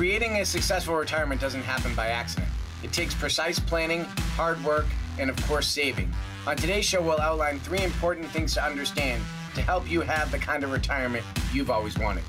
Creating 0.00 0.38
a 0.38 0.46
successful 0.46 0.94
retirement 0.94 1.42
doesn't 1.42 1.60
happen 1.60 1.94
by 1.94 2.06
accident. 2.06 2.48
It 2.82 2.90
takes 2.90 3.12
precise 3.12 3.58
planning, 3.58 4.04
hard 4.34 4.56
work, 4.64 4.86
and 5.18 5.28
of 5.28 5.36
course, 5.46 5.68
saving. 5.68 6.10
On 6.46 6.56
today's 6.56 6.86
show, 6.86 7.02
we'll 7.02 7.20
outline 7.20 7.60
three 7.60 7.82
important 7.82 8.26
things 8.28 8.54
to 8.54 8.64
understand 8.64 9.22
to 9.56 9.60
help 9.60 9.90
you 9.90 10.00
have 10.00 10.30
the 10.30 10.38
kind 10.38 10.64
of 10.64 10.72
retirement 10.72 11.22
you've 11.52 11.70
always 11.70 11.98
wanted. 11.98 12.24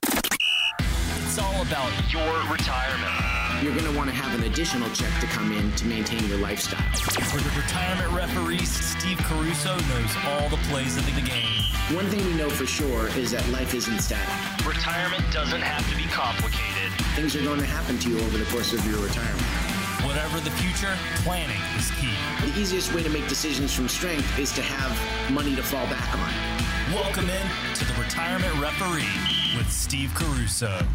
It's 0.82 1.40
all 1.40 1.62
about 1.62 1.94
your 2.12 2.28
retirement. 2.52 3.64
You're 3.64 3.74
going 3.74 3.90
to 3.90 3.98
want 3.98 4.10
to 4.10 4.16
have 4.18 4.38
an 4.38 4.52
additional 4.52 4.90
check 4.90 5.18
to 5.22 5.28
come 5.28 5.54
in 5.54 5.72
to 5.76 5.86
maintain 5.86 6.28
your 6.28 6.40
lifestyle. 6.40 6.92
For 7.00 7.38
the 7.38 7.56
retirement 7.56 8.12
referee, 8.12 8.66
Steve 8.66 9.20
Caruso 9.20 9.80
knows 9.88 10.18
all 10.28 10.50
the 10.50 10.60
plays 10.68 10.98
of 10.98 11.06
the 11.06 11.22
game. 11.22 11.64
One 11.96 12.08
thing 12.08 12.26
we 12.26 12.34
know 12.34 12.50
for 12.50 12.66
sure 12.66 13.08
is 13.18 13.32
that 13.32 13.48
life 13.48 13.74
isn't 13.74 14.02
static. 14.02 14.68
Retirement 14.68 15.24
doesn't 15.32 15.62
have 15.62 15.90
to 15.90 15.96
be 15.96 16.04
complicated. 16.12 16.71
Things 17.16 17.36
are 17.36 17.44
going 17.44 17.60
to 17.60 17.66
happen 17.66 18.00
to 18.00 18.10
you 18.10 18.18
over 18.20 18.38
the 18.38 18.46
course 18.46 18.72
of 18.72 18.86
your 18.88 18.98
retirement. 19.04 19.44
Whatever 20.08 20.40
the 20.40 20.50
future, 20.52 20.96
planning 21.24 21.60
is 21.78 21.92
key. 21.92 22.14
The 22.40 22.58
easiest 22.58 22.94
way 22.94 23.04
to 23.04 23.10
make 23.10 23.28
decisions 23.28 23.74
from 23.74 23.90
strength 23.90 24.40
is 24.40 24.54
to 24.54 24.62
have 24.62 25.30
money 25.30 25.54
to 25.58 25.62
fall 25.62 25.86
back 25.88 26.08
on. 26.18 26.96
Welcome 26.96 27.30
in 27.30 27.46
to 27.76 27.84
the 27.84 27.94
Retirement 28.02 28.54
Referee 28.62 29.58
with 29.58 29.70
Steve 29.70 30.14
Caruso. 30.16 30.88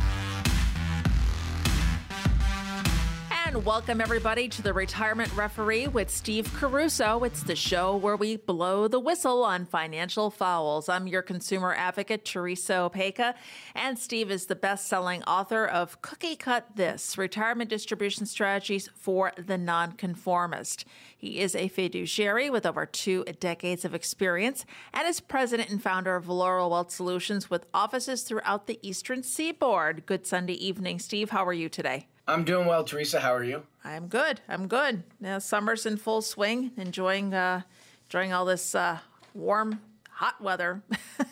And 3.46 3.64
welcome 3.64 4.00
everybody 4.00 4.48
to 4.48 4.60
the 4.60 4.72
Retirement 4.72 5.32
Referee 5.36 5.86
with 5.86 6.10
Steve 6.10 6.52
Caruso. 6.54 7.22
It's 7.22 7.44
the 7.44 7.54
show 7.54 7.94
where 7.94 8.16
we 8.16 8.36
blow 8.36 8.88
the 8.88 8.98
whistle 8.98 9.44
on 9.44 9.66
financial 9.66 10.32
fouls. 10.32 10.88
I'm 10.88 11.06
your 11.06 11.22
consumer 11.22 11.72
advocate, 11.72 12.24
Teresa 12.24 12.72
Opeka, 12.72 13.34
and 13.72 14.00
Steve 14.00 14.32
is 14.32 14.46
the 14.46 14.56
best-selling 14.56 15.22
author 15.22 15.64
of 15.64 16.02
Cookie 16.02 16.34
Cut 16.34 16.74
This: 16.74 17.16
Retirement 17.16 17.70
Distribution 17.70 18.26
Strategies 18.26 18.90
for 18.96 19.30
the 19.38 19.56
Nonconformist. 19.56 20.84
He 21.16 21.38
is 21.38 21.54
a 21.54 21.68
fiduciary 21.68 22.50
with 22.50 22.66
over 22.66 22.84
two 22.84 23.22
decades 23.38 23.84
of 23.84 23.94
experience 23.94 24.66
and 24.92 25.06
is 25.06 25.20
president 25.20 25.70
and 25.70 25.80
founder 25.80 26.16
of 26.16 26.28
Laurel 26.28 26.70
Wealth 26.70 26.90
Solutions 26.90 27.48
with 27.48 27.66
offices 27.72 28.22
throughout 28.22 28.66
the 28.66 28.80
Eastern 28.82 29.22
Seaboard. 29.22 30.04
Good 30.04 30.26
Sunday 30.26 30.54
evening, 30.54 30.98
Steve. 30.98 31.30
How 31.30 31.46
are 31.46 31.52
you 31.52 31.68
today? 31.68 32.08
I'm 32.28 32.44
doing 32.44 32.66
well, 32.66 32.82
Teresa. 32.82 33.20
How 33.20 33.34
are 33.34 33.44
you? 33.44 33.62
I'm 33.84 34.08
good. 34.08 34.40
I'm 34.48 34.66
good. 34.66 35.04
Now, 35.20 35.38
summer's 35.38 35.86
in 35.86 35.96
full 35.96 36.22
swing. 36.22 36.72
Enjoying 36.76 37.32
uh, 37.32 37.62
enjoying 38.08 38.32
all 38.32 38.44
this 38.44 38.74
uh, 38.74 38.98
warm, 39.32 39.80
hot 40.10 40.40
weather. 40.40 40.82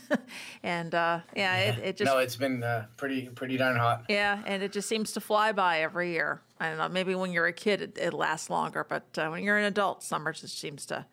and 0.62 0.94
uh, 0.94 1.20
yeah, 1.34 1.56
it, 1.56 1.78
it, 1.78 1.96
just 1.96 2.12
no, 2.12 2.18
it's 2.18 2.36
been 2.36 2.62
uh, 2.62 2.86
pretty 2.96 3.28
pretty 3.28 3.56
darn 3.56 3.76
hot. 3.76 4.04
Yeah, 4.08 4.40
and 4.46 4.62
it 4.62 4.70
just 4.70 4.88
seems 4.88 5.12
to 5.12 5.20
fly 5.20 5.50
by 5.50 5.80
every 5.80 6.12
year. 6.12 6.40
I 6.60 6.68
don't 6.68 6.78
know. 6.78 6.88
Maybe 6.88 7.16
when 7.16 7.32
you're 7.32 7.46
a 7.46 7.52
kid, 7.52 7.82
it, 7.82 7.98
it 7.98 8.14
lasts 8.14 8.48
longer, 8.48 8.86
but 8.88 9.18
uh, 9.18 9.28
when 9.28 9.42
you're 9.42 9.58
an 9.58 9.64
adult, 9.64 10.04
summer 10.04 10.32
just 10.32 10.58
seems 10.60 10.86
to 10.86 11.06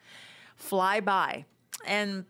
fly 0.56 1.00
by. 1.00 1.46
And 1.86 2.26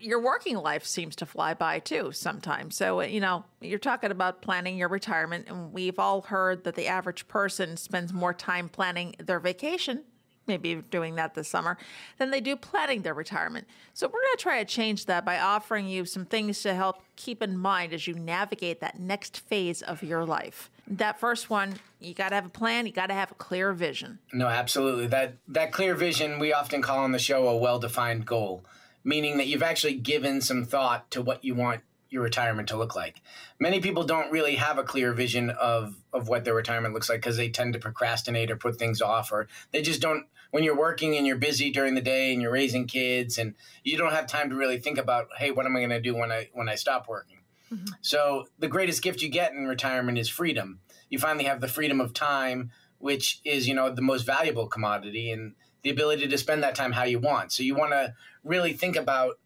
your 0.00 0.20
working 0.20 0.56
life 0.56 0.84
seems 0.84 1.16
to 1.16 1.26
fly 1.26 1.54
by 1.54 1.78
too 1.78 2.12
sometimes. 2.12 2.76
So, 2.76 3.00
uh, 3.00 3.04
you 3.04 3.20
know, 3.20 3.44
you're 3.60 3.78
talking 3.78 4.10
about 4.10 4.42
planning 4.42 4.76
your 4.76 4.88
retirement, 4.88 5.46
and 5.48 5.72
we've 5.72 5.98
all 5.98 6.22
heard 6.22 6.64
that 6.64 6.74
the 6.74 6.86
average 6.86 7.28
person 7.28 7.76
spends 7.76 8.12
more 8.12 8.32
time 8.32 8.68
planning 8.68 9.16
their 9.18 9.40
vacation, 9.40 10.04
maybe 10.46 10.76
doing 10.90 11.16
that 11.16 11.34
this 11.34 11.48
summer, 11.48 11.76
than 12.18 12.30
they 12.30 12.40
do 12.40 12.56
planning 12.56 13.02
their 13.02 13.14
retirement. 13.14 13.66
So, 13.92 14.06
we're 14.06 14.20
going 14.20 14.36
to 14.36 14.42
try 14.42 14.58
to 14.60 14.64
change 14.64 15.06
that 15.06 15.24
by 15.24 15.38
offering 15.40 15.86
you 15.88 16.04
some 16.06 16.24
things 16.24 16.62
to 16.62 16.74
help 16.74 17.02
keep 17.16 17.42
in 17.42 17.58
mind 17.58 17.92
as 17.92 18.06
you 18.06 18.14
navigate 18.14 18.80
that 18.80 18.98
next 18.98 19.40
phase 19.40 19.82
of 19.82 20.02
your 20.02 20.24
life. 20.24 20.70
That 20.88 21.18
first 21.18 21.50
one, 21.50 21.74
you 22.00 22.14
got 22.14 22.30
to 22.30 22.36
have 22.36 22.46
a 22.46 22.50
plan, 22.50 22.86
you 22.86 22.92
got 22.92 23.08
to 23.08 23.14
have 23.14 23.32
a 23.32 23.34
clear 23.34 23.72
vision. 23.72 24.20
No, 24.32 24.46
absolutely. 24.46 25.08
That 25.08 25.34
that 25.48 25.72
clear 25.72 25.94
vision 25.94 26.38
we 26.38 26.52
often 26.52 26.80
call 26.80 27.00
on 27.00 27.12
the 27.12 27.18
show 27.18 27.48
a 27.48 27.56
well-defined 27.56 28.24
goal 28.24 28.64
meaning 29.06 29.38
that 29.38 29.46
you've 29.46 29.62
actually 29.62 29.94
given 29.94 30.40
some 30.40 30.64
thought 30.64 31.10
to 31.12 31.22
what 31.22 31.44
you 31.44 31.54
want 31.54 31.80
your 32.10 32.22
retirement 32.22 32.68
to 32.68 32.76
look 32.76 32.96
like. 32.96 33.22
Many 33.58 33.80
people 33.80 34.04
don't 34.04 34.32
really 34.32 34.56
have 34.56 34.78
a 34.78 34.82
clear 34.82 35.12
vision 35.12 35.50
of 35.50 35.96
of 36.12 36.28
what 36.28 36.44
their 36.44 36.54
retirement 36.54 36.92
looks 36.92 37.08
like 37.08 37.20
because 37.20 37.36
they 37.36 37.48
tend 37.48 37.72
to 37.72 37.78
procrastinate 37.78 38.50
or 38.50 38.56
put 38.56 38.78
things 38.78 39.00
off 39.00 39.32
or 39.32 39.48
they 39.72 39.80
just 39.80 40.02
don't 40.02 40.26
when 40.50 40.64
you're 40.64 40.76
working 40.76 41.16
and 41.16 41.26
you're 41.26 41.36
busy 41.36 41.70
during 41.70 41.94
the 41.94 42.00
day 42.00 42.32
and 42.32 42.42
you're 42.42 42.52
raising 42.52 42.86
kids 42.86 43.38
and 43.38 43.54
you 43.84 43.96
don't 43.96 44.12
have 44.12 44.26
time 44.26 44.50
to 44.50 44.56
really 44.56 44.78
think 44.78 44.98
about 44.98 45.28
hey 45.38 45.50
what 45.52 45.66
am 45.66 45.76
I 45.76 45.80
going 45.80 45.90
to 45.90 46.00
do 46.00 46.14
when 46.16 46.32
I 46.32 46.48
when 46.52 46.68
I 46.68 46.74
stop 46.74 47.08
working. 47.08 47.38
Mm-hmm. 47.72 47.86
So 48.00 48.46
the 48.58 48.68
greatest 48.68 49.02
gift 49.02 49.22
you 49.22 49.28
get 49.28 49.52
in 49.52 49.66
retirement 49.66 50.18
is 50.18 50.28
freedom. 50.28 50.80
You 51.10 51.18
finally 51.18 51.44
have 51.44 51.60
the 51.60 51.68
freedom 51.68 52.00
of 52.00 52.12
time 52.12 52.72
which 52.98 53.40
is 53.44 53.68
you 53.68 53.74
know 53.74 53.90
the 53.90 54.02
most 54.02 54.24
valuable 54.24 54.66
commodity 54.66 55.30
and 55.30 55.54
the 55.86 55.92
ability 55.92 56.26
to 56.26 56.36
spend 56.36 56.64
that 56.64 56.74
time 56.74 56.90
how 56.90 57.04
you 57.04 57.20
want. 57.20 57.52
So 57.52 57.62
you 57.62 57.76
want 57.76 57.92
to 57.92 58.12
really 58.42 58.72
think 58.72 58.96
about 58.96 59.38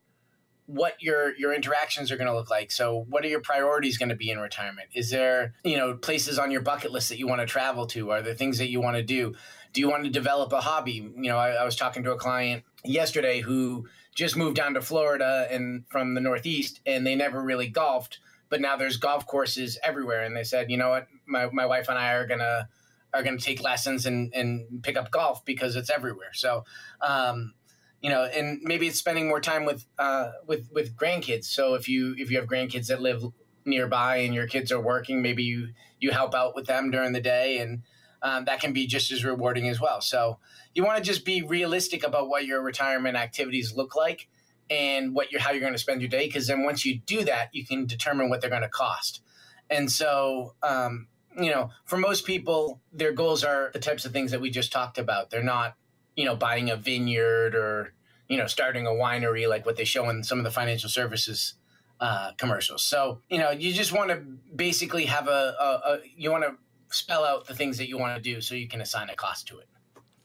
what 0.64 0.94
your 1.02 1.36
your 1.36 1.52
interactions 1.52 2.10
are 2.10 2.16
going 2.16 2.28
to 2.28 2.34
look 2.34 2.48
like. 2.48 2.70
So, 2.70 3.04
what 3.10 3.26
are 3.26 3.28
your 3.28 3.42
priorities 3.42 3.98
going 3.98 4.08
to 4.08 4.14
be 4.14 4.30
in 4.30 4.38
retirement? 4.38 4.88
Is 4.94 5.10
there, 5.10 5.52
you 5.64 5.76
know, 5.76 5.94
places 5.94 6.38
on 6.38 6.50
your 6.50 6.62
bucket 6.62 6.92
list 6.92 7.10
that 7.10 7.18
you 7.18 7.26
want 7.26 7.42
to 7.42 7.46
travel 7.46 7.86
to? 7.88 8.10
Are 8.10 8.22
there 8.22 8.32
things 8.32 8.56
that 8.56 8.70
you 8.70 8.80
want 8.80 8.96
to 8.96 9.02
do? 9.02 9.34
Do 9.74 9.82
you 9.82 9.90
want 9.90 10.04
to 10.04 10.10
develop 10.10 10.50
a 10.54 10.62
hobby? 10.62 11.12
You 11.14 11.28
know, 11.28 11.36
I, 11.36 11.50
I 11.50 11.64
was 11.64 11.76
talking 11.76 12.04
to 12.04 12.12
a 12.12 12.16
client 12.16 12.64
yesterday 12.84 13.42
who 13.42 13.86
just 14.14 14.34
moved 14.34 14.56
down 14.56 14.72
to 14.74 14.80
Florida 14.80 15.46
and 15.50 15.84
from 15.90 16.14
the 16.14 16.22
Northeast, 16.22 16.80
and 16.86 17.06
they 17.06 17.16
never 17.16 17.42
really 17.42 17.68
golfed, 17.68 18.18
but 18.48 18.62
now 18.62 18.76
there's 18.76 18.96
golf 18.96 19.26
courses 19.26 19.78
everywhere, 19.82 20.22
and 20.22 20.34
they 20.34 20.44
said, 20.44 20.70
you 20.70 20.78
know 20.78 20.88
what, 20.88 21.06
my 21.26 21.50
my 21.52 21.66
wife 21.66 21.90
and 21.90 21.98
I 21.98 22.14
are 22.14 22.26
gonna 22.26 22.70
are 23.12 23.22
going 23.22 23.38
to 23.38 23.44
take 23.44 23.62
lessons 23.62 24.06
and, 24.06 24.32
and 24.34 24.82
pick 24.82 24.96
up 24.96 25.10
golf 25.10 25.44
because 25.44 25.76
it's 25.76 25.90
everywhere. 25.90 26.32
So, 26.32 26.64
um, 27.00 27.54
you 28.00 28.08
know, 28.08 28.24
and 28.24 28.60
maybe 28.62 28.86
it's 28.86 28.98
spending 28.98 29.28
more 29.28 29.40
time 29.40 29.64
with 29.64 29.84
uh, 29.98 30.30
with 30.46 30.68
with 30.72 30.96
grandkids. 30.96 31.44
So 31.44 31.74
if 31.74 31.88
you 31.88 32.14
if 32.16 32.30
you 32.30 32.38
have 32.38 32.48
grandkids 32.48 32.86
that 32.86 33.02
live 33.02 33.22
nearby 33.64 34.18
and 34.18 34.34
your 34.34 34.46
kids 34.46 34.72
are 34.72 34.80
working, 34.80 35.20
maybe 35.20 35.42
you 35.42 35.68
you 35.98 36.10
help 36.10 36.34
out 36.34 36.54
with 36.54 36.66
them 36.66 36.90
during 36.90 37.12
the 37.12 37.20
day, 37.20 37.58
and 37.58 37.82
um, 38.22 38.46
that 38.46 38.60
can 38.60 38.72
be 38.72 38.86
just 38.86 39.12
as 39.12 39.24
rewarding 39.24 39.68
as 39.68 39.80
well. 39.80 40.00
So 40.00 40.38
you 40.74 40.84
want 40.84 40.98
to 40.98 41.04
just 41.04 41.24
be 41.24 41.42
realistic 41.42 42.02
about 42.04 42.28
what 42.28 42.46
your 42.46 42.62
retirement 42.62 43.16
activities 43.16 43.74
look 43.74 43.94
like 43.94 44.28
and 44.70 45.14
what 45.14 45.30
you're 45.30 45.40
how 45.40 45.50
you're 45.50 45.60
going 45.60 45.74
to 45.74 45.78
spend 45.78 46.00
your 46.00 46.08
day. 46.08 46.26
Because 46.26 46.46
then 46.46 46.64
once 46.64 46.86
you 46.86 47.00
do 47.00 47.24
that, 47.24 47.50
you 47.52 47.66
can 47.66 47.86
determine 47.86 48.30
what 48.30 48.40
they're 48.40 48.48
going 48.48 48.62
to 48.62 48.68
cost. 48.68 49.20
And 49.68 49.90
so 49.90 50.54
um, 50.62 51.06
you 51.38 51.50
know, 51.50 51.70
for 51.84 51.96
most 51.96 52.24
people, 52.24 52.80
their 52.92 53.12
goals 53.12 53.44
are 53.44 53.70
the 53.72 53.78
types 53.78 54.04
of 54.04 54.12
things 54.12 54.30
that 54.30 54.40
we 54.40 54.50
just 54.50 54.72
talked 54.72 54.98
about. 54.98 55.30
They're 55.30 55.42
not, 55.42 55.74
you 56.16 56.24
know, 56.24 56.36
buying 56.36 56.70
a 56.70 56.76
vineyard 56.76 57.54
or, 57.54 57.94
you 58.28 58.36
know, 58.36 58.46
starting 58.46 58.86
a 58.86 58.90
winery 58.90 59.48
like 59.48 59.66
what 59.66 59.76
they 59.76 59.84
show 59.84 60.08
in 60.08 60.24
some 60.24 60.38
of 60.38 60.44
the 60.44 60.50
financial 60.50 60.88
services 60.88 61.54
uh, 62.00 62.32
commercials. 62.38 62.82
So, 62.82 63.20
you 63.28 63.38
know, 63.38 63.50
you 63.50 63.72
just 63.72 63.92
want 63.92 64.10
to 64.10 64.16
basically 64.54 65.04
have 65.06 65.28
a, 65.28 65.54
a, 65.60 65.90
a 65.90 65.98
you 66.16 66.30
want 66.30 66.44
to 66.44 66.56
spell 66.90 67.24
out 67.24 67.46
the 67.46 67.54
things 67.54 67.78
that 67.78 67.88
you 67.88 67.98
want 67.98 68.16
to 68.16 68.22
do 68.22 68.40
so 68.40 68.54
you 68.54 68.68
can 68.68 68.80
assign 68.80 69.10
a 69.10 69.14
cost 69.14 69.46
to 69.48 69.58
it. 69.58 69.68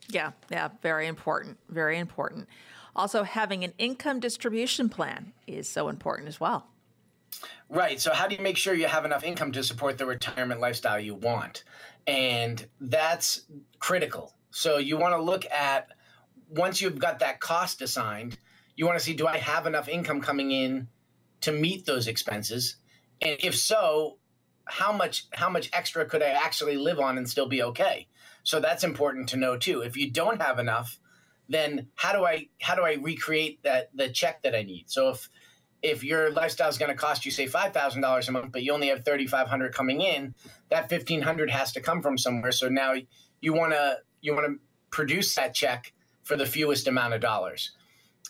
Yeah, 0.08 0.32
yeah, 0.50 0.70
very 0.82 1.08
important. 1.08 1.58
Very 1.70 1.98
important. 2.00 2.48
Also, 2.96 3.24
having 3.24 3.64
an 3.64 3.74
income 3.78 4.20
distribution 4.20 4.88
plan 4.88 5.34
is 5.48 5.68
so 5.68 5.90
important 5.90 6.28
as 6.30 6.40
well. 6.40 6.68
Right. 7.70 8.00
So, 8.00 8.14
how 8.14 8.28
do 8.28 8.36
you 8.36 8.42
make 8.42 8.58
sure 8.58 8.74
you 8.74 8.88
have 8.88 9.06
enough 9.06 9.24
income 9.24 9.52
to 9.54 9.64
support 9.64 9.98
the 9.98 10.06
retirement 10.06 10.62
lifestyle 10.62 11.00
you 11.00 11.16
want? 11.16 11.64
And 12.08 12.66
that's 12.80 13.42
critical. 13.80 14.34
So, 14.52 14.78
you 14.78 14.98
want 14.98 15.16
to 15.16 15.22
look 15.22 15.46
at 15.52 15.88
once 16.50 16.82
you've 16.82 17.00
got 17.00 17.20
that 17.20 17.40
cost 17.40 17.82
assigned, 17.82 18.38
you 18.76 18.86
want 18.86 18.98
to 19.00 19.04
see 19.04 19.14
do 19.14 19.28
I 19.28 19.38
have 19.38 19.66
enough 19.66 19.88
income 19.88 20.22
coming 20.22 20.52
in 20.52 20.88
to 21.42 21.52
meet 21.52 21.86
those 21.86 22.08
expenses? 22.08 22.78
And 23.22 23.38
if 23.42 23.56
so, 23.56 24.18
how 24.66 24.92
much 24.92 25.28
how 25.32 25.50
much 25.50 25.70
extra 25.74 26.06
could 26.06 26.24
I 26.24 26.30
actually 26.30 26.78
live 26.78 27.00
on 27.00 27.18
and 27.18 27.30
still 27.30 27.48
be 27.48 27.64
okay? 27.64 28.08
So 28.44 28.60
that's 28.60 28.84
important 28.84 29.30
to 29.30 29.38
know 29.38 29.58
too. 29.58 29.82
If 29.82 29.98
you 29.98 30.12
don't 30.12 30.42
have 30.42 30.60
enough, 30.60 31.00
then 31.50 31.88
how 31.96 32.14
do 32.14 32.26
I 32.26 32.50
how 32.62 32.76
do 32.76 32.84
I 32.84 32.96
recreate 32.96 33.64
that 33.64 33.90
the 33.96 34.10
check 34.10 34.44
that 34.44 34.56
I 34.56 34.64
need? 34.64 34.86
So 34.88 35.10
if 35.10 35.30
if 35.86 36.04
your 36.04 36.32
lifestyle 36.32 36.68
is 36.68 36.78
going 36.78 36.90
to 36.90 36.98
cost 36.98 37.26
you 37.26 37.32
say 37.32 37.46
$5000 37.46 38.28
a 38.28 38.32
month 38.32 38.52
but 38.52 38.64
you 38.64 38.74
only 38.74 38.88
have 38.88 39.06
3500 39.06 39.74
coming 39.74 40.02
in 40.02 40.34
that 40.70 40.90
1500 40.92 41.50
has 41.50 41.72
to 41.74 41.82
come 41.82 42.02
from 42.02 42.18
somewhere. 42.18 42.52
So 42.52 42.68
now 42.68 42.96
you 43.42 43.54
want 43.54 43.74
to 43.74 44.00
you 44.22 44.34
want 44.34 44.48
to 44.48 44.60
produce 44.90 45.36
that 45.36 45.54
check 45.54 45.94
for 46.24 46.36
the 46.36 46.46
fewest 46.46 46.88
amount 46.88 47.14
of 47.14 47.22
dollars. 47.22 47.72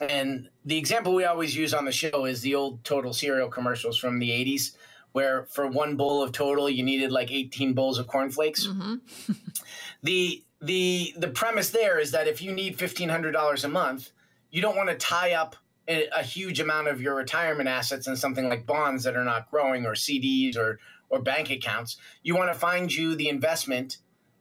And 0.02 0.50
the 0.66 0.78
example 0.78 1.16
we 1.16 1.24
always 1.24 1.56
use 1.56 1.74
on 1.74 1.86
the 1.86 1.92
show 1.94 2.25
is 2.25 2.42
the 2.42 2.56
old 2.56 2.84
total 2.84 3.13
cereal 3.13 3.48
commercials 3.48 3.98
from 3.98 4.19
the 4.19 4.30
80s 4.30 4.75
where 5.13 5.46
for 5.46 5.66
one 5.68 5.96
bowl 5.96 6.22
of 6.22 6.34
total 6.34 6.69
you 6.69 6.84
needed 6.84 7.10
like 7.10 7.31
18 7.31 7.74
bowls 7.74 7.98
of 7.98 8.08
cornflakes. 8.08 8.68
Mm-hmm. 8.68 9.31
the 10.04 10.44
the 10.62 11.13
the 11.18 11.30
premise 11.30 11.69
there 11.69 12.00
is 12.00 12.12
that 12.12 12.28
if 12.28 12.42
you 12.42 12.51
need 12.51 12.78
$1500 12.78 13.63
a 13.63 13.68
month 13.69 14.12
you 14.51 14.62
don't 14.62 14.75
want 14.75 14.90
to 14.90 14.96
tie 14.96 15.34
up 15.34 15.56
a, 15.88 16.24
huge 16.24 16.60
amount 16.60 16.88
of 16.88 17.02
your 17.02 17.16
retirement 17.16 17.70
assets 17.70 18.08
in 18.08 18.16
something 18.16 18.50
like 18.50 18.66
bonds 18.66 19.04
that 19.04 19.16
are 19.16 19.24
not 19.24 19.50
growing 19.52 19.86
or 19.86 19.94
CDs 19.94 20.58
or 20.58 20.80
or 21.10 21.22
bank 21.22 21.52
accounts. 21.52 21.98
You 22.24 22.36
want 22.36 22.52
to 22.52 22.58
find 22.58 22.92
you 22.92 23.16
the 23.16 23.30
investment 23.30 23.98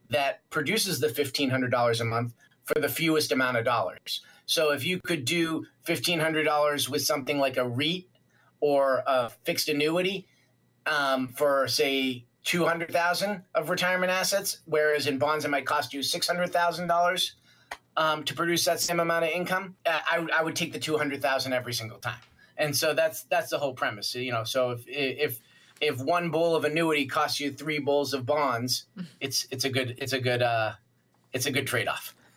that 0.09 0.49
produces 0.51 1.01
the 1.01 1.09
$1,500 1.09 2.01
a 2.01 2.05
month 2.05 2.35
for 2.65 2.81
the 2.81 2.89
fewest 2.89 3.33
amount 3.33 3.59
of 3.59 3.65
dollars. 3.65 4.23
So 4.47 4.73
if 4.73 4.85
you 4.85 5.01
could 5.05 5.25
do 5.25 5.67
$1,500 5.87 6.89
with 6.89 7.03
something 7.03 7.39
like 7.39 7.57
a 7.57 7.69
REIT 7.69 8.07
or 8.61 9.03
a 9.07 9.31
fixed 9.45 9.69
annuity 9.69 10.27
um, 10.87 11.29
for, 11.29 11.69
say, 11.69 12.25
200,000 12.45 13.43
of 13.55 13.71
retirement 13.71 14.13
assets, 14.13 14.59
whereas 14.67 15.07
in 15.07 15.19
bonds 15.19 15.45
it 15.45 15.51
might 15.51 15.67
cost 15.67 15.95
you 15.95 16.01
$600,000 16.01 17.31
um, 17.97 18.25
to 18.25 18.35
produce 18.35 18.65
that 18.65 18.81
same 18.81 19.01
amount 19.01 19.25
of 19.25 19.31
income, 19.31 19.77
uh, 19.87 20.01
I, 20.11 20.27
I 20.37 20.43
would 20.43 20.57
take 20.57 20.73
the 20.73 20.79
200,000 20.79 21.53
every 21.53 21.73
single 21.73 21.99
time. 21.99 22.19
And 22.57 22.77
so 22.77 22.95
that's 22.95 23.25
that's 23.25 23.51
the 23.51 23.59
whole 23.59 23.75
premise, 23.75 24.15
you 24.15 24.31
know. 24.31 24.45
So 24.45 24.71
if 24.71 24.85
if 24.87 25.41
if 25.81 25.99
one 25.99 26.31
bowl 26.31 26.55
of 26.55 26.65
annuity 26.65 27.07
costs 27.07 27.41
you 27.41 27.51
three 27.51 27.81
bowls 27.81 28.15
of 28.15 28.25
bonds, 28.25 28.87
it's 29.21 29.47
it's 29.51 29.65
a 29.65 29.71
good 29.71 29.97
it's 29.99 30.13
a 30.13 30.21
good 30.21 30.43
uh, 30.43 30.73
it's 31.33 31.47
a 31.47 31.51
good 31.51 31.67
trade 31.67 31.89
off. 31.89 32.15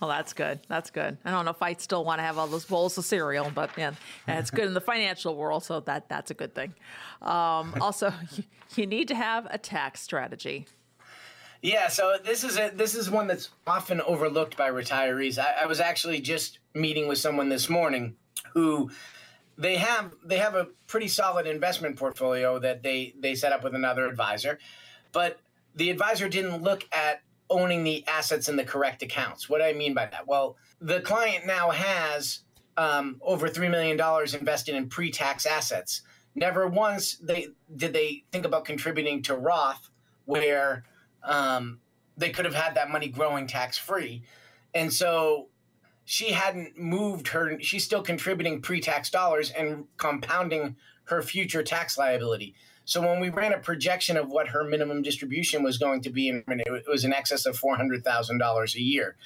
well, 0.00 0.08
that's 0.08 0.32
good. 0.32 0.58
That's 0.68 0.90
good. 0.90 1.18
I 1.24 1.30
don't 1.30 1.44
know 1.44 1.52
if 1.52 1.62
I 1.62 1.74
still 1.74 2.04
want 2.04 2.18
to 2.18 2.22
have 2.24 2.36
all 2.36 2.48
those 2.48 2.64
bowls 2.64 2.98
of 2.98 3.04
cereal, 3.04 3.50
but 3.54 3.76
man, 3.76 3.96
it's 4.26 4.50
good 4.50 4.66
in 4.66 4.74
the 4.74 4.80
financial 4.80 5.36
world, 5.36 5.64
so 5.64 5.80
that 5.80 6.08
that's 6.08 6.30
a 6.30 6.34
good 6.34 6.54
thing. 6.54 6.74
Um, 7.22 7.74
also, 7.80 8.12
you 8.76 8.86
need 8.86 9.08
to 9.08 9.14
have 9.14 9.46
a 9.50 9.58
tax 9.58 10.00
strategy. 10.00 10.66
Yeah, 11.60 11.88
so 11.88 12.16
this 12.22 12.44
is 12.44 12.56
a, 12.56 12.70
this 12.72 12.94
is 12.94 13.10
one 13.10 13.26
that's 13.26 13.50
often 13.66 14.00
overlooked 14.02 14.56
by 14.56 14.70
retirees. 14.70 15.38
I, 15.38 15.62
I 15.62 15.66
was 15.66 15.80
actually 15.80 16.20
just 16.20 16.60
meeting 16.74 17.08
with 17.08 17.18
someone 17.18 17.48
this 17.48 17.68
morning 17.68 18.14
who 18.52 18.90
they 19.56 19.76
have 19.76 20.12
they 20.24 20.38
have 20.38 20.54
a 20.54 20.68
pretty 20.86 21.08
solid 21.08 21.46
investment 21.46 21.96
portfolio 21.96 22.60
that 22.60 22.82
they 22.84 23.14
they 23.18 23.34
set 23.34 23.52
up 23.52 23.64
with 23.64 23.74
another 23.74 24.06
advisor, 24.06 24.58
but 25.12 25.40
the 25.74 25.90
advisor 25.90 26.28
didn't 26.28 26.62
look 26.62 26.86
at 26.92 27.22
owning 27.50 27.82
the 27.82 28.06
assets 28.06 28.48
in 28.48 28.56
the 28.56 28.64
correct 28.64 29.02
accounts. 29.02 29.48
What 29.48 29.58
do 29.58 29.64
I 29.64 29.72
mean 29.72 29.94
by 29.94 30.06
that? 30.06 30.28
Well, 30.28 30.56
the 30.80 31.00
client 31.00 31.44
now 31.44 31.70
has 31.70 32.40
um, 32.76 33.20
over 33.20 33.48
three 33.48 33.68
million 33.68 33.96
dollars 33.96 34.32
invested 34.34 34.76
in 34.76 34.88
pre-tax 34.88 35.44
assets. 35.44 36.02
Never 36.36 36.68
once 36.68 37.16
they 37.16 37.48
did 37.74 37.92
they 37.92 38.24
think 38.30 38.44
about 38.44 38.64
contributing 38.64 39.22
to 39.22 39.34
Roth, 39.34 39.90
where 40.24 40.84
um, 41.22 41.80
they 42.16 42.30
could 42.30 42.44
have 42.44 42.54
had 42.54 42.74
that 42.74 42.90
money 42.90 43.08
growing 43.08 43.46
tax 43.46 43.78
free. 43.78 44.22
And 44.74 44.92
so 44.92 45.48
she 46.04 46.32
hadn't 46.32 46.78
moved 46.78 47.28
her, 47.28 47.60
she's 47.60 47.84
still 47.84 48.02
contributing 48.02 48.60
pre 48.60 48.80
tax 48.80 49.10
dollars 49.10 49.50
and 49.50 49.84
compounding 49.96 50.76
her 51.04 51.22
future 51.22 51.62
tax 51.62 51.96
liability. 51.96 52.54
So 52.84 53.02
when 53.02 53.20
we 53.20 53.28
ran 53.28 53.52
a 53.52 53.58
projection 53.58 54.16
of 54.16 54.30
what 54.30 54.48
her 54.48 54.64
minimum 54.64 55.02
distribution 55.02 55.62
was 55.62 55.76
going 55.76 56.00
to 56.02 56.10
be, 56.10 56.30
and 56.30 56.42
it 56.48 56.88
was 56.88 57.04
in 57.04 57.12
excess 57.12 57.44
of 57.44 57.60
$400,000 57.60 58.74
a 58.74 58.80
year. 58.80 59.16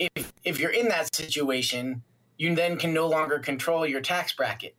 If, 0.00 0.32
if 0.42 0.58
you're 0.58 0.72
in 0.72 0.88
that 0.88 1.14
situation, 1.14 2.02
you 2.36 2.54
then 2.56 2.76
can 2.76 2.92
no 2.92 3.06
longer 3.06 3.38
control 3.38 3.86
your 3.86 4.00
tax 4.00 4.32
bracket. 4.32 4.74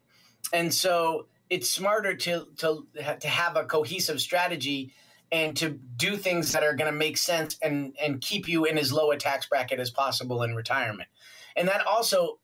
And 0.51 0.73
so 0.73 1.27
it's 1.49 1.69
smarter 1.69 2.13
to, 2.13 2.47
to, 2.57 2.85
to 3.21 3.27
have 3.27 3.55
a 3.55 3.63
cohesive 3.63 4.19
strategy 4.19 4.91
and 5.31 5.55
to 5.57 5.69
do 5.69 6.17
things 6.17 6.51
that 6.53 6.63
are 6.63 6.73
going 6.73 6.91
to 6.91 6.97
make 6.97 7.17
sense 7.17 7.57
and 7.61 7.95
and 8.01 8.21
keep 8.21 8.47
you 8.47 8.65
in 8.65 8.77
as 8.77 8.91
low 8.91 9.11
a 9.11 9.17
tax 9.17 9.45
bracket 9.47 9.79
as 9.79 9.89
possible 9.89 10.43
in 10.43 10.55
retirement. 10.55 11.09
And 11.55 11.67
that 11.67 11.85
also 11.85 12.39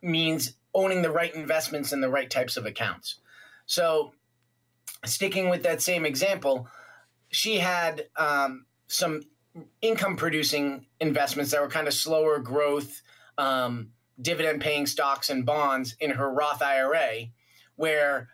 means 0.00 0.54
owning 0.74 1.02
the 1.02 1.10
right 1.10 1.34
investments 1.34 1.92
in 1.92 2.00
the 2.00 2.08
right 2.08 2.30
types 2.30 2.56
of 2.56 2.66
accounts. 2.66 3.20
So, 3.66 4.12
sticking 5.04 5.48
with 5.48 5.62
that 5.62 5.82
same 5.82 6.04
example, 6.04 6.68
she 7.30 7.58
had 7.58 8.06
um, 8.16 8.66
some 8.88 9.22
income 9.80 10.16
producing 10.16 10.86
investments 11.00 11.52
that 11.52 11.60
were 11.60 11.68
kind 11.68 11.86
of 11.86 11.94
slower 11.94 12.38
growth, 12.38 13.02
um, 13.38 13.90
dividend 14.20 14.60
paying 14.60 14.86
stocks 14.86 15.30
and 15.30 15.46
bonds 15.46 15.96
in 16.00 16.10
her 16.10 16.30
Roth 16.30 16.62
IRA, 16.62 17.26
where 17.76 18.28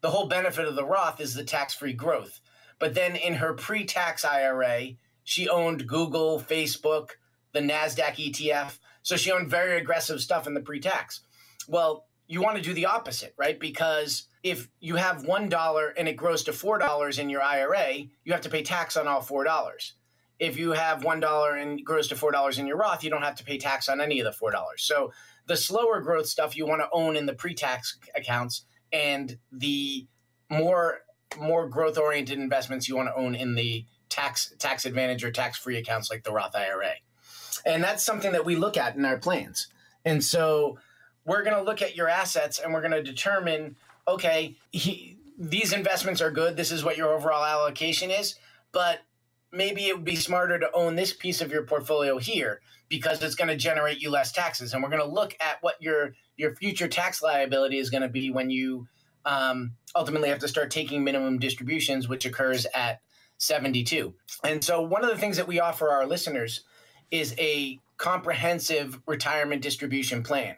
the 0.00 0.10
whole 0.10 0.28
benefit 0.28 0.66
of 0.66 0.76
the 0.76 0.84
Roth 0.84 1.20
is 1.20 1.34
the 1.34 1.44
tax 1.44 1.74
free 1.74 1.92
growth. 1.92 2.40
But 2.78 2.94
then 2.94 3.16
in 3.16 3.34
her 3.34 3.54
pre 3.54 3.84
tax 3.84 4.24
IRA, 4.24 4.92
she 5.24 5.48
owned 5.48 5.86
Google, 5.86 6.40
Facebook, 6.40 7.10
the 7.52 7.60
NASDAQ 7.60 8.32
ETF. 8.32 8.78
So 9.02 9.16
she 9.16 9.32
owned 9.32 9.48
very 9.48 9.78
aggressive 9.78 10.20
stuff 10.20 10.46
in 10.46 10.54
the 10.54 10.60
pre 10.60 10.80
tax. 10.80 11.20
Well, 11.68 12.06
you 12.28 12.42
want 12.42 12.56
to 12.56 12.62
do 12.62 12.74
the 12.74 12.86
opposite, 12.86 13.34
right? 13.36 13.58
Because 13.58 14.28
if 14.42 14.68
you 14.80 14.96
have 14.96 15.24
$1 15.24 15.92
and 15.96 16.08
it 16.08 16.16
grows 16.16 16.44
to 16.44 16.52
$4 16.52 17.18
in 17.18 17.30
your 17.30 17.42
IRA, 17.42 17.94
you 18.24 18.32
have 18.32 18.42
to 18.42 18.48
pay 18.48 18.62
tax 18.62 18.96
on 18.96 19.08
all 19.08 19.22
$4. 19.22 19.92
If 20.38 20.58
you 20.58 20.72
have 20.72 21.02
$1 21.02 21.62
and 21.62 21.84
grows 21.84 22.08
to 22.08 22.14
$4 22.14 22.58
in 22.58 22.66
your 22.66 22.76
Roth, 22.76 23.02
you 23.02 23.10
don't 23.10 23.22
have 23.22 23.36
to 23.36 23.44
pay 23.44 23.58
tax 23.58 23.88
on 23.88 24.00
any 24.00 24.20
of 24.20 24.24
the 24.24 24.46
$4. 24.46 24.52
So 24.76 25.12
the 25.46 25.56
slower 25.56 26.00
growth 26.00 26.26
stuff 26.26 26.56
you 26.56 26.66
want 26.66 26.82
to 26.82 26.88
own 26.92 27.16
in 27.16 27.26
the 27.26 27.32
pre 27.32 27.54
tax 27.54 27.98
accounts 28.14 28.64
and 28.92 29.38
the 29.50 30.06
more 30.50 31.00
more 31.38 31.68
growth 31.68 31.98
oriented 31.98 32.38
investments 32.38 32.88
you 32.88 32.96
want 32.96 33.08
to 33.08 33.16
own 33.16 33.34
in 33.34 33.54
the 33.54 33.84
tax 34.08 34.54
tax 34.58 34.84
advantage 34.84 35.24
or 35.24 35.30
tax 35.30 35.58
free 35.58 35.76
accounts 35.76 36.10
like 36.10 36.24
the 36.24 36.32
Roth 36.32 36.54
IRA. 36.54 36.94
And 37.64 37.82
that's 37.82 38.04
something 38.04 38.32
that 38.32 38.44
we 38.44 38.56
look 38.56 38.76
at 38.76 38.96
in 38.96 39.04
our 39.04 39.18
plans. 39.18 39.66
And 40.04 40.22
so 40.22 40.78
we're 41.24 41.42
going 41.42 41.56
to 41.56 41.62
look 41.62 41.82
at 41.82 41.96
your 41.96 42.08
assets 42.08 42.58
and 42.58 42.72
we're 42.72 42.80
going 42.80 42.92
to 42.92 43.02
determine 43.02 43.76
okay, 44.08 44.56
he, 44.70 45.18
these 45.36 45.72
investments 45.72 46.20
are 46.20 46.30
good. 46.30 46.56
This 46.56 46.70
is 46.70 46.84
what 46.84 46.96
your 46.96 47.12
overall 47.12 47.44
allocation 47.44 48.10
is, 48.10 48.36
but 48.72 49.00
maybe 49.52 49.86
it 49.86 49.96
would 49.96 50.04
be 50.04 50.16
smarter 50.16 50.58
to 50.58 50.70
own 50.72 50.94
this 50.94 51.12
piece 51.12 51.40
of 51.40 51.50
your 51.50 51.64
portfolio 51.64 52.18
here 52.18 52.60
because 52.88 53.20
it's 53.22 53.34
going 53.34 53.48
to 53.48 53.56
generate 53.56 54.00
you 54.00 54.10
less 54.10 54.30
taxes. 54.32 54.72
And 54.72 54.82
we're 54.82 54.90
going 54.90 55.02
to 55.02 55.08
look 55.08 55.36
at 55.40 55.58
what 55.60 55.80
your 55.80 56.14
your 56.36 56.54
future 56.54 56.88
tax 56.88 57.22
liability 57.22 57.78
is 57.78 57.90
going 57.90 58.02
to 58.02 58.08
be 58.08 58.30
when 58.30 58.50
you 58.50 58.86
um, 59.26 59.72
ultimately 59.94 60.30
have 60.30 60.38
to 60.38 60.48
start 60.48 60.70
taking 60.70 61.04
minimum 61.04 61.38
distributions, 61.38 62.08
which 62.08 62.24
occurs 62.24 62.66
at 62.74 63.00
72. 63.38 64.14
And 64.42 64.64
so, 64.64 64.80
one 64.80 65.04
of 65.04 65.10
the 65.10 65.18
things 65.18 65.36
that 65.36 65.48
we 65.48 65.60
offer 65.60 65.90
our 65.90 66.06
listeners 66.06 66.62
is 67.10 67.34
a 67.38 67.78
comprehensive 67.98 69.00
retirement 69.06 69.62
distribution 69.62 70.22
plan. 70.22 70.56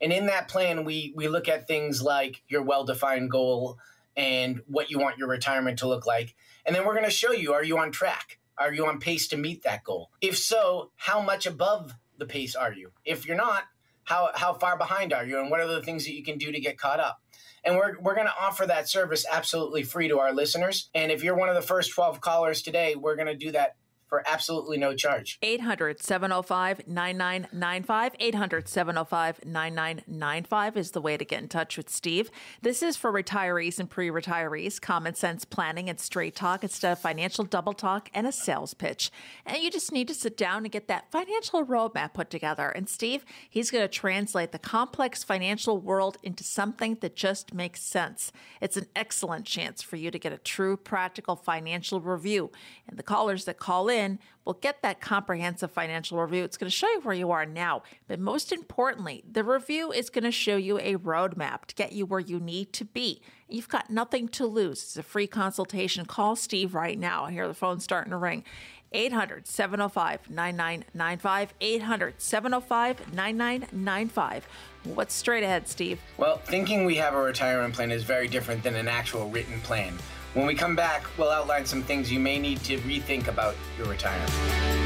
And 0.00 0.12
in 0.12 0.26
that 0.26 0.48
plan, 0.48 0.84
we, 0.84 1.12
we 1.16 1.28
look 1.28 1.48
at 1.48 1.66
things 1.66 2.02
like 2.02 2.42
your 2.48 2.62
well 2.62 2.84
defined 2.84 3.30
goal 3.30 3.78
and 4.16 4.60
what 4.66 4.90
you 4.90 4.98
want 4.98 5.18
your 5.18 5.28
retirement 5.28 5.78
to 5.80 5.88
look 5.88 6.06
like. 6.06 6.34
And 6.66 6.74
then 6.74 6.86
we're 6.86 6.94
going 6.94 7.04
to 7.04 7.10
show 7.10 7.32
you 7.32 7.52
are 7.52 7.64
you 7.64 7.78
on 7.78 7.90
track? 7.90 8.38
Are 8.58 8.72
you 8.72 8.86
on 8.86 9.00
pace 9.00 9.28
to 9.28 9.36
meet 9.36 9.62
that 9.62 9.84
goal? 9.84 10.10
If 10.20 10.36
so, 10.36 10.90
how 10.96 11.22
much 11.22 11.46
above 11.46 11.94
the 12.18 12.26
pace 12.26 12.54
are 12.54 12.72
you? 12.72 12.92
If 13.04 13.26
you're 13.26 13.36
not, 13.36 13.64
how, 14.04 14.30
how 14.34 14.52
far 14.54 14.76
behind 14.76 15.12
are 15.12 15.24
you? 15.24 15.38
And 15.40 15.50
what 15.50 15.60
are 15.60 15.66
the 15.66 15.82
things 15.82 16.04
that 16.04 16.14
you 16.14 16.22
can 16.22 16.36
do 16.36 16.52
to 16.52 16.60
get 16.60 16.76
caught 16.76 17.00
up? 17.00 17.22
And 17.64 17.76
we're, 17.76 17.98
we're 18.00 18.14
going 18.14 18.26
to 18.26 18.34
offer 18.40 18.66
that 18.66 18.88
service 18.88 19.26
absolutely 19.30 19.82
free 19.82 20.08
to 20.08 20.18
our 20.18 20.32
listeners. 20.32 20.88
And 20.94 21.12
if 21.12 21.22
you're 21.22 21.36
one 21.36 21.48
of 21.48 21.54
the 21.54 21.62
first 21.62 21.92
12 21.92 22.20
callers 22.20 22.62
today, 22.62 22.94
we're 22.96 23.16
going 23.16 23.28
to 23.28 23.36
do 23.36 23.52
that 23.52 23.76
for 24.10 24.22
absolutely 24.26 24.76
no 24.76 24.94
charge. 24.94 25.38
800 25.40 26.02
705 26.02 26.86
9995. 26.86 28.16
800 28.18 28.68
705 28.68 29.46
9995 29.46 30.76
is 30.76 30.90
the 30.90 31.00
way 31.00 31.16
to 31.16 31.24
get 31.24 31.40
in 31.40 31.48
touch 31.48 31.76
with 31.76 31.88
Steve. 31.88 32.30
This 32.60 32.82
is 32.82 32.96
for 32.96 33.12
retirees 33.12 33.78
and 33.78 33.88
pre 33.88 34.10
retirees, 34.10 34.80
common 34.80 35.14
sense 35.14 35.44
planning 35.44 35.88
and 35.88 35.98
straight 35.98 36.34
talk 36.34 36.64
instead 36.64 36.92
of 36.92 36.98
financial 36.98 37.44
double 37.44 37.72
talk 37.72 38.10
and 38.12 38.26
a 38.26 38.32
sales 38.32 38.74
pitch. 38.74 39.12
And 39.46 39.62
you 39.62 39.70
just 39.70 39.92
need 39.92 40.08
to 40.08 40.14
sit 40.14 40.36
down 40.36 40.64
and 40.64 40.72
get 40.72 40.88
that 40.88 41.10
financial 41.12 41.64
roadmap 41.64 42.12
put 42.12 42.30
together. 42.30 42.68
And 42.68 42.88
Steve, 42.88 43.24
he's 43.48 43.70
going 43.70 43.84
to 43.84 43.88
translate 43.88 44.50
the 44.50 44.58
complex 44.58 45.22
financial 45.22 45.78
world 45.78 46.18
into 46.24 46.42
something 46.42 46.98
that 47.00 47.14
just 47.14 47.54
makes 47.54 47.80
sense. 47.80 48.32
It's 48.60 48.76
an 48.76 48.86
excellent 48.96 49.46
chance 49.46 49.82
for 49.82 49.94
you 49.94 50.10
to 50.10 50.18
get 50.18 50.32
a 50.32 50.38
true 50.38 50.76
practical 50.76 51.36
financial 51.36 52.00
review. 52.00 52.50
And 52.88 52.98
the 52.98 53.04
callers 53.04 53.44
that 53.44 53.58
call 53.58 53.88
in, 53.88 53.99
in, 54.00 54.18
we'll 54.44 54.54
get 54.54 54.82
that 54.82 55.00
comprehensive 55.00 55.70
financial 55.70 56.20
review. 56.20 56.42
It's 56.42 56.56
going 56.56 56.70
to 56.70 56.76
show 56.76 56.88
you 56.88 57.00
where 57.00 57.14
you 57.14 57.30
are 57.30 57.46
now. 57.46 57.82
But 58.08 58.18
most 58.18 58.52
importantly, 58.52 59.22
the 59.30 59.44
review 59.44 59.92
is 59.92 60.10
going 60.10 60.24
to 60.24 60.32
show 60.32 60.56
you 60.56 60.78
a 60.78 60.96
roadmap 60.96 61.66
to 61.66 61.74
get 61.74 61.92
you 61.92 62.06
where 62.06 62.20
you 62.20 62.40
need 62.40 62.72
to 62.74 62.84
be. 62.84 63.20
You've 63.48 63.68
got 63.68 63.90
nothing 63.90 64.28
to 64.28 64.46
lose. 64.46 64.82
It's 64.82 64.96
a 64.96 65.02
free 65.02 65.26
consultation. 65.26 66.06
Call 66.06 66.36
Steve 66.36 66.74
right 66.74 66.98
now. 66.98 67.24
I 67.24 67.32
hear 67.32 67.46
the 67.46 67.54
phone 67.54 67.80
starting 67.80 68.10
to 68.10 68.16
ring. 68.16 68.44
800 68.92 69.46
705 69.46 70.30
9995. 70.30 71.54
800 71.60 72.20
705 72.20 73.14
9995. 73.14 74.48
What's 74.84 75.14
straight 75.14 75.44
ahead, 75.44 75.68
Steve? 75.68 76.00
Well, 76.16 76.38
thinking 76.38 76.84
we 76.84 76.96
have 76.96 77.14
a 77.14 77.20
retirement 77.20 77.74
plan 77.74 77.90
is 77.90 78.02
very 78.02 78.28
different 78.28 78.62
than 78.62 78.74
an 78.74 78.88
actual 78.88 79.28
written 79.28 79.60
plan. 79.60 79.94
When 80.34 80.46
we 80.46 80.54
come 80.54 80.76
back, 80.76 81.06
we'll 81.18 81.30
outline 81.30 81.66
some 81.66 81.82
things 81.82 82.12
you 82.12 82.20
may 82.20 82.38
need 82.38 82.62
to 82.64 82.78
rethink 82.78 83.26
about 83.26 83.56
your 83.76 83.88
retirement. 83.88 84.79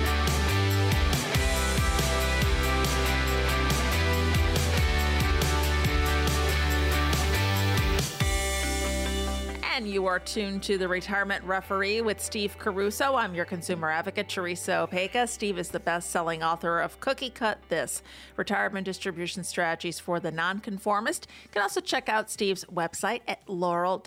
You 9.95 10.07
are 10.07 10.19
tuned 10.19 10.65
to 10.65 10.77
the 10.77 10.89
Retirement 10.89 11.45
Referee 11.45 12.01
with 12.01 12.21
Steve 12.21 12.59
Caruso. 12.59 13.15
I'm 13.15 13.33
your 13.33 13.45
consumer 13.45 13.93
advocate, 13.93 14.29
Teresa 14.29 14.89
Opeka. 14.91 15.29
Steve 15.29 15.57
is 15.57 15.69
the 15.69 15.79
best 15.79 16.11
selling 16.11 16.43
author 16.43 16.81
of 16.81 16.99
Cookie 16.99 17.31
Cut 17.31 17.61
This 17.69 18.03
Retirement 18.37 18.87
Distribution 18.87 19.45
Strategies 19.45 20.01
for 20.01 20.19
the 20.19 20.33
Nonconformist. 20.33 21.29
You 21.45 21.51
can 21.53 21.63
also 21.63 21.81
check 21.81 22.09
out 22.09 22.29
Steve's 22.29 22.65
website 22.65 23.21
at 23.29 23.47
laurelws.com. 23.47 24.03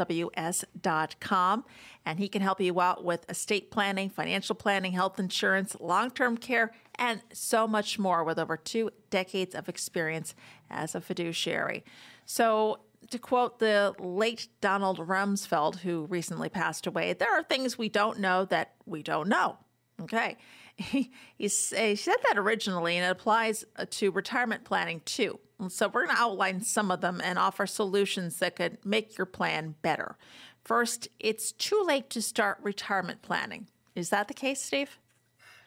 And 2.06 2.20
he 2.20 2.28
can 2.28 2.42
help 2.42 2.60
you 2.60 2.82
out 2.82 3.06
with 3.06 3.26
estate 3.30 3.72
planning, 3.72 4.10
financial 4.10 4.56
planning, 4.56 4.92
health 4.92 5.18
insurance, 5.20 5.78
long 5.80 6.12
term 6.12 6.36
care, 6.36 6.74
and 6.96 7.22
so 7.32 7.66
much 7.66 7.98
more 7.98 8.26
with 8.26 8.38
over 8.38 8.58
two 8.58 8.92
decades 9.10 9.56
of 9.56 9.70
experience 9.70 10.36
as 10.70 10.96
a 10.96 11.02
fiduciary. 11.02 11.86
So, 12.26 12.80
to 13.12 13.20
quote 13.20 13.60
the 13.60 13.94
late 14.00 14.48
Donald 14.62 15.00
Rumsfeld, 15.00 15.78
who 15.78 16.06
recently 16.06 16.50
passed 16.50 16.88
away, 16.88 17.14
there 17.14 17.32
are 17.32 17.44
things 17.44 17.78
we 17.78 17.90
don't 17.90 18.20
know 18.20 18.46
that 18.46 18.74
we 18.86 19.04
don't 19.04 19.30
know. 19.30 19.58
Okay. 20.02 20.38
He, 20.80 21.12
he 21.40 21.48
said 21.48 22.18
that 22.28 22.38
originally, 22.38 22.98
and 22.98 23.06
it 23.08 23.10
applies 23.10 23.66
uh, 23.78 23.88
to 23.90 24.12
retirement 24.12 24.64
planning 24.64 25.02
too. 25.06 25.40
So, 25.70 25.88
we're 25.88 26.06
going 26.06 26.16
to 26.16 26.22
outline 26.22 26.62
some 26.62 26.92
of 26.92 27.02
them 27.02 27.20
and 27.24 27.40
offer 27.40 27.66
solutions 27.66 28.38
that 28.38 28.56
could 28.56 28.78
make 28.86 29.18
your 29.18 29.26
plan 29.26 29.74
better. 29.82 30.18
First, 30.64 31.08
it's 31.20 31.52
too 31.52 31.84
late 31.84 32.12
to 32.12 32.22
start 32.22 32.60
retirement 32.62 33.24
planning. 33.24 33.70
Is 33.96 34.12
that 34.12 34.28
the 34.28 34.36
case, 34.36 34.62
Steve? 34.62 35.00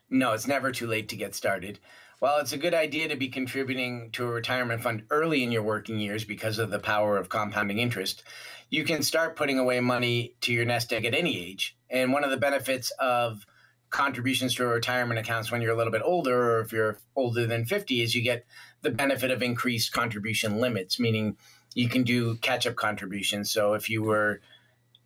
No, 0.08 0.32
it's 0.32 0.46
never 0.46 0.70
too 0.70 0.86
late 0.86 1.08
to 1.08 1.16
get 1.16 1.34
started. 1.34 1.80
While 2.20 2.36
it's 2.36 2.52
a 2.52 2.58
good 2.58 2.74
idea 2.74 3.08
to 3.08 3.16
be 3.16 3.28
contributing 3.28 4.10
to 4.12 4.26
a 4.26 4.30
retirement 4.30 4.82
fund 4.82 5.04
early 5.08 5.42
in 5.42 5.50
your 5.50 5.62
working 5.62 5.98
years 5.98 6.22
because 6.22 6.58
of 6.58 6.70
the 6.70 6.78
power 6.78 7.16
of 7.16 7.30
compounding 7.30 7.78
interest, 7.78 8.22
you 8.68 8.84
can 8.84 9.02
start 9.02 9.36
putting 9.36 9.58
away 9.58 9.80
money 9.80 10.34
to 10.42 10.52
your 10.52 10.66
nest 10.66 10.92
egg 10.92 11.06
at 11.06 11.14
any 11.14 11.38
age. 11.38 11.78
And 11.88 12.12
one 12.12 12.22
of 12.22 12.30
the 12.30 12.36
benefits 12.36 12.90
of 13.00 13.46
contributions 13.88 14.54
to 14.56 14.64
a 14.64 14.68
retirement 14.68 15.18
accounts 15.18 15.50
when 15.50 15.62
you're 15.62 15.72
a 15.72 15.76
little 15.76 15.90
bit 15.90 16.02
older, 16.04 16.56
or 16.56 16.60
if 16.60 16.72
you're 16.72 16.98
older 17.16 17.46
than 17.46 17.64
50, 17.64 18.02
is 18.02 18.14
you 18.14 18.20
get 18.20 18.44
the 18.82 18.90
benefit 18.90 19.30
of 19.30 19.42
increased 19.42 19.90
contribution 19.90 20.60
limits, 20.60 21.00
meaning 21.00 21.38
you 21.74 21.88
can 21.88 22.02
do 22.02 22.36
catch 22.36 22.66
up 22.66 22.76
contributions. 22.76 23.50
So 23.50 23.72
if 23.72 23.88
you 23.88 24.02
were 24.02 24.42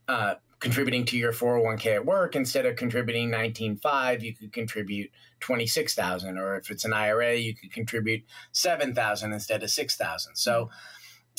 uh, 0.09 0.35
contributing 0.64 1.04
to 1.04 1.18
your 1.18 1.33
401k 1.33 1.94
at 1.94 2.06
work 2.06 2.35
instead 2.35 2.64
of 2.64 2.75
contributing 2.75 3.30
19.5 3.30 4.23
you 4.23 4.35
could 4.35 4.50
contribute 4.50 5.11
26,000 5.40 6.38
or 6.38 6.56
if 6.56 6.71
it's 6.71 6.87
an 6.87 6.92
IRA 6.94 7.35
you 7.35 7.54
could 7.54 7.71
contribute 7.71 8.25
7,000 8.52 9.33
instead 9.33 9.62
of 9.62 9.71
6,000 9.71 10.35
so 10.35 10.71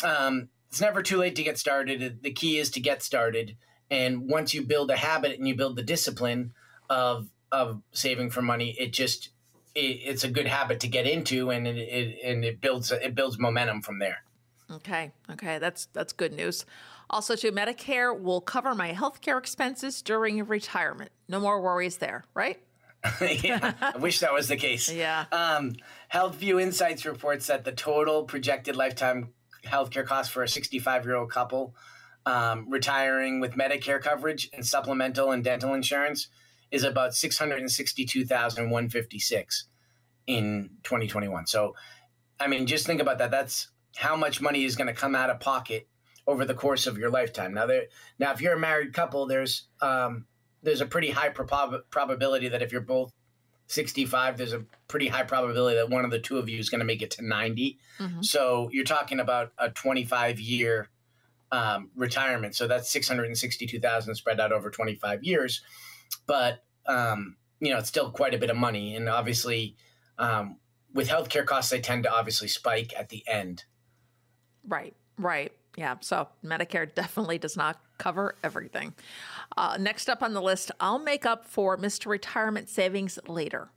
um, 0.03 0.49
it's 0.69 0.79
never 0.79 1.01
too 1.01 1.17
late 1.17 1.35
to 1.37 1.43
get 1.43 1.57
started. 1.57 2.19
The 2.21 2.31
key 2.31 2.59
is 2.59 2.69
to 2.71 2.79
get 2.79 3.01
started 3.01 3.57
and 3.89 4.29
once 4.29 4.53
you 4.53 4.61
build 4.61 4.91
a 4.91 4.95
habit 4.95 5.37
and 5.37 5.47
you 5.47 5.55
build 5.55 5.75
the 5.75 5.83
discipline 5.83 6.53
of 6.89 7.27
of 7.51 7.81
saving 7.91 8.29
for 8.29 8.41
money 8.41 8.75
it 8.79 8.91
just 8.91 9.29
it, 9.73 9.79
it's 9.79 10.23
a 10.23 10.29
good 10.29 10.47
habit 10.47 10.79
to 10.81 10.87
get 10.87 11.07
into 11.07 11.49
and 11.49 11.67
it, 11.67 11.77
it 11.77 12.17
and 12.23 12.43
it 12.45 12.61
builds 12.61 12.91
it 12.91 13.15
builds 13.15 13.39
momentum 13.39 13.81
from 13.81 13.97
there. 13.97 14.17
Okay 14.69 15.11
okay 15.31 15.57
that's 15.57 15.87
that's 15.93 16.13
good 16.13 16.33
news 16.33 16.65
also, 17.09 17.35
to 17.35 17.51
Medicare 17.51 18.19
will 18.19 18.41
cover 18.41 18.73
my 18.73 18.93
healthcare 18.93 19.37
expenses 19.37 20.01
during 20.01 20.43
retirement. 20.45 21.11
No 21.27 21.39
more 21.39 21.61
worries 21.61 21.97
there, 21.97 22.25
right? 22.33 22.59
yeah, 23.21 23.73
I 23.79 23.97
wish 23.97 24.19
that 24.19 24.33
was 24.33 24.47
the 24.47 24.57
case. 24.57 24.91
Yeah. 24.91 25.25
Um, 25.31 25.75
HealthView 26.13 26.61
Insights 26.61 27.05
reports 27.05 27.47
that 27.47 27.63
the 27.63 27.71
total 27.71 28.23
projected 28.23 28.75
lifetime 28.75 29.29
healthcare 29.63 30.05
cost 30.05 30.31
for 30.31 30.43
a 30.43 30.47
65 30.47 31.05
year 31.05 31.15
old 31.15 31.31
couple 31.31 31.73
um, 32.25 32.67
retiring 32.69 33.39
with 33.39 33.53
Medicare 33.53 34.01
coverage 34.01 34.49
and 34.53 34.65
supplemental 34.65 35.31
and 35.31 35.43
dental 35.43 35.75
insurance 35.75 36.27
is 36.71 36.83
about 36.83 37.13
662,156 37.13 39.67
in 40.27 40.69
2021. 40.83 41.47
So, 41.47 41.75
I 42.39 42.47
mean, 42.47 42.65
just 42.65 42.87
think 42.87 43.01
about 43.01 43.17
that. 43.19 43.31
That's 43.31 43.69
how 43.95 44.15
much 44.15 44.39
money 44.41 44.63
is 44.63 44.75
going 44.75 44.87
to 44.87 44.93
come 44.93 45.13
out 45.15 45.29
of 45.29 45.39
pocket 45.39 45.87
over 46.27 46.45
the 46.45 46.53
course 46.53 46.87
of 46.87 46.97
your 46.97 47.09
lifetime. 47.09 47.53
Now, 47.53 47.65
there, 47.65 47.85
now 48.19 48.31
if 48.31 48.41
you're 48.41 48.53
a 48.53 48.59
married 48.59 48.93
couple, 48.93 49.25
there's 49.25 49.67
um, 49.81 50.25
there's 50.63 50.81
a 50.81 50.85
pretty 50.85 51.11
high 51.11 51.29
prob- 51.29 51.89
probability 51.89 52.49
that 52.49 52.61
if 52.61 52.71
you're 52.71 52.81
both 52.81 53.13
65, 53.67 54.37
there's 54.37 54.53
a 54.53 54.65
pretty 54.87 55.07
high 55.07 55.23
probability 55.23 55.75
that 55.75 55.89
one 55.89 56.05
of 56.05 56.11
the 56.11 56.19
two 56.19 56.37
of 56.37 56.49
you 56.49 56.59
is 56.59 56.69
going 56.69 56.79
to 56.79 56.85
make 56.85 57.01
it 57.01 57.11
to 57.11 57.25
90. 57.25 57.79
Mm-hmm. 57.99 58.21
So 58.21 58.69
you're 58.71 58.83
talking 58.83 59.19
about 59.19 59.51
a 59.57 59.69
25 59.69 60.39
year 60.39 60.89
um, 61.51 61.91
retirement. 61.95 62.55
So 62.55 62.67
that's 62.67 62.89
662,000 62.89 64.15
spread 64.15 64.39
out 64.39 64.51
over 64.51 64.69
25 64.69 65.23
years. 65.23 65.61
But 66.27 66.63
um, 66.87 67.37
you 67.59 67.71
know, 67.71 67.79
it's 67.79 67.89
still 67.89 68.11
quite 68.11 68.33
a 68.33 68.37
bit 68.37 68.49
of 68.49 68.57
money, 68.57 68.95
and 68.95 69.09
obviously, 69.09 69.75
um, 70.17 70.57
with 70.93 71.09
healthcare 71.09 71.45
costs, 71.45 71.71
they 71.71 71.81
tend 71.81 72.03
to 72.03 72.13
obviously 72.13 72.47
spike 72.47 72.93
at 72.97 73.09
the 73.09 73.23
end. 73.27 73.65
Right. 74.67 74.95
Right. 75.17 75.51
Yeah, 75.77 75.95
so 75.99 76.29
Medicare 76.43 76.93
definitely 76.93 77.37
does 77.37 77.57
not 77.57 77.79
cover 77.97 78.35
everything. 78.43 78.93
Uh, 79.57 79.77
next 79.79 80.09
up 80.09 80.23
on 80.23 80.33
the 80.33 80.41
list, 80.41 80.71
I'll 80.79 80.99
make 80.99 81.25
up 81.25 81.45
for 81.45 81.77
Mr. 81.77 82.07
Retirement 82.07 82.69
savings 82.69 83.19
later. 83.27 83.69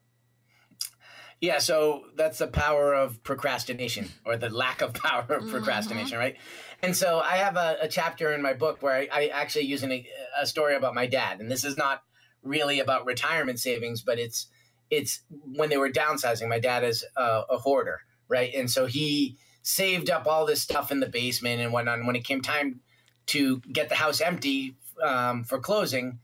Yeah, 1.41 1.59
so 1.59 2.05
that's 2.17 2.39
the 2.39 2.49
power 2.49 2.95
of 2.95 3.23
procrastination 3.23 4.09
or 4.25 4.37
the 4.37 4.51
lack 4.51 4.81
of 4.83 4.93
power 4.95 5.23
of 5.23 5.43
mm-hmm. 5.43 5.51
procrastination, 5.51 6.19
right? 6.19 6.37
And 6.83 6.97
so 6.97 7.21
I 7.21 7.37
have 7.37 7.57
a, 7.57 7.79
a, 7.83 7.89
chapter 7.89 8.33
in 8.33 8.43
my 8.43 8.55
book 8.55 8.83
where 8.83 8.95
I, 8.95 9.09
I 9.13 9.27
actually 9.29 9.67
use 9.67 9.83
an, 9.83 10.05
a 10.41 10.47
story 10.47 10.75
about 10.75 10.95
my 10.95 11.07
dad. 11.07 11.41
And 11.41 11.51
this 11.51 11.65
is 11.65 11.77
not 11.77 12.03
really 12.43 12.81
about 12.81 13.07
retirement 13.07 13.59
savings, 13.59 14.03
but 14.03 14.19
it's 14.19 14.47
it's 14.91 15.21
when 15.55 15.69
they 15.69 15.77
were 15.77 15.91
downsizing. 15.91 16.49
My 16.49 16.61
dad 16.61 16.83
is 16.83 17.05
a, 17.17 17.43
a 17.51 17.59
hoarder, 17.59 18.01
right? 18.29 18.53
And 18.55 18.71
so 18.71 18.87
he 18.87 19.37
saved 19.69 20.09
up 20.09 20.27
all 20.27 20.47
this 20.47 20.63
stuff 20.63 20.91
in 20.91 20.99
the 20.99 21.07
basement 21.07 21.61
and 21.61 21.75
whatnot. 21.75 21.99
And 21.99 22.07
when 22.07 22.17
it 22.17 22.25
came 22.25 22.41
time 22.41 22.81
to 23.27 23.61
get 23.71 23.91
the 23.91 23.95
house 23.95 24.23
empty 24.23 24.77
um, 25.05 25.45
for 25.45 25.59
closing, 25.59 26.21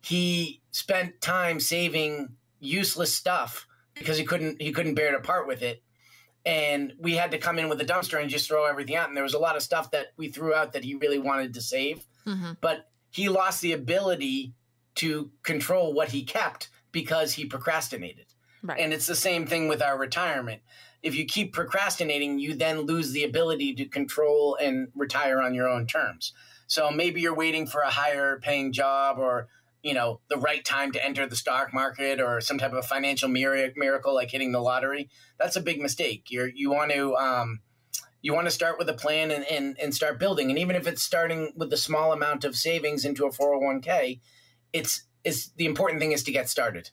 he 0.00 0.60
spent 0.70 1.20
time 1.20 1.58
saving 1.58 2.36
useless 2.60 3.12
stuff 3.12 3.66
because 3.94 4.16
he 4.16 4.24
couldn't 4.24 4.62
he 4.62 4.70
couldn't 4.70 4.94
bear 4.94 5.10
to 5.10 5.18
part 5.18 5.48
with 5.48 5.60
it. 5.60 5.82
And 6.46 6.92
we 7.00 7.14
had 7.14 7.32
to 7.32 7.38
come 7.38 7.58
in 7.58 7.68
with 7.68 7.80
a 7.80 7.84
dumpster 7.84 8.20
and 8.20 8.30
just 8.30 8.46
throw 8.46 8.64
everything 8.66 8.94
out. 8.94 9.08
And 9.08 9.16
there 9.16 9.24
was 9.24 9.34
a 9.34 9.38
lot 9.38 9.56
of 9.56 9.62
stuff 9.62 9.90
that 9.90 10.08
we 10.16 10.28
threw 10.28 10.54
out 10.54 10.72
that 10.74 10.84
he 10.84 10.94
really 10.94 11.18
wanted 11.18 11.54
to 11.54 11.62
save, 11.62 12.06
mm-hmm. 12.24 12.52
but 12.60 12.90
he 13.10 13.28
lost 13.28 13.60
the 13.60 13.72
ability 13.72 14.52
to 14.96 15.32
control 15.42 15.94
what 15.94 16.10
he 16.10 16.22
kept 16.22 16.68
because 16.92 17.32
he 17.32 17.44
procrastinated. 17.46 18.26
Right. 18.62 18.78
And 18.78 18.92
it's 18.92 19.06
the 19.06 19.16
same 19.16 19.46
thing 19.46 19.66
with 19.66 19.82
our 19.82 19.98
retirement 19.98 20.62
if 21.04 21.14
you 21.14 21.24
keep 21.24 21.52
procrastinating, 21.52 22.38
you 22.38 22.54
then 22.54 22.80
lose 22.80 23.12
the 23.12 23.24
ability 23.24 23.74
to 23.74 23.84
control 23.86 24.56
and 24.60 24.88
retire 24.94 25.40
on 25.40 25.54
your 25.54 25.68
own 25.68 25.86
terms. 25.86 26.32
So 26.66 26.90
maybe 26.90 27.20
you're 27.20 27.34
waiting 27.34 27.66
for 27.66 27.82
a 27.82 27.90
higher 27.90 28.40
paying 28.40 28.72
job 28.72 29.18
or 29.18 29.48
you 29.82 29.92
know 29.92 30.20
the 30.28 30.38
right 30.38 30.64
time 30.64 30.92
to 30.92 31.04
enter 31.04 31.26
the 31.26 31.36
stock 31.36 31.74
market 31.74 32.20
or 32.20 32.40
some 32.40 32.56
type 32.56 32.72
of 32.72 32.86
financial 32.86 33.28
miracle 33.28 34.14
like 34.14 34.30
hitting 34.30 34.52
the 34.52 34.60
lottery. 34.60 35.10
That's 35.38 35.56
a 35.56 35.60
big 35.60 35.80
mistake. 35.80 36.30
you 36.30 36.50
you 36.54 36.70
want 36.70 36.90
to 36.92 37.14
um, 37.16 37.60
you 38.24 38.32
want 38.32 38.46
to 38.46 38.50
start 38.50 38.78
with 38.78 38.88
a 38.88 38.94
plan 38.94 39.30
and, 39.30 39.44
and, 39.50 39.76
and 39.78 39.94
start 39.94 40.18
building. 40.18 40.48
And 40.48 40.58
even 40.58 40.76
if 40.76 40.86
it's 40.86 41.02
starting 41.02 41.52
with 41.56 41.70
a 41.74 41.76
small 41.76 42.10
amount 42.10 42.44
of 42.44 42.56
savings 42.56 43.04
into 43.04 43.26
a 43.26 43.30
401k, 43.30 44.18
it's, 44.72 45.02
it's 45.24 45.50
the 45.50 45.66
important 45.66 46.00
thing 46.00 46.12
is 46.12 46.22
to 46.22 46.32
get 46.32 46.48
started. 46.48 46.88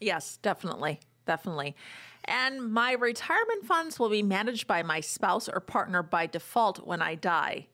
Yes, 0.00 0.36
definitely. 0.36 1.00
Definitely. 1.26 1.74
And 2.24 2.72
my 2.72 2.92
retirement 2.92 3.64
funds 3.64 3.98
will 3.98 4.08
be 4.08 4.22
managed 4.22 4.66
by 4.66 4.82
my 4.82 5.00
spouse 5.00 5.48
or 5.48 5.60
partner 5.60 6.02
by 6.02 6.26
default 6.26 6.86
when 6.86 7.02
I 7.02 7.16
die. 7.16 7.66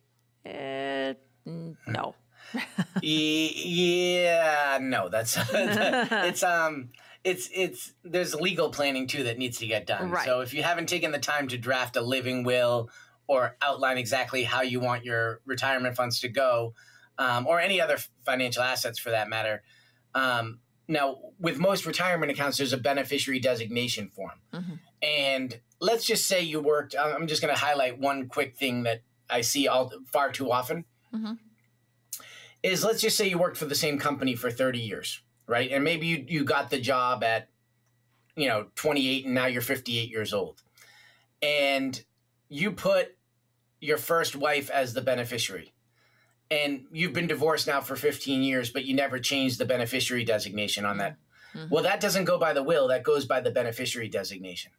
Uh, 0.46 1.14
no. 1.44 2.14
yeah, 3.02 4.78
no, 4.80 5.08
that's 5.08 5.36
it's 5.52 6.42
um 6.42 6.90
it's 7.24 7.50
it's 7.54 7.92
there's 8.04 8.34
legal 8.34 8.70
planning 8.70 9.06
too 9.06 9.24
that 9.24 9.38
needs 9.38 9.58
to 9.58 9.66
get 9.66 9.86
done. 9.86 10.10
Right. 10.10 10.24
So 10.24 10.40
if 10.40 10.54
you 10.54 10.62
haven't 10.62 10.88
taken 10.88 11.12
the 11.12 11.18
time 11.18 11.48
to 11.48 11.58
draft 11.58 11.96
a 11.96 12.00
living 12.00 12.44
will 12.44 12.90
or 13.26 13.56
outline 13.60 13.98
exactly 13.98 14.44
how 14.44 14.62
you 14.62 14.80
want 14.80 15.04
your 15.04 15.40
retirement 15.44 15.96
funds 15.96 16.20
to 16.20 16.28
go, 16.28 16.72
um, 17.18 17.46
or 17.46 17.60
any 17.60 17.80
other 17.80 17.98
financial 18.24 18.62
assets 18.62 18.98
for 18.98 19.10
that 19.10 19.28
matter, 19.28 19.62
um, 20.14 20.60
now, 20.88 21.18
with 21.38 21.58
most 21.58 21.84
retirement 21.84 22.32
accounts, 22.32 22.56
there's 22.56 22.72
a 22.72 22.78
beneficiary 22.78 23.38
designation 23.38 24.08
form. 24.08 24.40
Mm-hmm. 24.54 24.74
And 25.02 25.60
let's 25.80 26.06
just 26.06 26.26
say 26.26 26.40
you 26.40 26.60
worked, 26.60 26.96
I'm 26.98 27.26
just 27.26 27.42
going 27.42 27.54
to 27.54 27.60
highlight 27.60 27.98
one 27.98 28.26
quick 28.28 28.56
thing 28.56 28.84
that 28.84 29.02
I 29.28 29.42
see 29.42 29.68
all 29.68 29.92
far 30.06 30.32
too 30.32 30.50
often. 30.50 30.86
Mm-hmm. 31.14 31.34
Is 32.62 32.82
let's 32.82 33.02
just 33.02 33.16
say 33.16 33.28
you 33.28 33.38
worked 33.38 33.58
for 33.58 33.66
the 33.66 33.74
same 33.74 33.98
company 33.98 34.34
for 34.34 34.50
30 34.50 34.80
years, 34.80 35.20
right? 35.46 35.70
And 35.70 35.84
maybe 35.84 36.06
you, 36.06 36.24
you 36.26 36.44
got 36.44 36.70
the 36.70 36.80
job 36.80 37.22
at, 37.22 37.48
you 38.34 38.48
know, 38.48 38.68
28 38.74 39.26
and 39.26 39.34
now 39.34 39.46
you're 39.46 39.62
58 39.62 40.10
years 40.10 40.32
old. 40.32 40.62
And 41.42 42.02
you 42.48 42.72
put 42.72 43.14
your 43.80 43.98
first 43.98 44.34
wife 44.34 44.70
as 44.70 44.94
the 44.94 45.02
beneficiary 45.02 45.72
and 46.50 46.84
you've 46.92 47.12
been 47.12 47.26
divorced 47.26 47.66
now 47.66 47.80
for 47.80 47.96
15 47.96 48.42
years, 48.42 48.70
but 48.70 48.84
you 48.84 48.94
never 48.94 49.18
changed 49.18 49.58
the 49.58 49.64
beneficiary 49.64 50.24
designation 50.24 50.84
on 50.84 50.98
that. 50.98 51.16
Mm-hmm. 51.54 51.68
Well, 51.70 51.82
that 51.82 52.00
doesn't 52.00 52.24
go 52.24 52.38
by 52.38 52.52
the 52.52 52.62
will, 52.62 52.88
that 52.88 53.02
goes 53.02 53.26
by 53.26 53.40
the 53.40 53.50
beneficiary 53.50 54.08
designation. 54.08 54.72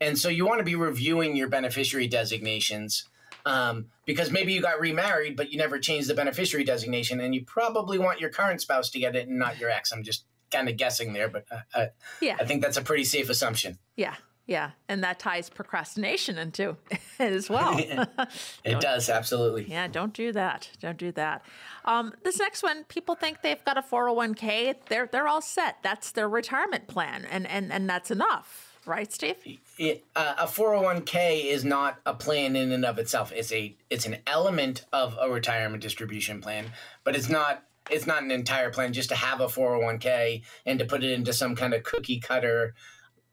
And 0.00 0.16
so 0.16 0.28
you 0.28 0.46
want 0.46 0.58
to 0.58 0.64
be 0.64 0.76
reviewing 0.76 1.36
your 1.36 1.48
beneficiary 1.48 2.06
designations 2.06 3.08
um, 3.46 3.86
because 4.04 4.30
maybe 4.30 4.52
you 4.52 4.60
got 4.60 4.80
remarried, 4.80 5.36
but 5.36 5.50
you 5.50 5.58
never 5.58 5.78
changed 5.78 6.08
the 6.08 6.14
beneficiary 6.14 6.64
designation, 6.64 7.20
and 7.20 7.34
you 7.34 7.44
probably 7.44 7.98
want 7.98 8.20
your 8.20 8.30
current 8.30 8.60
spouse 8.60 8.90
to 8.90 8.98
get 8.98 9.16
it 9.16 9.28
and 9.28 9.38
not 9.38 9.58
your 9.58 9.70
ex. 9.70 9.90
I'm 9.90 10.02
just 10.02 10.24
kind 10.50 10.68
of 10.68 10.76
guessing 10.76 11.12
there, 11.12 11.28
but 11.28 11.44
uh, 11.50 11.60
uh, 11.74 11.86
yeah, 12.20 12.36
I 12.38 12.44
think 12.44 12.62
that's 12.62 12.76
a 12.76 12.82
pretty 12.82 13.04
safe 13.04 13.30
assumption. 13.30 13.78
Yeah, 13.96 14.14
yeah, 14.48 14.70
and 14.88 15.04
that 15.04 15.18
ties 15.18 15.50
procrastination 15.50 16.38
into 16.38 16.76
it 16.90 17.00
as 17.20 17.50
well. 17.50 17.78
it 18.64 18.80
does 18.80 19.08
absolutely. 19.08 19.66
Yeah, 19.68 19.86
don't 19.86 20.14
do 20.14 20.32
that. 20.32 20.70
Don't 20.80 20.96
do 20.96 21.12
that. 21.12 21.44
Um, 21.84 22.12
this 22.24 22.38
next 22.38 22.62
one, 22.62 22.84
people 22.84 23.14
think 23.14 23.42
they've 23.42 23.64
got 23.64 23.78
a 23.78 23.82
401k. 23.82 24.74
They're 24.88 25.06
they're 25.06 25.28
all 25.28 25.42
set. 25.42 25.76
That's 25.82 26.10
their 26.12 26.28
retirement 26.28 26.88
plan, 26.88 27.26
and 27.30 27.46
and 27.46 27.70
and 27.70 27.88
that's 27.88 28.10
enough, 28.10 28.78
right, 28.86 29.12
Steve? 29.12 29.36
It, 29.78 30.04
uh, 30.16 30.34
a 30.38 30.46
401k 30.46 31.44
is 31.44 31.64
not 31.64 32.00
a 32.06 32.14
plan 32.14 32.56
in 32.56 32.72
and 32.72 32.86
of 32.86 32.98
itself. 32.98 33.30
It's 33.32 33.52
a 33.52 33.76
it's 33.90 34.06
an 34.06 34.16
element 34.26 34.86
of 34.94 35.16
a 35.20 35.30
retirement 35.30 35.82
distribution 35.82 36.40
plan, 36.40 36.72
but 37.04 37.14
it's 37.14 37.28
not 37.28 37.64
it's 37.90 38.06
not 38.06 38.22
an 38.22 38.30
entire 38.30 38.70
plan 38.70 38.94
just 38.94 39.10
to 39.10 39.14
have 39.14 39.40
a 39.40 39.46
401k 39.46 40.42
and 40.64 40.78
to 40.78 40.86
put 40.86 41.04
it 41.04 41.12
into 41.12 41.34
some 41.34 41.54
kind 41.54 41.74
of 41.74 41.82
cookie 41.82 42.20
cutter 42.20 42.74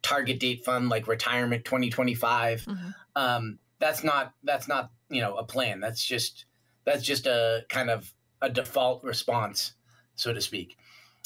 target 0.05 0.39
date 0.39 0.63
fund 0.63 0.89
like 0.89 1.07
retirement 1.07 1.65
2025 1.65 2.61
mm-hmm. 2.61 2.89
um, 3.15 3.59
that's 3.79 4.03
not 4.03 4.33
that's 4.43 4.67
not 4.67 4.91
you 5.09 5.21
know 5.21 5.35
a 5.35 5.43
plan. 5.43 5.79
That's 5.79 6.03
just 6.03 6.45
that's 6.85 7.03
just 7.03 7.27
a 7.27 7.63
kind 7.69 7.89
of 7.89 8.13
a 8.41 8.49
default 8.49 9.03
response 9.03 9.73
so 10.15 10.33
to 10.33 10.41
speak. 10.41 10.77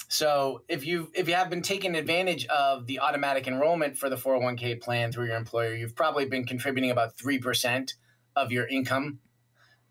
So 0.07 0.63
if 0.67 0.85
you 0.85 1.11
if 1.13 1.27
you 1.27 1.35
have 1.35 1.49
been 1.49 1.61
taking 1.61 1.95
advantage 1.95 2.45
of 2.47 2.87
the 2.87 2.99
automatic 2.99 3.47
enrollment 3.47 3.97
for 3.97 4.09
the 4.09 4.15
401k 4.15 4.81
plan 4.81 5.11
through 5.11 5.27
your 5.27 5.35
employer 5.35 5.75
you've 5.75 5.95
probably 5.95 6.25
been 6.25 6.45
contributing 6.45 6.89
about 6.89 7.17
3% 7.17 7.93
of 8.35 8.51
your 8.51 8.67
income. 8.67 9.19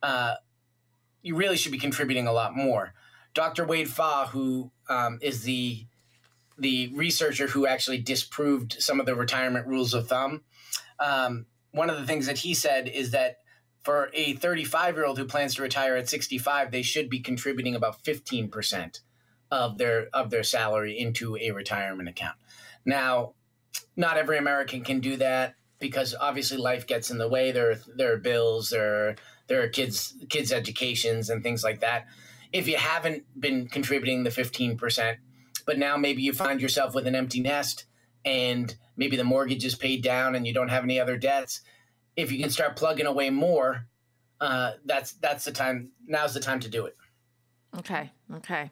Uh, 0.03 0.35
you 1.23 1.37
really 1.37 1.57
should 1.57 1.73
be 1.73 1.79
contributing 1.79 2.27
a 2.27 2.33
lot 2.33 2.57
more. 2.57 2.95
Dr 3.35 3.67
Wade 3.67 3.89
Pfau, 3.89 4.29
who 4.29 4.71
um, 4.89 5.19
is 5.21 5.43
the 5.43 5.87
the 6.59 6.91
researcher 6.95 7.47
who 7.47 7.67
actually 7.67 7.99
disproved 7.99 8.77
some 8.81 9.01
of 9.01 9.07
the 9.07 9.15
retirement 9.15 9.67
rules 9.67 9.95
of 9.95 10.09
thumb. 10.09 10.43
Um, 10.99 11.47
one 11.71 11.91
of 11.91 11.99
the 11.99 12.07
things 12.07 12.27
that 12.27 12.39
he 12.39 12.55
said 12.55 12.89
is 12.89 13.13
that 13.13 13.37
for 13.83 14.11
a 14.13 14.35
35 14.35 14.97
year 14.97 15.07
old 15.07 15.19
who 15.19 15.25
plans 15.25 15.55
to 15.55 15.63
retire 15.63 15.97
at 15.97 16.09
65, 16.09 16.71
they 16.71 16.83
should 16.83 17.09
be 17.09 17.21
contributing 17.21 17.75
about 17.75 18.03
15% 18.03 19.01
of 19.51 19.79
their 19.79 20.09
of 20.13 20.31
their 20.31 20.43
salary 20.43 20.99
into 20.99 21.37
a 21.37 21.53
retirement 21.53 22.09
account. 22.09 22.37
Now, 22.85 23.35
not 23.97 24.17
every 24.17 24.39
American 24.39 24.85
can 24.85 25.01
do 25.01 25.17
that 25.17 25.55
because 25.79 26.15
obviously 26.19 26.59
life 26.59 26.87
gets 26.87 27.11
in 27.11 27.19
the 27.19 27.29
way. 27.29 27.53
There 27.53 27.79
there 27.97 28.13
are 28.13 28.19
bills, 28.19 28.71
there 28.71 29.09
are, 29.09 29.17
there 29.47 29.63
are 29.63 29.69
kids 29.69 30.15
kids 30.29 30.53
educations 30.53 31.31
and 31.31 31.43
things 31.43 31.65
like 31.65 31.81
that. 31.81 32.07
If 32.53 32.67
you 32.67 32.77
haven't 32.77 33.25
been 33.39 33.69
contributing 33.69 34.25
the 34.25 34.31
15%, 34.31 35.17
but 35.69 35.79
now 35.79 35.99
maybe 35.99 36.23
you 36.23 36.33
find 36.33 36.63
yourself 36.63 36.95
with 36.95 37.07
an 37.07 37.15
empty 37.15 37.41
nest 37.41 37.85
and 38.25 38.75
maybe 38.97 39.19
the 39.19 39.23
mortgage 39.23 39.67
is 39.67 39.75
paid 39.75 40.03
down 40.03 40.35
and 40.35 40.47
you 40.47 40.55
don't 40.55 40.71
have 40.71 40.83
any 40.83 40.99
other 40.99 41.19
debts. 41.19 41.61
If 42.17 42.33
you 42.33 42.39
can 42.39 42.49
start 42.49 42.75
plugging 42.75 43.05
away 43.05 43.29
more, 43.29 43.87
uh, 44.41 44.73
that's 44.87 45.13
that's 45.13 45.45
the 45.45 45.53
time. 45.53 45.91
Now's 46.07 46.33
the 46.33 46.41
time 46.41 46.59
to 46.61 46.71
do 46.71 46.87
it. 46.87 46.97
Okay. 47.77 48.11
Okay. 48.37 48.71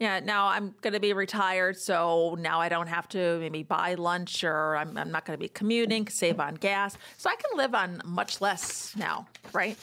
Yeah, 0.00 0.18
now 0.18 0.48
I'm 0.48 0.74
going 0.80 0.94
to 0.94 1.00
be 1.00 1.12
retired, 1.12 1.76
so 1.76 2.36
now 2.40 2.60
I 2.60 2.68
don't 2.68 2.88
have 2.88 3.08
to 3.10 3.38
maybe 3.38 3.62
buy 3.62 3.94
lunch 3.94 4.42
or 4.42 4.76
I'm, 4.76 4.98
I'm 4.98 5.12
not 5.12 5.24
going 5.24 5.38
to 5.38 5.40
be 5.40 5.48
commuting, 5.48 6.08
save 6.08 6.40
on 6.40 6.56
gas. 6.56 6.98
So 7.18 7.30
I 7.30 7.36
can 7.36 7.56
live 7.56 7.72
on 7.72 8.02
much 8.04 8.40
less 8.40 8.96
now, 8.96 9.28
right? 9.52 9.78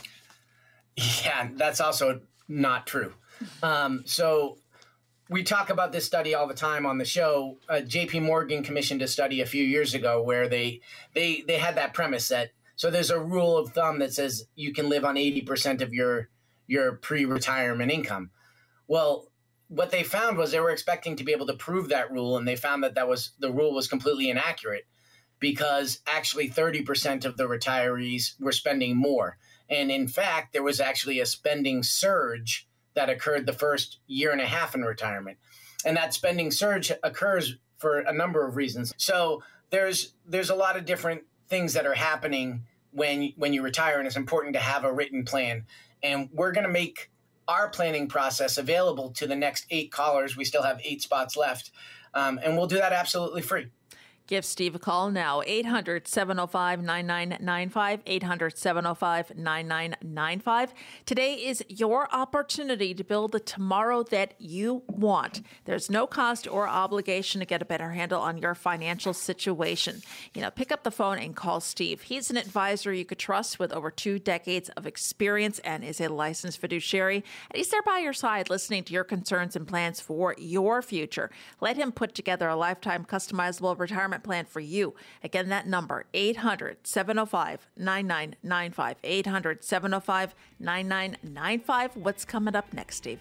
Yeah, 1.24 1.48
that's 1.54 1.80
also 1.80 2.20
not 2.50 2.86
true. 2.86 3.14
Um, 3.64 4.04
so 4.06 4.58
we 5.30 5.44
talk 5.44 5.70
about 5.70 5.92
this 5.92 6.06
study 6.06 6.34
all 6.34 6.48
the 6.48 6.56
time 6.56 6.86
on 6.86 6.98
the 6.98 7.06
show. 7.06 7.58
Uh, 7.70 7.82
J.P. 7.82 8.22
Morgan 8.22 8.64
commissioned 8.64 9.02
a 9.04 9.08
study 9.08 9.42
a 9.42 9.46
few 9.46 9.64
years 9.64 9.94
ago 9.94 10.22
where 10.22 10.50
they 10.50 10.82
they 11.14 11.44
they 11.48 11.60
had 11.60 11.76
that 11.76 11.94
premise 11.94 12.28
that 12.30 12.50
so 12.76 12.90
there's 12.90 13.12
a 13.12 13.20
rule 13.20 13.58
of 13.58 13.72
thumb 13.72 14.00
that 14.00 14.14
says 14.14 14.46
you 14.56 14.74
can 14.74 14.90
live 14.90 15.06
on 15.06 15.18
eighty 15.18 15.42
percent 15.42 15.82
of 15.82 15.94
your 15.94 16.30
your 16.68 16.94
pre-retirement 16.94 17.92
income. 17.92 18.32
Well, 18.88 19.28
what 19.68 19.92
they 19.92 20.04
found 20.04 20.38
was 20.38 20.52
they 20.52 20.60
were 20.60 20.72
expecting 20.72 21.16
to 21.16 21.24
be 21.24 21.32
able 21.32 21.48
to 21.48 21.54
prove 21.54 21.90
that 21.90 22.12
rule, 22.12 22.38
and 22.38 22.48
they 22.48 22.56
found 22.56 22.84
that 22.84 22.96
that 22.96 23.08
was 23.08 23.32
the 23.40 23.52
rule 23.52 23.74
was 23.74 23.88
completely 23.88 24.30
inaccurate 24.30 24.86
because 25.40 26.00
actually 26.06 26.50
30% 26.50 27.24
of 27.24 27.38
the 27.38 27.46
retirees 27.46 28.34
were 28.42 28.52
spending 28.52 28.98
more. 28.98 29.38
And 29.70 29.90
in 29.90 30.08
fact, 30.08 30.52
there 30.52 30.64
was 30.64 30.82
actually 30.82 31.22
a 31.22 31.26
spending 31.26 31.82
surge 31.82 32.68
that 32.96 33.10
occurred 33.10 33.46
the 33.46 33.54
first 33.54 34.00
year 34.08 34.32
and 34.32 34.42
a 34.42 34.46
half 34.46 34.76
in 34.76 34.82
retirement. 34.82 35.38
And 35.86 35.96
that 35.98 36.14
spending 36.14 36.52
surge 36.52 36.92
occurs 37.04 37.58
for 37.78 38.00
a 38.00 38.14
number 38.14 38.46
of 38.46 38.56
reasons. 38.56 38.94
So 38.98 39.44
there's 39.70 40.14
there's 40.26 40.50
a 40.50 40.56
lot 40.56 40.76
of 40.78 40.86
different 40.86 41.24
things 41.48 41.74
that 41.74 41.86
are 41.86 41.94
happening 41.94 42.66
when 42.92 43.34
when 43.38 43.54
you 43.54 43.62
retire 43.62 43.98
and 43.98 44.08
it's 44.08 44.18
important 44.18 44.54
to 44.54 44.60
have 44.60 44.84
a 44.84 44.94
written 44.94 45.24
plan. 45.24 45.66
And 46.04 46.30
we're 46.34 46.52
going 46.52 46.66
to 46.66 46.72
make 46.72 47.12
our 47.48 47.70
planning 47.70 48.08
process 48.08 48.58
available 48.58 49.10
to 49.12 49.28
the 49.28 49.36
next 49.36 49.66
eight 49.70 49.92
callers. 49.92 50.38
We 50.38 50.46
still 50.46 50.64
have 50.64 50.80
eight 50.84 51.02
spots 51.02 51.36
left. 51.36 51.72
Um, 52.14 52.40
and 52.44 52.56
we'll 52.58 52.68
do 52.68 52.78
that 52.78 52.94
absolutely 52.94 53.42
free. 53.42 53.68
Give 54.30 54.46
Steve 54.46 54.76
a 54.76 54.80
call 54.80 55.10
now, 55.10 55.42
800 55.44 56.08
705 56.08 56.84
9995. 56.84 58.02
800 58.06 58.58
705 58.60 59.36
9995. 59.36 60.74
Today 61.08 61.34
is 61.34 61.64
your 61.68 62.08
opportunity 62.14 62.94
to 62.94 63.04
build 63.04 63.32
the 63.32 63.40
tomorrow 63.40 64.04
that 64.04 64.36
you 64.38 64.84
want. 64.86 65.42
There's 65.66 65.90
no 65.90 66.06
cost 66.06 66.48
or 66.48 66.68
obligation 66.68 67.40
to 67.40 67.46
get 67.48 67.64
a 67.64 67.66
better 67.66 67.90
handle 67.90 68.22
on 68.22 68.38
your 68.38 68.54
financial 68.54 69.16
situation. 69.16 70.04
You 70.36 70.44
know, 70.44 70.52
pick 70.52 70.72
up 70.72 70.84
the 70.84 70.92
phone 70.92 71.18
and 71.18 71.36
call 71.36 71.60
Steve. 71.60 72.04
He's 72.04 72.30
an 72.30 72.38
advisor 72.38 72.94
you 72.94 73.06
could 73.06 73.18
trust 73.18 73.58
with 73.58 73.74
over 73.74 73.90
two 73.90 74.20
decades 74.20 74.70
of 74.78 74.86
experience 74.86 75.58
and 75.64 75.84
is 75.84 76.00
a 76.00 76.08
licensed 76.08 76.62
fiduciary. 76.62 77.24
And 77.50 77.58
he's 77.58 77.72
there 77.72 77.82
by 77.82 77.98
your 77.98 78.14
side 78.14 78.52
listening 78.52 78.84
to 78.84 78.94
your 78.94 79.06
concerns 79.06 79.56
and 79.56 79.68
plans 79.68 80.00
for 80.00 80.36
your 80.38 80.84
future. 80.84 81.32
Let 81.60 81.78
him 81.78 81.92
put 81.92 82.14
together 82.14 82.48
a 82.48 82.56
lifetime 82.56 83.06
customizable 83.06 83.80
retirement 83.80 84.19
retirement 84.20 84.24
plan 84.24 84.46
for 84.46 84.60
you. 84.60 84.94
Again, 85.24 85.50
that 85.50 85.68
number 85.68 86.06
800 86.14 86.78
705 86.84 87.68
9995. 87.78 88.98
800 89.04 89.64
705 89.64 90.36
9995. 90.60 91.96
What's 91.96 92.26
coming 92.26 92.56
up 92.56 92.74
next, 92.74 92.98
Steve? 92.98 93.20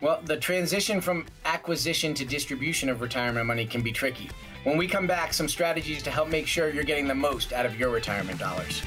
Well, 0.00 0.20
the 0.24 0.36
transition 0.36 1.00
from 1.00 1.24
acquisition 1.44 2.12
to 2.14 2.24
distribution 2.24 2.90
of 2.90 3.00
retirement 3.00 3.46
money 3.46 3.66
can 3.66 3.82
be 3.82 3.92
tricky. 3.92 4.28
When 4.64 4.76
we 4.76 4.86
come 4.86 5.06
back, 5.06 5.32
some 5.32 5.48
strategies 5.48 6.02
to 6.02 6.10
help 6.10 6.28
make 6.28 6.46
sure 6.46 6.68
you're 6.68 6.84
getting 6.84 7.08
the 7.08 7.14
most 7.14 7.52
out 7.52 7.64
of 7.64 7.78
your 7.78 7.90
retirement 7.90 8.38
dollars. 8.38 8.82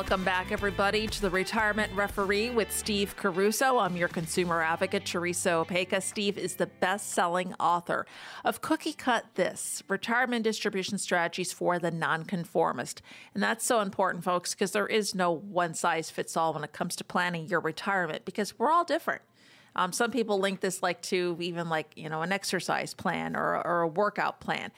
Welcome 0.00 0.24
back, 0.24 0.50
everybody, 0.50 1.06
to 1.06 1.20
the 1.20 1.28
Retirement 1.28 1.92
Referee 1.92 2.48
with 2.48 2.72
Steve 2.72 3.14
Caruso. 3.18 3.76
I'm 3.76 3.98
your 3.98 4.08
consumer 4.08 4.62
advocate, 4.62 5.04
Teresa 5.04 5.50
Opeka. 5.50 6.02
Steve 6.02 6.38
is 6.38 6.56
the 6.56 6.68
best 6.68 7.10
selling 7.10 7.52
author 7.60 8.06
of 8.42 8.62
Cookie 8.62 8.94
Cut 8.94 9.26
This 9.34 9.82
Retirement 9.88 10.42
Distribution 10.42 10.96
Strategies 10.96 11.52
for 11.52 11.78
the 11.78 11.90
Nonconformist. 11.90 13.02
And 13.34 13.42
that's 13.42 13.62
so 13.62 13.80
important, 13.80 14.24
folks, 14.24 14.54
because 14.54 14.72
there 14.72 14.86
is 14.86 15.14
no 15.14 15.32
one 15.32 15.74
size 15.74 16.10
fits 16.10 16.34
all 16.34 16.54
when 16.54 16.64
it 16.64 16.72
comes 16.72 16.96
to 16.96 17.04
planning 17.04 17.46
your 17.46 17.60
retirement 17.60 18.24
because 18.24 18.58
we're 18.58 18.70
all 18.70 18.84
different. 18.84 19.20
Um, 19.76 19.92
some 19.92 20.10
people 20.10 20.38
link 20.38 20.60
this 20.60 20.82
like 20.82 21.00
to 21.02 21.36
even 21.40 21.68
like 21.68 21.92
you 21.96 22.08
know 22.08 22.22
an 22.22 22.32
exercise 22.32 22.94
plan 22.94 23.36
or, 23.36 23.64
or 23.66 23.82
a 23.82 23.88
workout 23.88 24.40
plan. 24.40 24.70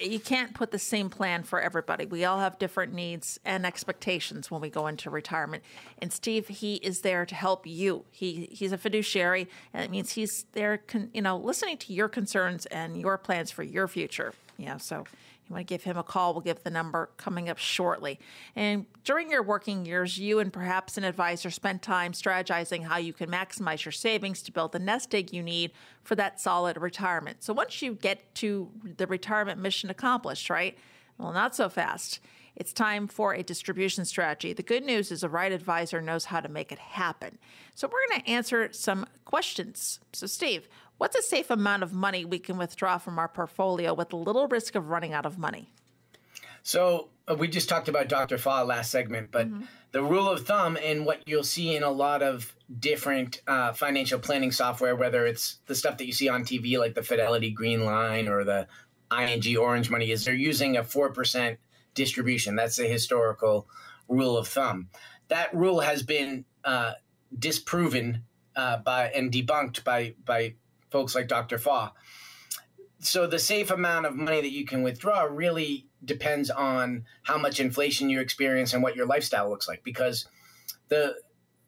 You 0.00 0.20
can't 0.20 0.54
put 0.54 0.70
the 0.70 0.78
same 0.78 1.10
plan 1.10 1.42
for 1.42 1.60
everybody. 1.60 2.06
We 2.06 2.24
all 2.24 2.38
have 2.38 2.58
different 2.58 2.92
needs 2.92 3.38
and 3.44 3.64
expectations 3.64 4.50
when 4.50 4.60
we 4.60 4.70
go 4.70 4.86
into 4.86 5.10
retirement. 5.10 5.62
And 6.00 6.12
Steve, 6.12 6.48
he 6.48 6.76
is 6.76 7.00
there 7.00 7.26
to 7.26 7.34
help 7.34 7.66
you. 7.66 8.04
He 8.10 8.48
he's 8.50 8.72
a 8.72 8.78
fiduciary, 8.78 9.48
and 9.72 9.84
it 9.84 9.90
means 9.90 10.12
he's 10.12 10.46
there, 10.52 10.78
con, 10.78 11.10
you 11.12 11.22
know, 11.22 11.36
listening 11.36 11.78
to 11.78 11.92
your 11.92 12.08
concerns 12.08 12.66
and 12.66 13.00
your 13.00 13.18
plans 13.18 13.50
for 13.50 13.62
your 13.62 13.88
future. 13.88 14.34
Yeah, 14.56 14.78
so 14.78 15.04
You 15.48 15.54
want 15.54 15.66
to 15.66 15.72
give 15.72 15.84
him 15.84 15.96
a 15.96 16.02
call. 16.02 16.34
We'll 16.34 16.42
give 16.42 16.62
the 16.62 16.70
number 16.70 17.08
coming 17.16 17.48
up 17.48 17.56
shortly. 17.56 18.20
And 18.54 18.84
during 19.04 19.30
your 19.30 19.42
working 19.42 19.86
years, 19.86 20.18
you 20.18 20.40
and 20.40 20.52
perhaps 20.52 20.98
an 20.98 21.04
advisor 21.04 21.50
spent 21.50 21.80
time 21.80 22.12
strategizing 22.12 22.84
how 22.84 22.98
you 22.98 23.14
can 23.14 23.30
maximize 23.30 23.84
your 23.84 23.92
savings 23.92 24.42
to 24.42 24.52
build 24.52 24.72
the 24.72 24.78
nest 24.78 25.14
egg 25.14 25.32
you 25.32 25.42
need 25.42 25.72
for 26.02 26.14
that 26.16 26.38
solid 26.38 26.76
retirement. 26.76 27.42
So 27.42 27.54
once 27.54 27.80
you 27.80 27.94
get 27.94 28.34
to 28.36 28.70
the 28.98 29.06
retirement 29.06 29.58
mission 29.58 29.88
accomplished, 29.88 30.50
right? 30.50 30.76
Well, 31.16 31.32
not 31.32 31.56
so 31.56 31.70
fast. 31.70 32.20
It's 32.54 32.72
time 32.72 33.06
for 33.06 33.34
a 33.34 33.42
distribution 33.44 34.04
strategy. 34.04 34.52
The 34.52 34.64
good 34.64 34.84
news 34.84 35.12
is 35.12 35.20
the 35.20 35.28
right 35.28 35.52
advisor 35.52 36.02
knows 36.02 36.26
how 36.26 36.40
to 36.40 36.48
make 36.48 36.72
it 36.72 36.78
happen. 36.78 37.38
So 37.76 37.86
we're 37.86 38.08
going 38.08 38.22
to 38.22 38.30
answer 38.30 38.68
some 38.72 39.06
questions. 39.24 40.00
So, 40.12 40.26
Steve, 40.26 40.68
what's 40.98 41.16
a 41.16 41.22
safe 41.22 41.50
amount 41.50 41.82
of 41.82 41.92
money 41.92 42.24
we 42.24 42.38
can 42.38 42.58
withdraw 42.58 42.98
from 42.98 43.18
our 43.18 43.28
portfolio 43.28 43.94
with 43.94 44.12
little 44.12 44.46
risk 44.46 44.74
of 44.74 44.90
running 44.90 45.12
out 45.12 45.24
of 45.24 45.38
money? 45.38 45.72
So 46.62 47.08
uh, 47.26 47.34
we 47.34 47.48
just 47.48 47.68
talked 47.68 47.88
about 47.88 48.08
Dr. 48.08 48.36
Pfau 48.36 48.66
last 48.66 48.90
segment, 48.90 49.30
but 49.30 49.48
mm-hmm. 49.48 49.62
the 49.92 50.02
rule 50.02 50.28
of 50.28 50.46
thumb 50.46 50.76
and 50.82 51.06
what 51.06 51.22
you'll 51.26 51.44
see 51.44 51.74
in 51.74 51.82
a 51.82 51.90
lot 51.90 52.22
of 52.22 52.54
different 52.78 53.40
uh, 53.46 53.72
financial 53.72 54.18
planning 54.18 54.52
software, 54.52 54.94
whether 54.94 55.26
it's 55.26 55.60
the 55.66 55.74
stuff 55.74 55.96
that 55.98 56.06
you 56.06 56.12
see 56.12 56.28
on 56.28 56.44
TV 56.44 56.78
like 56.78 56.94
the 56.94 57.02
Fidelity 57.02 57.50
Green 57.50 57.84
Line 57.84 58.28
or 58.28 58.44
the 58.44 58.66
ING 59.10 59.56
Orange 59.56 59.88
Money, 59.88 60.10
is 60.10 60.24
they're 60.24 60.34
using 60.34 60.76
a 60.76 60.84
four 60.84 61.10
percent 61.10 61.58
distribution. 61.94 62.54
That's 62.54 62.76
the 62.76 62.86
historical 62.86 63.66
rule 64.08 64.36
of 64.36 64.48
thumb. 64.48 64.88
That 65.28 65.54
rule 65.54 65.80
has 65.80 66.02
been 66.02 66.44
uh, 66.64 66.92
disproven 67.38 68.24
uh, 68.56 68.78
by 68.78 69.08
and 69.08 69.32
debunked 69.32 69.84
by 69.84 70.14
by 70.24 70.54
folks 70.90 71.14
like 71.14 71.28
Dr. 71.28 71.58
Pfau. 71.58 71.92
So 73.00 73.26
the 73.26 73.38
safe 73.38 73.70
amount 73.70 74.06
of 74.06 74.16
money 74.16 74.40
that 74.40 74.50
you 74.50 74.64
can 74.64 74.82
withdraw 74.82 75.22
really 75.22 75.86
depends 76.04 76.50
on 76.50 77.04
how 77.22 77.38
much 77.38 77.60
inflation 77.60 78.10
you 78.10 78.20
experience 78.20 78.72
and 78.72 78.82
what 78.82 78.96
your 78.96 79.06
lifestyle 79.06 79.48
looks 79.48 79.68
like 79.68 79.84
because 79.84 80.26
the 80.88 81.14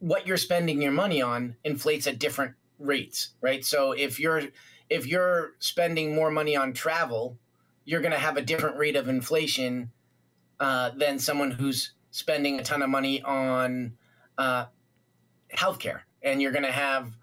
what 0.01 0.27
you're 0.27 0.37
spending 0.37 0.83
your 0.83 0.93
money 0.93 1.23
on 1.23 1.57
inflates 1.63 2.07
at 2.07 2.19
different 2.19 2.55
rates, 2.79 3.31
right? 3.41 3.65
So 3.65 3.93
if 3.93 4.19
you're 4.19 4.43
if 4.89 5.07
you're 5.07 5.53
spending 5.61 6.15
more 6.15 6.31
money 6.31 6.57
on 6.57 6.73
travel, 6.73 7.39
you're 7.85 8.01
going 8.01 8.13
to 8.13 8.19
have 8.19 8.37
a 8.37 8.43
different 8.43 8.77
rate 8.77 8.97
of 8.97 9.09
inflation 9.09 9.93
uh, 10.59 10.91
than 10.97 11.19
someone 11.19 11.53
who's 11.53 11.93
spending 12.11 12.59
a 12.59 12.63
ton 12.63 12.83
of 12.83 12.91
money 12.91 13.23
on 13.23 13.93
uh, 14.37 14.67
healthcare, 15.55 16.01
and 16.23 16.43
you're 16.43 16.53
going 16.53 16.65
to 16.65 16.73
have, 16.73 17.17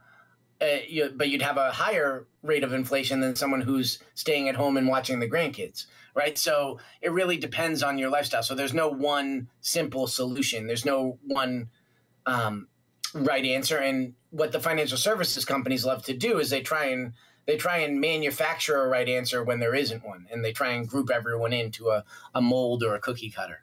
uh, 0.62 0.66
you, 0.88 1.12
but 1.16 1.30
you'd 1.30 1.42
have 1.42 1.58
a 1.58 1.72
higher 1.72 2.28
rate 2.42 2.64
of 2.64 2.74
inflation 2.74 3.20
than 3.20 3.36
someone 3.36 3.62
who's 3.62 4.00
staying 4.16 4.50
at 4.50 4.56
home 4.56 4.78
and 4.78 4.88
watching 4.88 5.20
the 5.20 5.30
grandkids, 5.30 5.86
right? 6.16 6.38
So 6.38 6.80
it 7.02 7.12
really 7.12 7.38
depends 7.38 7.84
on 7.84 7.98
your 7.98 8.10
lifestyle. 8.10 8.44
So 8.44 8.56
there's 8.56 8.74
no 8.74 8.90
one 8.90 9.50
simple 9.62 10.08
solution. 10.08 10.68
There's 10.68 10.86
no 10.86 11.20
one 11.26 11.70
um, 12.26 12.68
right 13.14 13.46
answer. 13.46 13.78
And 13.78 14.14
what 14.32 14.52
the 14.52 14.60
financial 14.60 14.98
services 14.98 15.46
companies 15.46 15.86
love 15.86 16.04
to 16.06 16.14
do 16.14 16.40
is 16.40 16.50
they 16.50 16.62
try 16.62 16.86
and 16.86 17.14
they 17.46 17.56
try 17.56 17.78
and 17.78 18.02
manufacture 18.02 18.84
a 18.84 18.90
right 18.90 19.08
answer 19.08 19.42
when 19.42 19.62
there 19.62 19.74
isn't 19.74 20.06
one, 20.06 20.28
and 20.30 20.44
they 20.44 20.52
try 20.52 20.72
and 20.72 20.86
group 20.86 21.10
everyone 21.10 21.54
into 21.54 21.88
a, 21.90 22.04
a 22.36 22.42
mold 22.42 22.84
or 22.84 22.94
a 22.94 23.00
cookie 23.00 23.30
cutter. 23.30 23.62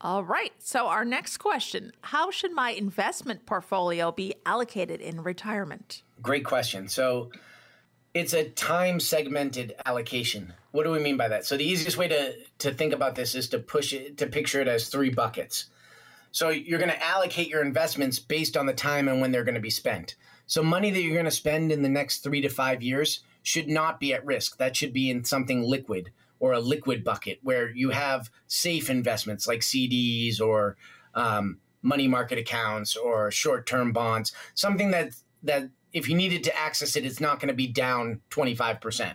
All 0.00 0.24
right. 0.24 0.52
So, 0.58 0.86
our 0.86 1.04
next 1.04 1.38
question 1.38 1.92
How 2.02 2.30
should 2.30 2.52
my 2.52 2.70
investment 2.70 3.46
portfolio 3.46 4.12
be 4.12 4.34
allocated 4.46 5.00
in 5.00 5.22
retirement? 5.22 6.02
Great 6.22 6.44
question. 6.44 6.88
So, 6.88 7.30
it's 8.14 8.32
a 8.32 8.48
time 8.50 8.98
segmented 8.98 9.74
allocation. 9.86 10.52
What 10.72 10.84
do 10.84 10.90
we 10.90 10.98
mean 10.98 11.16
by 11.16 11.28
that? 11.28 11.44
So, 11.44 11.56
the 11.56 11.64
easiest 11.64 11.96
way 11.96 12.08
to, 12.08 12.34
to 12.58 12.72
think 12.72 12.92
about 12.92 13.14
this 13.14 13.34
is 13.34 13.48
to 13.48 13.58
push 13.58 13.92
it, 13.92 14.18
to 14.18 14.26
picture 14.26 14.60
it 14.60 14.68
as 14.68 14.88
three 14.88 15.10
buckets. 15.10 15.66
So, 16.32 16.48
you're 16.48 16.78
going 16.78 16.90
to 16.90 17.04
allocate 17.04 17.48
your 17.48 17.62
investments 17.62 18.18
based 18.18 18.56
on 18.56 18.66
the 18.66 18.72
time 18.72 19.08
and 19.08 19.20
when 19.20 19.32
they're 19.32 19.44
going 19.44 19.54
to 19.54 19.60
be 19.60 19.70
spent. 19.70 20.14
So 20.50 20.64
money 20.64 20.90
that 20.90 21.00
you're 21.00 21.14
going 21.14 21.26
to 21.26 21.30
spend 21.30 21.70
in 21.70 21.82
the 21.82 21.88
next 21.88 22.24
three 22.24 22.40
to 22.40 22.48
five 22.48 22.82
years 22.82 23.20
should 23.44 23.68
not 23.68 24.00
be 24.00 24.12
at 24.12 24.26
risk. 24.26 24.56
That 24.56 24.74
should 24.74 24.92
be 24.92 25.08
in 25.08 25.22
something 25.22 25.62
liquid 25.62 26.10
or 26.40 26.52
a 26.52 26.60
liquid 26.60 27.04
bucket 27.04 27.38
where 27.42 27.70
you 27.70 27.90
have 27.90 28.30
safe 28.48 28.90
investments 28.90 29.46
like 29.46 29.60
CDs 29.60 30.40
or 30.40 30.76
um, 31.14 31.58
money 31.82 32.08
market 32.08 32.38
accounts 32.38 32.96
or 32.96 33.30
short 33.30 33.66
term 33.66 33.92
bonds, 33.92 34.32
something 34.54 34.90
that 34.90 35.12
that 35.42 35.68
if 35.92 36.08
you 36.08 36.16
needed 36.16 36.44
to 36.44 36.56
access 36.56 36.96
it, 36.96 37.04
it's 37.04 37.20
not 37.20 37.40
going 37.40 37.48
to 37.48 37.54
be 37.54 37.66
down 37.66 38.20
25%. 38.30 39.14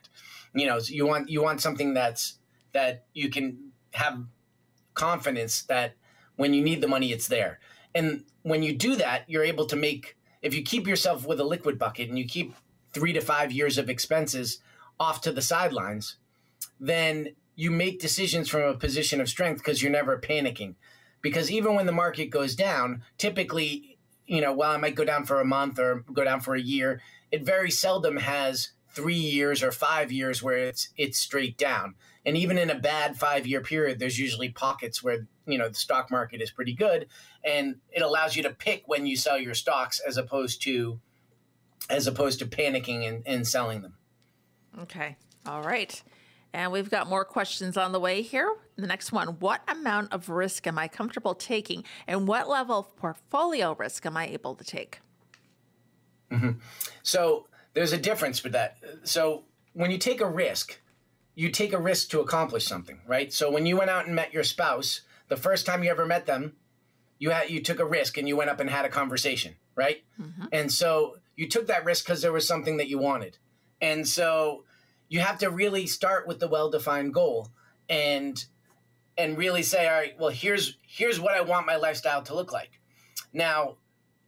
You 0.54 0.68
know, 0.68 0.80
you 0.86 1.06
want 1.06 1.30
you 1.30 1.42
want 1.42 1.62
something 1.62 1.94
that's 1.94 2.40
that 2.72 3.06
you 3.14 3.30
can 3.30 3.72
have 3.94 4.24
confidence 4.94 5.64
that 5.64 5.96
when 6.36 6.54
you 6.54 6.64
need 6.64 6.82
the 6.82 6.88
money, 6.88 7.12
it's 7.12 7.28
there. 7.28 7.60
And 7.94 8.26
when 8.44 8.62
you 8.62 8.76
do 8.76 8.96
that, 8.98 9.24
you're 9.30 9.44
able 9.44 9.66
to 9.68 9.76
make 9.76 10.18
if 10.42 10.54
you 10.54 10.62
keep 10.62 10.88
yourself 10.88 11.26
with 11.26 11.40
a 11.40 11.44
liquid 11.44 11.80
bucket 11.80 12.10
and 12.10 12.20
you 12.20 12.26
keep 12.26 12.54
three 12.94 13.14
to 13.14 13.22
five 13.22 13.52
years 13.52 13.78
of 13.78 13.90
expenses 13.90 14.60
off 15.00 15.22
to 15.22 15.32
the 15.32 15.42
sidelines, 15.42 16.18
then 16.80 17.30
you 17.56 17.72
make 17.72 18.00
decisions 18.00 18.50
from 18.50 18.62
a 18.62 18.74
position 18.74 19.22
of 19.22 19.30
strength 19.30 19.60
because 19.60 19.82
you're 19.82 19.92
never 19.92 20.20
panicking. 20.20 20.76
Because 21.22 21.50
even 21.50 21.74
when 21.74 21.86
the 21.86 21.92
market 21.92 22.28
goes 22.28 22.56
down, 22.56 23.04
typically, 23.18 23.98
you 24.28 24.42
know, 24.42 24.54
well, 24.54 24.72
I 24.72 24.78
might 24.78 24.96
go 24.96 25.06
down 25.06 25.26
for 25.26 25.40
a 25.40 25.46
month 25.46 25.80
or 25.80 26.04
go 26.14 26.24
down 26.24 26.42
for 26.42 26.56
a 26.56 26.62
year, 26.62 27.02
it 27.32 27.44
very 27.44 27.72
seldom 27.72 28.18
has 28.18 28.72
three 28.90 29.16
years 29.16 29.62
or 29.62 29.72
five 29.72 30.12
years 30.12 30.42
where 30.42 30.58
it's 30.58 30.90
it's 30.98 31.20
straight 31.20 31.58
down. 31.58 31.96
And 32.26 32.38
even 32.38 32.58
in 32.58 32.70
a 32.70 32.80
bad 32.80 33.18
five 33.18 33.46
year 33.46 33.62
period, 33.62 34.00
there's 34.00 34.18
usually 34.18 34.50
pockets 34.50 35.04
where 35.04 35.28
you 35.46 35.58
know 35.58 35.68
the 35.68 35.76
stock 35.76 36.10
market 36.10 36.42
is 36.42 36.50
pretty 36.50 36.74
good, 36.74 37.08
and 37.44 37.76
it 37.92 38.02
allows 38.02 38.36
you 38.36 38.44
to 38.44 38.50
pick 38.50 38.84
when 38.88 39.06
you 39.06 39.18
sell 39.18 39.38
your 39.38 39.54
stocks 39.54 40.00
as 40.00 40.18
opposed 40.18 40.62
to 40.64 41.00
as 41.90 42.08
opposed 42.08 42.40
to 42.40 42.46
panicking 42.46 43.08
and, 43.08 43.24
and 43.26 43.48
selling 43.48 43.82
them. 43.82 43.96
Okay, 44.80 45.18
all 45.46 45.62
right. 45.62 46.02
And 46.56 46.72
we've 46.72 46.90
got 46.90 47.08
more 47.08 47.26
questions 47.26 47.76
on 47.76 47.92
the 47.92 48.00
way 48.00 48.22
here. 48.22 48.56
The 48.78 48.88
next 48.88 49.12
one 49.12 49.28
What 49.40 49.62
amount 49.68 50.14
of 50.14 50.30
risk 50.30 50.66
am 50.66 50.78
I 50.80 50.88
comfortable 50.88 51.36
taking? 51.36 51.84
And 52.08 52.30
what 52.30 52.48
level 52.48 52.80
of 52.80 52.96
portfolio 52.96 53.76
risk 53.76 54.06
am 54.06 54.16
I 54.16 54.28
able 54.28 54.56
to 54.56 54.64
take? 54.64 55.02
Mm-hmm. 56.32 56.52
So 57.04 57.48
there's 57.74 57.92
a 57.92 57.98
difference 57.98 58.42
with 58.42 58.54
that. 58.54 58.78
So 59.04 59.44
when 59.74 59.92
you 59.92 59.98
take 59.98 60.22
a 60.22 60.30
risk, 60.30 60.80
you 61.36 61.50
take 61.50 61.74
a 61.74 61.78
risk 61.78 62.10
to 62.12 62.22
accomplish 62.22 62.66
something, 62.66 63.02
right? 63.06 63.34
So 63.34 63.52
when 63.52 63.66
you 63.66 63.76
went 63.76 63.90
out 63.90 64.06
and 64.06 64.16
met 64.16 64.34
your 64.34 64.46
spouse, 64.46 65.02
the 65.28 65.36
first 65.36 65.66
time 65.66 65.84
you 65.84 65.92
ever 65.92 66.06
met 66.06 66.26
them, 66.26 66.54
you 67.20 67.32
had 67.32 67.50
you 67.50 67.62
took 67.62 67.80
a 67.80 67.86
risk 67.86 68.18
and 68.18 68.30
you 68.30 68.38
went 68.38 68.50
up 68.50 68.62
and 68.62 68.70
had 68.70 68.86
a 68.86 68.90
conversation, 68.90 69.56
right? 69.76 70.06
Mm-hmm. 70.20 70.46
And 70.54 70.72
so 70.72 71.18
you 71.36 71.50
took 71.50 71.68
that 71.68 71.84
risk 71.84 72.06
because 72.06 72.22
there 72.22 72.32
was 72.32 72.48
something 72.48 72.78
that 72.78 72.88
you 72.88 72.98
wanted. 72.98 73.40
And 73.82 74.08
so 74.08 74.64
you 75.10 75.20
have 75.20 75.40
to 75.40 75.50
really 75.50 75.88
start 75.88 76.28
with 76.28 76.40
the 76.40 76.48
well-defined 76.48 77.14
goal 77.14 77.50
and 77.90 78.46
and 79.18 79.38
really 79.38 79.64
say, 79.64 79.88
all 79.88 79.94
right, 79.94 80.20
well, 80.20 80.30
here's 80.30 80.78
here's 80.82 81.20
what 81.20 81.36
I 81.36 81.42
want 81.42 81.66
my 81.66 81.76
lifestyle 81.76 82.22
to 82.24 82.36
look 82.36 82.52
like. 82.52 82.80
Now, 83.32 83.78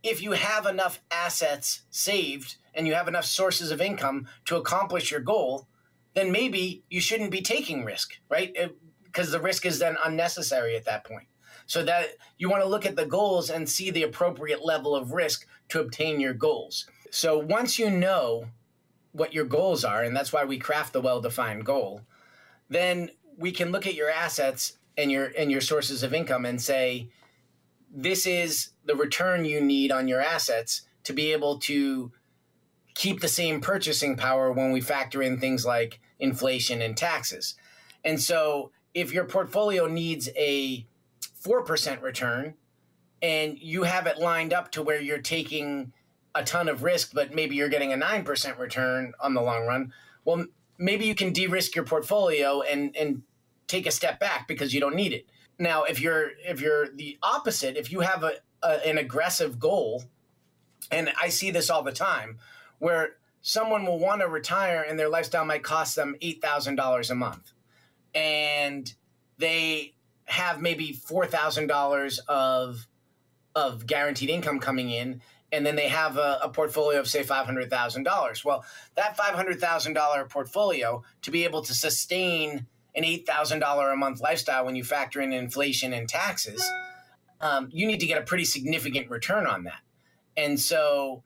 if 0.04 0.22
you 0.22 0.32
have 0.32 0.66
enough 0.66 1.02
assets 1.12 1.82
saved 1.90 2.58
and 2.74 2.88
you 2.88 2.94
have 2.94 3.08
enough 3.08 3.26
sources 3.26 3.72
of 3.72 3.82
income 3.82 4.28
to 4.46 4.56
accomplish 4.56 5.12
your 5.12 5.20
goal, 5.20 5.68
then 6.14 6.32
maybe 6.32 6.84
you 6.90 7.02
shouldn't 7.02 7.32
be 7.32 7.42
taking 7.42 7.84
risk, 7.84 8.14
right? 8.30 8.56
Because 9.04 9.32
the 9.32 9.42
risk 9.42 9.66
is 9.66 9.80
then 9.80 9.98
unnecessary 10.06 10.76
at 10.76 10.86
that 10.86 11.04
point. 11.04 11.28
So 11.66 11.84
that 11.84 12.12
you 12.38 12.50
want 12.50 12.64
to 12.64 12.70
look 12.70 12.86
at 12.86 12.96
the 12.96 13.06
goals 13.06 13.50
and 13.50 13.68
see 13.68 13.92
the 13.92 14.04
appropriate 14.04 14.64
level 14.64 14.96
of 14.96 15.12
risk 15.12 15.46
to 15.70 15.82
obtain 15.82 16.20
your 16.20 16.34
goals. 16.34 16.86
So 17.12 17.38
once 17.38 17.78
you 17.78 17.90
know 17.90 18.46
what 19.18 19.34
your 19.34 19.46
goals 19.46 19.84
are, 19.84 20.04
and 20.04 20.16
that's 20.16 20.32
why 20.32 20.46
we 20.46 20.60
craft 20.60 20.94
the 20.94 21.02
well-defined 21.02 21.66
goal, 21.66 22.02
then 22.70 23.10
we 23.38 23.52
can 23.52 23.72
look 23.72 23.88
at 23.88 23.96
your 23.96 24.10
assets 24.10 24.78
and 24.96 25.12
your 25.12 25.32
and 25.38 25.52
your 25.52 25.62
sources 25.62 26.04
of 26.04 26.14
income 26.14 26.46
and 26.46 26.62
say, 26.62 27.10
this 27.94 28.26
is 28.28 28.70
the 28.86 28.96
return 28.96 29.44
you 29.44 29.60
need 29.60 29.92
on 29.92 30.08
your 30.08 30.22
assets 30.22 30.84
to 31.04 31.14
be 31.14 31.32
able 31.32 31.58
to 31.60 32.12
keep 32.96 33.22
the 33.22 33.28
same 33.28 33.62
purchasing 33.62 34.16
power 34.18 34.52
when 34.52 34.72
we 34.72 34.82
factor 34.82 35.22
in 35.22 35.40
things 35.40 35.66
like 35.66 36.00
inflation 36.20 36.82
and 36.82 36.98
taxes. 36.98 37.56
And 38.04 38.22
so 38.22 38.72
if 38.94 39.14
your 39.14 39.26
portfolio 39.26 39.88
needs 39.88 40.30
a 40.36 40.86
4% 41.44 42.02
return 42.02 42.56
and 43.22 43.58
you 43.60 43.84
have 43.84 44.08
it 44.08 44.18
lined 44.18 44.54
up 44.54 44.72
to 44.72 44.82
where 44.82 45.00
you're 45.00 45.20
taking 45.20 45.94
a 46.40 46.44
ton 46.44 46.70
of 46.70 46.84
risk, 46.84 47.12
but 47.14 47.34
maybe 47.34 47.56
you're 47.56 47.70
getting 47.70 47.94
a 47.94 47.98
9% 47.98 48.58
return 48.60 49.14
on 49.20 49.34
the 49.34 49.42
long 49.42 49.66
run, 49.66 49.94
well, 50.26 50.46
maybe 50.78 51.06
you 51.06 51.16
can 51.16 51.34
de 51.34 51.48
risk 51.48 51.76
your 51.76 51.86
portfolio 51.86 52.62
and, 52.62 52.96
and 52.96 53.24
take 53.68 53.86
a 53.88 53.92
step 53.92 54.20
back 54.20 54.48
because 54.48 54.74
you 54.74 54.80
don't 54.80 54.96
need 54.96 55.14
it. 55.14 55.26
Now, 55.60 55.84
if 55.84 56.00
you're 56.02 56.32
if 56.46 56.62
you're 56.62 56.90
the 56.90 57.18
opposite, 57.24 57.78
if 57.78 57.92
you 57.92 58.02
have 58.02 58.24
a, 58.24 58.34
a 58.64 58.88
an 58.88 58.98
aggressive 58.98 59.60
goal, 59.60 60.04
and 60.92 61.12
I 61.22 61.30
see 61.30 61.52
this 61.52 61.70
all 61.70 61.84
the 61.84 61.92
time, 61.92 62.38
where 62.80 63.18
someone 63.42 63.86
will 63.86 64.00
want 64.00 64.22
to 64.22 64.28
retire 64.28 64.86
and 64.88 65.00
their 65.00 65.10
lifestyle 65.10 65.46
might 65.46 65.64
cost 65.64 65.96
them 65.96 66.16
$8,000 66.22 67.10
a 67.12 67.16
month. 67.16 67.54
and 68.14 68.94
they 69.38 69.94
have 70.26 70.62
maybe 70.62 70.94
four 70.94 71.26
thousand 71.26 71.68
dollars 71.68 72.20
of 72.28 72.88
of 73.56 73.88
guaranteed 73.88 74.30
income 74.30 74.60
coming 74.60 74.90
in, 74.92 75.22
and 75.52 75.66
then 75.66 75.76
they 75.76 75.88
have 75.88 76.18
a, 76.18 76.40
a 76.44 76.50
portfolio 76.50 77.00
of 77.00 77.08
say 77.08 77.24
five 77.24 77.46
hundred 77.46 77.70
thousand 77.70 78.04
dollars. 78.04 78.44
Well, 78.44 78.66
that 78.96 79.16
five 79.16 79.36
hundred 79.36 79.60
thousand 79.60 79.94
dollar 79.94 80.26
portfolio 80.26 81.04
to 81.22 81.32
be 81.32 81.44
able 81.46 81.62
to 81.64 81.74
sustain 81.74 82.68
an 82.96 83.04
eight 83.04 83.26
thousand 83.26 83.60
dollar 83.60 83.92
a 83.92 83.98
month 83.98 84.20
lifestyle 84.20 84.66
when 84.66 84.76
you 84.76 84.84
factor 84.84 85.22
in 85.22 85.32
inflation 85.32 85.94
and 85.94 86.10
taxes, 86.10 86.68
um, 87.42 87.70
you 87.72 87.88
need 87.88 88.00
to 88.00 88.08
get 88.08 88.22
a 88.22 88.26
pretty 88.26 88.46
significant 88.46 89.10
return 89.10 89.46
on 89.46 89.64
that. 89.64 89.80
And 90.36 90.60
so, 90.60 91.24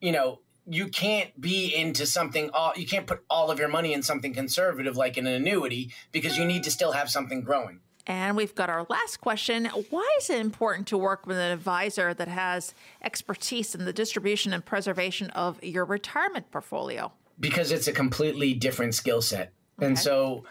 you 0.00 0.12
know, 0.12 0.40
you 0.66 0.88
can't 0.88 1.40
be 1.40 1.74
into 1.74 2.06
something 2.06 2.50
all 2.52 2.72
you 2.76 2.86
can't 2.86 3.06
put 3.06 3.20
all 3.30 3.50
of 3.50 3.58
your 3.58 3.68
money 3.68 3.92
in 3.92 4.02
something 4.02 4.34
conservative 4.34 4.96
like 4.96 5.16
an 5.16 5.26
annuity 5.26 5.92
because 6.12 6.36
you 6.36 6.44
need 6.44 6.64
to 6.64 6.70
still 6.70 6.92
have 6.92 7.08
something 7.08 7.42
growing. 7.42 7.80
And 8.06 8.36
we've 8.36 8.54
got 8.54 8.70
our 8.70 8.86
last 8.88 9.20
question. 9.20 9.66
Why 9.90 10.16
is 10.20 10.30
it 10.30 10.40
important 10.40 10.86
to 10.88 10.98
work 10.98 11.26
with 11.26 11.36
an 11.36 11.50
advisor 11.50 12.14
that 12.14 12.28
has 12.28 12.72
expertise 13.02 13.74
in 13.74 13.84
the 13.84 13.92
distribution 13.92 14.52
and 14.52 14.64
preservation 14.64 15.30
of 15.30 15.62
your 15.62 15.84
retirement 15.84 16.50
portfolio? 16.52 17.12
Because 17.40 17.72
it's 17.72 17.88
a 17.88 17.92
completely 17.92 18.54
different 18.54 18.94
skill 18.94 19.22
set. 19.22 19.52
Okay. 19.78 19.88
And 19.88 19.98
so, 19.98 20.44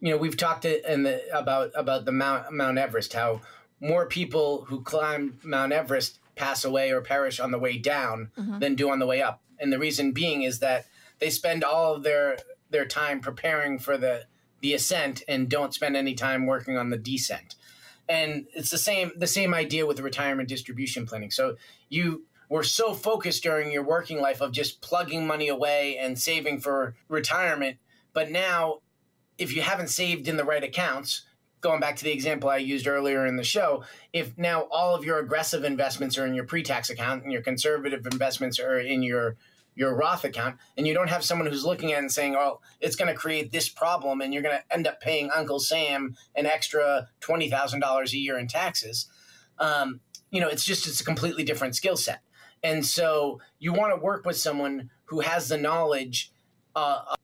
you 0.00 0.10
know, 0.10 0.16
we've 0.16 0.36
talked 0.36 0.64
in 0.64 1.02
the, 1.02 1.22
about 1.36 1.70
about 1.74 2.04
the 2.06 2.12
Mount 2.12 2.50
Mount 2.52 2.78
Everest, 2.78 3.12
how 3.12 3.42
more 3.80 4.06
people 4.06 4.64
who 4.64 4.80
climb 4.80 5.38
Mount 5.44 5.72
Everest 5.72 6.18
pass 6.34 6.64
away 6.64 6.90
or 6.90 7.00
perish 7.00 7.40
on 7.40 7.50
the 7.50 7.58
way 7.58 7.78
down 7.78 8.30
mm-hmm. 8.38 8.58
than 8.58 8.74
do 8.74 8.90
on 8.90 8.98
the 8.98 9.06
way 9.06 9.22
up. 9.22 9.42
And 9.58 9.72
the 9.72 9.78
reason 9.78 10.12
being 10.12 10.42
is 10.42 10.58
that 10.60 10.86
they 11.18 11.30
spend 11.30 11.62
all 11.62 11.94
of 11.94 12.02
their 12.02 12.38
their 12.70 12.86
time 12.86 13.20
preparing 13.20 13.78
for 13.78 13.96
the 13.96 14.24
the 14.60 14.74
ascent 14.74 15.22
and 15.28 15.48
don't 15.48 15.74
spend 15.74 15.96
any 15.96 16.14
time 16.14 16.46
working 16.46 16.76
on 16.76 16.90
the 16.90 16.96
descent. 16.96 17.54
And 18.08 18.46
it's 18.54 18.70
the 18.70 18.78
same 18.78 19.12
the 19.16 19.26
same 19.26 19.52
idea 19.52 19.86
with 19.86 20.00
retirement 20.00 20.48
distribution 20.48 21.06
planning. 21.06 21.30
So 21.30 21.56
you 21.88 22.24
were 22.48 22.62
so 22.62 22.94
focused 22.94 23.42
during 23.42 23.72
your 23.72 23.82
working 23.82 24.20
life 24.20 24.40
of 24.40 24.52
just 24.52 24.80
plugging 24.80 25.26
money 25.26 25.48
away 25.48 25.98
and 25.98 26.18
saving 26.18 26.60
for 26.60 26.94
retirement, 27.08 27.78
but 28.12 28.30
now 28.30 28.80
if 29.38 29.54
you 29.54 29.62
haven't 29.62 29.88
saved 29.88 30.28
in 30.28 30.36
the 30.36 30.44
right 30.44 30.64
accounts, 30.64 31.22
going 31.60 31.80
back 31.80 31.96
to 31.96 32.04
the 32.04 32.12
example 32.12 32.48
I 32.48 32.58
used 32.58 32.86
earlier 32.86 33.26
in 33.26 33.36
the 33.36 33.44
show, 33.44 33.84
if 34.12 34.36
now 34.38 34.62
all 34.70 34.94
of 34.94 35.04
your 35.04 35.18
aggressive 35.18 35.64
investments 35.64 36.16
are 36.16 36.26
in 36.26 36.34
your 36.34 36.44
pre-tax 36.44 36.90
account 36.90 37.24
and 37.24 37.32
your 37.32 37.42
conservative 37.42 38.06
investments 38.06 38.60
are 38.60 38.78
in 38.78 39.02
your 39.02 39.36
your 39.76 39.94
Roth 39.94 40.24
account, 40.24 40.56
and 40.76 40.86
you 40.86 40.94
don't 40.94 41.10
have 41.10 41.22
someone 41.22 41.46
who's 41.46 41.64
looking 41.64 41.92
at 41.92 41.98
it 41.98 42.00
and 42.00 42.12
saying, 42.12 42.34
"Oh, 42.34 42.60
it's 42.80 42.96
going 42.96 43.12
to 43.12 43.14
create 43.14 43.52
this 43.52 43.68
problem," 43.68 44.20
and 44.20 44.34
you're 44.34 44.42
going 44.42 44.56
to 44.56 44.74
end 44.74 44.86
up 44.86 45.00
paying 45.00 45.30
Uncle 45.30 45.60
Sam 45.60 46.16
an 46.34 46.46
extra 46.46 47.08
twenty 47.20 47.48
thousand 47.48 47.80
dollars 47.80 48.12
a 48.12 48.18
year 48.18 48.38
in 48.38 48.48
taxes. 48.48 49.06
Um, 49.58 50.00
you 50.30 50.40
know, 50.40 50.48
it's 50.48 50.64
just 50.64 50.88
it's 50.88 51.00
a 51.00 51.04
completely 51.04 51.44
different 51.44 51.76
skill 51.76 51.96
set, 51.96 52.22
and 52.62 52.84
so 52.84 53.40
you 53.58 53.72
want 53.72 53.94
to 53.94 54.02
work 54.02 54.24
with 54.24 54.36
someone 54.36 54.90
who 55.04 55.20
has 55.20 55.48
the 55.48 55.58
knowledge 55.58 56.32
uh, 56.74 57.14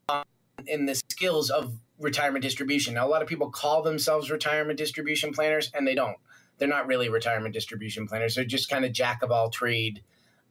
and 0.67 0.87
the 0.87 0.95
skills 0.95 1.49
of 1.49 1.73
retirement 1.99 2.43
distribution. 2.43 2.93
Now, 2.93 3.05
a 3.05 3.09
lot 3.09 3.21
of 3.21 3.27
people 3.27 3.49
call 3.49 3.81
themselves 3.81 4.31
retirement 4.31 4.77
distribution 4.77 5.33
planners, 5.33 5.71
and 5.73 5.87
they 5.87 5.95
don't. 5.95 6.17
They're 6.57 6.67
not 6.67 6.87
really 6.87 7.09
retirement 7.09 7.53
distribution 7.53 8.07
planners. 8.07 8.35
They're 8.35 8.45
just 8.45 8.69
kind 8.69 8.85
of 8.85 8.93
jack 8.93 9.23
of 9.23 9.31
all 9.31 9.49
trade 9.49 10.03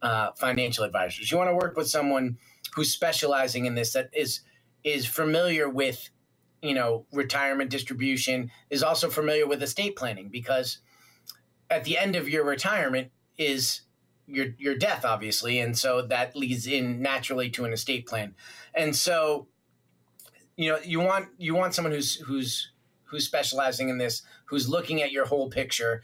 uh, 0.03 0.31
financial 0.33 0.83
advisors. 0.83 1.31
You 1.31 1.37
want 1.37 1.49
to 1.49 1.55
work 1.55 1.75
with 1.75 1.87
someone 1.87 2.37
who's 2.75 2.91
specializing 2.91 3.65
in 3.65 3.73
this 3.73 3.93
that 3.93 4.09
is 4.13 4.41
is 4.83 5.05
familiar 5.05 5.69
with 5.69 6.09
you 6.61 6.73
know 6.73 7.05
retirement 7.11 7.71
distribution 7.71 8.51
is 8.69 8.83
also 8.83 9.09
familiar 9.09 9.47
with 9.47 9.63
estate 9.63 9.95
planning 9.95 10.29
because 10.29 10.79
at 11.69 11.85
the 11.85 11.97
end 11.97 12.15
of 12.15 12.27
your 12.27 12.43
retirement 12.43 13.11
is 13.37 13.81
your 14.27 14.47
your 14.57 14.75
death 14.75 15.05
obviously 15.05 15.59
and 15.59 15.77
so 15.77 16.01
that 16.01 16.35
leads 16.35 16.67
in 16.67 17.01
naturally 17.01 17.49
to 17.49 17.65
an 17.65 17.73
estate 17.73 18.05
plan 18.05 18.35
and 18.73 18.95
so 18.95 19.47
you 20.57 20.69
know 20.69 20.79
you 20.83 20.99
want 20.99 21.27
you 21.37 21.55
want 21.55 21.73
someone 21.73 21.93
who's 21.93 22.15
who's 22.15 22.71
who's 23.05 23.25
specializing 23.25 23.89
in 23.89 23.97
this 23.97 24.21
who's 24.45 24.67
looking 24.67 25.01
at 25.01 25.11
your 25.11 25.25
whole 25.25 25.49
picture 25.49 26.01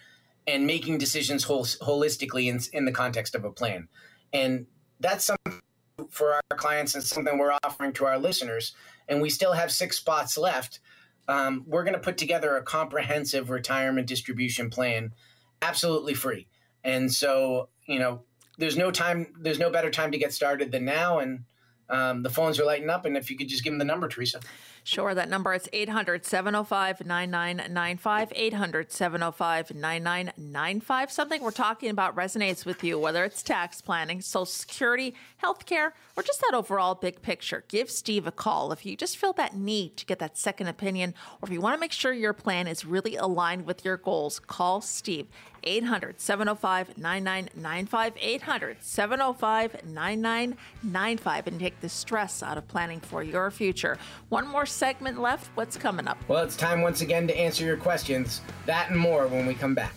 and 0.50 0.66
making 0.66 0.98
decisions 0.98 1.46
holistically 1.46 2.48
in, 2.48 2.60
in 2.74 2.86
the 2.86 2.92
context 2.92 3.36
of 3.36 3.46
a 3.46 3.52
plan. 3.52 3.88
And 4.34 4.66
that's 5.00 5.26
something 5.26 5.62
for 6.10 6.34
our 6.34 6.58
clients 6.58 6.96
and 6.96 7.04
something 7.04 7.38
we're 7.38 7.56
offering 7.64 7.94
to 7.94 8.06
our 8.06 8.18
listeners. 8.18 8.74
And 9.08 9.22
we 9.22 9.30
still 9.30 9.54
have 9.54 9.72
six 9.72 9.98
spots 9.98 10.38
left. 10.38 10.80
Um, 11.28 11.66
we're 11.68 11.84
going 11.84 11.94
to 11.94 12.00
put 12.00 12.18
together 12.18 12.58
a 12.58 12.64
comprehensive 12.64 13.52
retirement 13.52 14.08
distribution 14.08 14.72
plan 14.72 15.14
absolutely 15.62 16.16
free. 16.16 16.48
And 16.84 17.14
so, 17.14 17.70
you 17.86 18.00
know, 18.00 18.24
there's 18.58 18.78
no 18.78 18.90
time, 18.90 19.28
there's 19.40 19.60
no 19.60 19.70
better 19.70 19.92
time 19.92 20.12
to 20.12 20.18
get 20.18 20.34
started 20.34 20.72
than 20.72 20.84
now. 20.84 21.20
And 21.20 21.44
um, 21.90 22.24
the 22.24 22.30
phones 22.30 22.60
are 22.60 22.66
lighting 22.66 22.90
up. 22.90 23.06
And 23.06 23.18
if 23.18 23.30
you 23.30 23.38
could 23.38 23.50
just 23.50 23.64
give 23.64 23.72
them 23.72 23.80
the 23.80 23.86
number, 23.86 24.08
Teresa. 24.08 24.40
Sure. 24.84 25.14
That 25.14 25.30
number 25.30 25.54
is 25.54 25.68
800 25.74 26.26
705 26.26 27.06
9995. 27.06 28.34
800 28.36 28.92
705 28.92 29.76
9995. 29.76 31.12
Something 31.12 31.42
we're 31.42 31.52
talking 31.52 31.90
about 31.90 32.16
resonates 32.16 32.66
with 32.66 32.84
you, 32.84 32.98
whether 32.98 33.24
it's 33.24 33.44
tax 33.44 33.82
planning, 33.82 34.22
Social 34.22 34.46
Security, 34.46 35.14
healthcare, 35.44 35.92
or 36.16 36.24
just 36.24 36.42
that 36.42 36.56
overall 36.56 36.96
big 36.96 37.22
picture. 37.22 37.66
Give 37.68 37.90
Steve 37.90 38.26
a 38.26 38.32
call 38.32 38.72
if 38.72 38.86
you 38.86 38.96
just 38.96 39.18
feel 39.18 39.34
that 39.34 39.56
need 39.56 39.98
to 39.98 40.06
get 40.06 40.20
that 40.20 40.38
second 40.38 40.68
opinion, 40.68 41.14
or 41.42 41.48
if 41.48 41.54
you 41.54 41.62
want 41.62 41.76
to 41.76 41.80
make 41.80 41.92
sure 41.92 42.14
your 42.14 42.34
plan 42.34 42.68
is 42.68 42.86
really 42.86 43.16
aligned 43.16 43.66
with 43.66 43.84
your 43.84 43.98
goals. 43.98 44.40
Call 44.40 44.82
Steve 44.82 45.28
800 45.64 46.20
705 46.20 46.98
9995. 46.98 48.14
800 48.20 48.78
705 48.82 49.86
9995 49.86 51.48
and 51.48 51.60
take 51.60 51.80
the 51.82 51.90
stress 51.90 52.44
out 52.44 52.58
of 52.58 52.68
planning 52.68 53.00
for 53.00 53.24
your 53.24 53.52
future. 53.52 53.98
One 54.30 54.48
more 54.48 54.66
segment 54.66 55.20
left. 55.20 55.50
What's 55.56 55.78
coming 55.78 56.08
up? 56.08 56.18
Well, 56.28 56.44
it's 56.44 56.56
time 56.56 56.82
once 56.82 57.02
again 57.02 57.28
to 57.28 57.38
answer 57.38 57.66
your 57.66 57.78
questions. 57.78 58.42
That 58.66 58.90
and 58.90 59.00
more 59.00 59.28
when 59.28 59.46
we 59.46 59.54
come 59.54 59.76
back. 59.76 59.94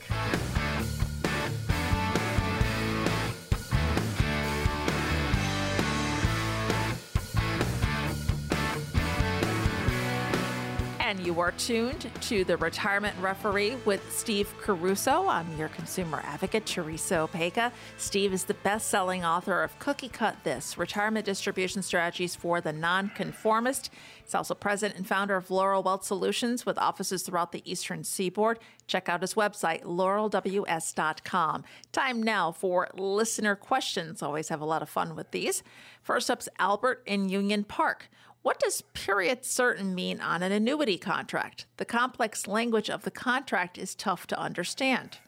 And 11.12 11.26
you 11.26 11.40
are 11.40 11.52
tuned 11.52 12.10
to 12.22 12.42
the 12.42 12.56
Retirement 12.56 13.14
Referee 13.20 13.76
with 13.84 14.10
Steve 14.10 14.50
Caruso. 14.62 15.28
I'm 15.28 15.58
your 15.58 15.68
consumer 15.68 16.22
advocate, 16.24 16.64
Teresa 16.64 17.28
Opeka. 17.30 17.70
Steve 17.98 18.32
is 18.32 18.44
the 18.44 18.54
best 18.54 18.88
selling 18.88 19.22
author 19.22 19.62
of 19.62 19.78
Cookie 19.78 20.08
Cut 20.08 20.42
This 20.42 20.78
Retirement 20.78 21.26
Distribution 21.26 21.82
Strategies 21.82 22.34
for 22.34 22.62
the 22.62 22.72
Nonconformist. 22.72 23.90
He's 24.24 24.34
also 24.34 24.54
president 24.54 24.96
and 24.96 25.06
founder 25.06 25.36
of 25.36 25.50
Laurel 25.50 25.82
Wealth 25.82 26.04
Solutions 26.04 26.64
with 26.64 26.78
offices 26.78 27.22
throughout 27.22 27.52
the 27.52 27.70
Eastern 27.70 28.04
Seaboard. 28.04 28.58
Check 28.86 29.10
out 29.10 29.20
his 29.20 29.34
website, 29.34 29.82
laurelws.com. 29.82 31.64
Time 31.92 32.22
now 32.22 32.52
for 32.52 32.88
listener 32.94 33.54
questions. 33.54 34.22
Always 34.22 34.48
have 34.48 34.62
a 34.62 34.64
lot 34.64 34.80
of 34.80 34.88
fun 34.88 35.14
with 35.14 35.30
these. 35.30 35.62
First 36.02 36.30
up's 36.30 36.48
Albert 36.58 37.02
in 37.04 37.28
Union 37.28 37.64
Park. 37.64 38.08
What 38.42 38.58
does 38.58 38.82
period 38.92 39.44
certain 39.44 39.94
mean 39.94 40.20
on 40.20 40.42
an 40.42 40.50
annuity 40.50 40.98
contract? 40.98 41.66
The 41.76 41.84
complex 41.84 42.48
language 42.48 42.90
of 42.90 43.02
the 43.02 43.10
contract 43.10 43.78
is 43.78 43.94
tough 43.94 44.26
to 44.28 44.38
understand. 44.38 45.18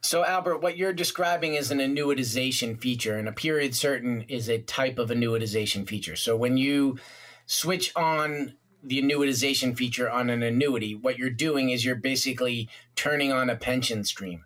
so, 0.00 0.24
Albert, 0.24 0.58
what 0.58 0.76
you're 0.76 0.92
describing 0.92 1.54
is 1.54 1.70
an 1.70 1.78
annuitization 1.78 2.80
feature, 2.80 3.16
and 3.16 3.28
a 3.28 3.32
period 3.32 3.74
certain 3.74 4.22
is 4.22 4.48
a 4.48 4.58
type 4.58 4.98
of 4.98 5.10
annuitization 5.10 5.88
feature. 5.88 6.16
So, 6.16 6.36
when 6.36 6.56
you 6.56 6.98
switch 7.46 7.92
on 7.94 8.54
the 8.82 9.00
annuitization 9.00 9.76
feature 9.76 10.10
on 10.10 10.30
an 10.30 10.42
annuity, 10.42 10.96
what 10.96 11.18
you're 11.18 11.30
doing 11.30 11.70
is 11.70 11.84
you're 11.84 11.94
basically 11.94 12.68
turning 12.96 13.32
on 13.32 13.48
a 13.48 13.56
pension 13.56 14.02
stream. 14.02 14.44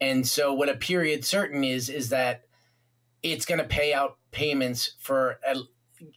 And 0.00 0.26
so, 0.26 0.54
what 0.54 0.70
a 0.70 0.74
period 0.74 1.22
certain 1.26 1.64
is, 1.64 1.90
is 1.90 2.08
that 2.08 2.44
it's 3.22 3.44
going 3.44 3.60
to 3.60 3.66
pay 3.66 3.92
out 3.92 4.16
payments 4.30 4.94
for 4.98 5.38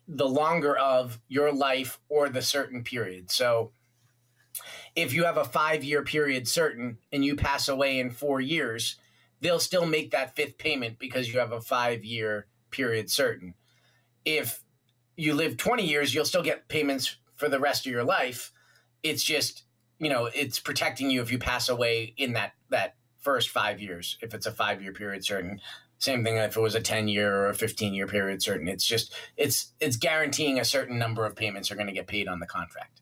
the 0.08 0.28
longer 0.28 0.78
of 0.78 1.20
your 1.28 1.52
life 1.52 2.00
or 2.10 2.30
the 2.30 2.42
certain 2.42 2.84
period. 2.84 3.32
So 3.32 3.72
if 4.96 5.14
you 5.14 5.26
have 5.26 5.38
a 5.38 5.46
five 5.46 5.84
year 5.84 6.04
period 6.04 6.48
certain 6.48 6.98
and 7.12 7.24
you 7.24 7.36
pass 7.36 7.68
away 7.68 8.00
in 8.00 8.12
four 8.12 8.42
years, 8.42 8.98
they'll 9.42 9.60
still 9.60 9.86
make 9.86 10.12
that 10.12 10.36
fifth 10.36 10.58
payment 10.58 11.00
because 11.00 11.32
you 11.32 11.40
have 11.40 11.52
a 11.52 11.62
five 11.62 12.04
year 12.04 12.48
period 12.72 13.10
certain. 13.10 13.56
If 14.26 14.64
you 15.16 15.34
live 15.34 15.58
20 15.58 15.86
years, 15.86 16.14
you'll 16.14 16.26
still 16.26 16.44
get 16.44 16.68
payments 16.68 17.18
for 17.36 17.50
the 17.50 17.60
rest 17.60 17.86
of 17.86 17.92
your 17.92 18.04
life. 18.04 18.52
It's 19.04 19.24
just, 19.24 19.64
you 19.98 20.10
know, 20.10 20.26
it's 20.26 20.60
protecting 20.60 21.10
you 21.10 21.22
if 21.22 21.32
you 21.32 21.40
pass 21.40 21.70
away 21.70 22.14
in 22.18 22.34
that, 22.34 22.54
that 22.70 22.96
first 23.18 23.50
five 23.50 23.80
years, 23.80 24.18
if 24.22 24.34
it's 24.34 24.46
a 24.46 24.52
five 24.52 24.82
year 24.82 24.94
period 24.94 25.26
certain. 25.26 25.62
Same 26.00 26.24
thing 26.24 26.38
if 26.38 26.56
it 26.56 26.60
was 26.62 26.76
a 26.76 26.82
10 26.82 27.10
year 27.10 27.34
or 27.36 27.50
a 27.50 27.54
15 27.54 27.94
year 27.94 28.08
period 28.08 28.42
certain. 28.42 28.68
It's 28.68 28.86
just 28.86 29.14
it's 29.38 29.74
it's 29.80 29.98
guaranteeing 29.98 30.60
a 30.60 30.66
certain 30.66 30.98
number 30.98 31.26
of 31.26 31.36
payments 31.36 31.72
are 31.72 31.76
going 31.76 31.88
to 31.88 31.94
get 31.94 32.08
paid 32.08 32.28
on 32.28 32.40
the 32.40 32.48
contract. 32.48 33.02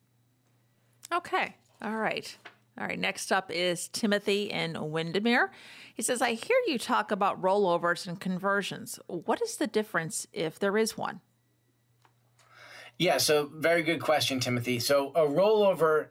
Okay. 1.14 1.56
All 1.82 1.96
right. 1.96 2.36
All 2.80 2.86
right. 2.86 3.00
Next 3.00 3.32
up 3.32 3.52
is 3.52 3.88
Timothy 3.88 4.46
in 4.46 4.92
Windermere. 4.92 5.52
He 5.94 6.02
says, 6.02 6.22
I 6.22 6.34
hear 6.34 6.58
you 6.68 6.78
talk 6.78 7.12
about 7.12 7.42
rollovers 7.42 8.08
and 8.08 8.20
conversions. 8.20 9.00
What 9.08 9.42
is 9.42 9.58
the 9.58 9.68
difference 9.68 10.28
if 10.34 10.60
there 10.60 10.78
is 10.78 10.98
one? 10.98 11.22
Yeah, 13.00 13.18
so 13.18 13.50
very 13.54 13.84
good 13.84 14.02
question, 14.02 14.40
Timothy. 14.40 14.80
So 14.80 15.12
a 15.14 15.22
rollover 15.22 16.08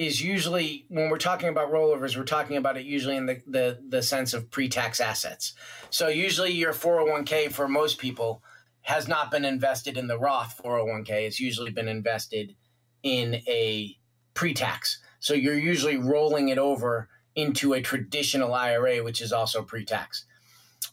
is 0.00 0.22
usually 0.22 0.86
when 0.88 1.10
we're 1.10 1.18
talking 1.18 1.50
about 1.50 1.70
rollovers, 1.70 2.16
we're 2.16 2.24
talking 2.24 2.56
about 2.56 2.78
it 2.78 2.86
usually 2.86 3.16
in 3.16 3.26
the 3.26 3.42
the, 3.46 3.78
the 3.86 4.02
sense 4.02 4.32
of 4.32 4.50
pre-tax 4.50 4.98
assets. 4.98 5.52
So 5.90 6.08
usually 6.08 6.52
your 6.52 6.72
401k 6.72 7.52
for 7.52 7.68
most 7.68 7.98
people 7.98 8.42
has 8.80 9.06
not 9.06 9.30
been 9.30 9.44
invested 9.44 9.98
in 9.98 10.06
the 10.06 10.18
Roth 10.18 10.58
401k. 10.64 11.26
It's 11.26 11.38
usually 11.38 11.70
been 11.70 11.86
invested 11.86 12.56
in 13.02 13.42
a 13.46 13.94
pre-tax. 14.32 15.00
So 15.18 15.34
you're 15.34 15.58
usually 15.58 15.98
rolling 15.98 16.48
it 16.48 16.56
over 16.56 17.10
into 17.34 17.74
a 17.74 17.82
traditional 17.82 18.54
IRA, 18.54 19.04
which 19.04 19.20
is 19.20 19.34
also 19.34 19.62
pre-tax. 19.62 20.24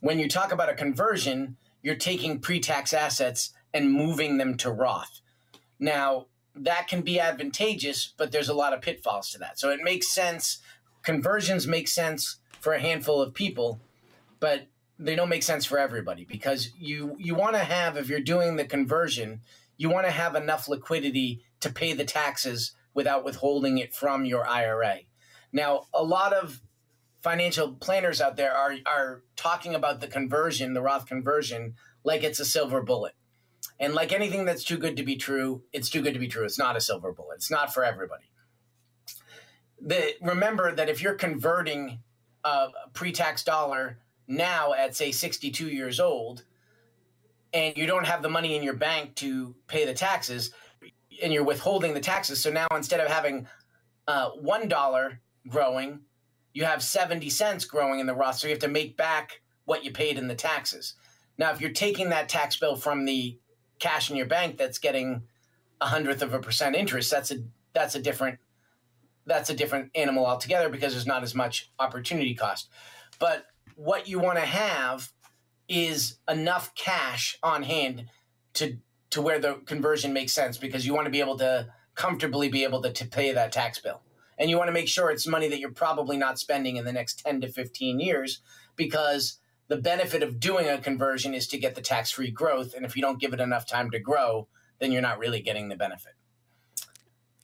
When 0.02 0.20
you 0.20 0.28
talk 0.28 0.52
about 0.52 0.70
a 0.70 0.76
conversion, 0.76 1.56
you're 1.82 1.96
taking 1.96 2.39
pre-tax 2.39 2.91
assets 2.91 3.54
and 3.74 3.93
moving 3.93 4.38
them 4.38 4.58
to 4.58 4.70
Roth. 4.70 5.22
Now, 5.80 6.26
that 6.63 6.88
can 6.88 7.02
be 7.02 7.20
advantageous, 7.20 8.13
but 8.17 8.32
there's 8.32 8.50
a 8.50 8.54
lot 8.54 8.74
of 8.74 8.82
pitfalls 8.82 9.32
to 9.32 9.38
that. 9.39 9.60
So 9.60 9.70
it 9.70 9.80
makes 9.84 10.13
sense. 10.13 10.60
Conversions 11.04 11.67
make 11.67 11.88
sense 11.88 12.38
for 12.60 12.74
a 12.74 12.80
handful 12.80 13.22
of 13.22 13.34
people, 13.34 13.80
but 14.39 14.67
they 15.00 15.15
don't 15.15 15.30
make 15.30 15.43
sense 15.43 15.65
for 15.65 15.78
everybody 15.78 16.26
because 16.26 16.72
you 16.78 17.15
you 17.20 17.36
want 17.36 17.56
to 17.56 17.63
have 17.63 17.98
if 17.98 18.10
you're 18.10 18.20
doing 18.20 18.56
the 18.56 18.65
conversion, 18.65 19.41
you 19.78 19.89
want 19.89 20.06
to 20.06 20.12
have 20.12 20.36
enough 20.36 20.67
liquidity 20.67 21.41
to 21.60 21.72
pay 21.72 21.93
the 21.93 22.06
taxes 22.06 22.74
without 22.93 23.24
withholding 23.24 23.78
it 23.78 23.93
from 23.93 24.26
your 24.26 24.48
IRA. 24.48 25.00
Now, 25.52 25.86
a 25.93 26.04
lot 26.04 26.34
of 26.34 26.62
financial 27.22 27.74
planners 27.74 28.22
out 28.22 28.38
there 28.38 28.54
are 28.54 28.76
are 28.86 29.22
talking 29.36 29.76
about 29.76 30.02
the 30.02 30.08
conversion, 30.08 30.74
the 30.74 30.82
Roth 30.82 31.06
conversion, 31.06 31.76
like 32.04 32.24
it's 32.24 32.39
a 32.39 32.46
silver 32.46 32.82
bullet. 32.82 33.13
And 33.80 33.94
like 33.94 34.12
anything 34.12 34.46
that's 34.46 34.63
too 34.63 34.78
good 34.78 34.98
to 34.98 35.04
be 35.04 35.16
true, 35.16 35.62
it's 35.72 35.90
too 35.90 36.02
good 36.02 36.13
to 36.13 36.20
be 36.20 36.28
true. 36.28 36.46
It's 36.46 36.58
not 36.58 36.76
a 36.76 36.82
silver 36.82 37.12
bullet. 37.12 37.36
It's 37.36 37.52
not 37.52 37.74
for 37.74 37.84
everybody. 37.84 38.26
The, 39.80 40.16
remember 40.22 40.74
that 40.74 40.90
if 40.90 41.02
you're 41.02 41.13
converting 41.13 42.00
a 42.44 42.68
pre-tax 42.94 43.44
dollar 43.44 44.00
now 44.28 44.74
at 44.74 44.96
say 44.96 45.12
62 45.12 45.68
years 45.70 46.00
old 46.00 46.44
and 47.54 47.78
you 47.78 47.86
don't 47.86 48.06
have 48.06 48.22
the 48.22 48.30
money 48.30 48.56
in 48.56 48.63
your 48.63 48.74
bank 48.74 49.16
to 49.16 49.56
pay 49.68 49.86
the 49.86 49.94
taxes 49.94 50.52
and 51.24 51.34
you're 51.34 51.44
withholding 51.44 51.94
the 51.94 52.00
taxes 52.00 52.42
so 52.42 52.52
now 52.52 52.68
instead 52.76 53.00
of 53.00 53.08
having 53.08 53.48
uh, 54.08 54.30
one 54.32 54.68
dollar 54.68 55.20
growing 55.48 56.02
you 56.54 56.66
have 56.66 56.84
70 56.84 57.30
cents 57.30 57.66
growing 57.66 58.00
in 58.00 58.08
the 58.08 58.16
roth 58.16 58.40
so 58.40 58.48
you 58.48 58.54
have 58.54 58.62
to 58.62 58.68
make 58.68 58.98
back 58.98 59.42
what 59.66 59.84
you 59.84 59.92
paid 59.92 60.18
in 60.18 60.28
the 60.28 60.36
taxes 60.36 60.94
now 61.38 61.52
if 61.52 61.62
you're 61.62 61.72
taking 61.72 62.10
that 62.10 62.30
tax 62.30 62.58
bill 62.58 62.76
from 62.76 63.06
the 63.06 63.38
cash 63.80 64.10
in 64.10 64.16
your 64.16 64.26
bank 64.26 64.58
that's 64.58 64.80
getting 64.80 65.24
a 65.80 65.88
hundredth 65.88 66.22
of 66.22 66.34
a 66.34 66.40
percent 66.40 66.76
interest, 66.76 67.12
that's 67.12 67.32
a 67.32 67.38
that's 67.74 67.96
a 67.96 68.02
different 68.02 68.40
that's 69.26 69.50
a 69.50 69.54
different 69.54 69.92
animal 69.94 70.26
altogether 70.26 70.70
because 70.70 70.94
there's 70.94 71.06
not 71.06 71.24
as 71.24 71.36
much 71.36 71.72
opportunity 71.80 72.34
cost. 72.34 72.70
But 73.20 73.46
what 73.76 74.08
you 74.08 74.20
want 74.20 74.40
to 74.40 74.46
have 74.46 75.12
is 75.68 76.18
enough 76.30 76.74
cash 76.76 77.38
on 77.44 77.63
hand 77.63 78.06
to 78.54 78.78
to 79.10 79.22
where 79.22 79.40
the 79.40 79.56
conversion 79.66 80.13
makes 80.13 80.34
sense 80.34 80.58
because 80.58 80.86
you 80.86 80.94
want 80.94 81.06
to 81.06 81.12
be 81.12 81.20
able 81.20 81.38
to 81.38 81.68
comfortably 81.96 82.50
be 82.50 82.63
able 82.63 82.82
to, 82.82 82.92
to 82.92 83.06
pay 83.06 83.32
that 83.32 83.52
tax 83.52 83.80
bill. 83.80 84.02
And 84.38 84.50
you 84.50 84.58
want 84.58 84.68
to 84.68 84.74
make 84.74 84.88
sure 84.88 85.10
it's 85.10 85.26
money 85.26 85.48
that 85.48 85.60
you're 85.60 85.72
probably 85.72 86.18
not 86.18 86.38
spending 86.38 86.76
in 86.76 86.86
the 86.86 86.92
next 86.92 87.24
10 87.26 87.42
to 87.42 87.48
15 87.48 88.00
years 88.00 88.42
because 88.76 89.40
the 89.67 89.77
benefit 89.77 90.23
of 90.23 90.39
doing 90.39 90.67
a 90.67 90.77
conversion 90.77 91.34
is 91.34 91.47
to 91.47 91.58
get 91.58 91.75
the 91.75 91.82
tax 91.82 92.12
free 92.12 92.32
growth. 92.32 92.73
And 92.73 92.86
if 92.86 92.95
you 92.95 93.01
don't 93.01 93.19
give 93.19 93.34
it 93.34 93.39
enough 93.39 93.67
time 93.67 93.91
to 93.91 93.99
grow, 93.99 94.47
then 94.80 94.91
you're 94.91 95.01
not 95.01 95.19
really 95.19 95.41
getting 95.41 95.69
the 95.69 95.75
benefit. 95.75 96.13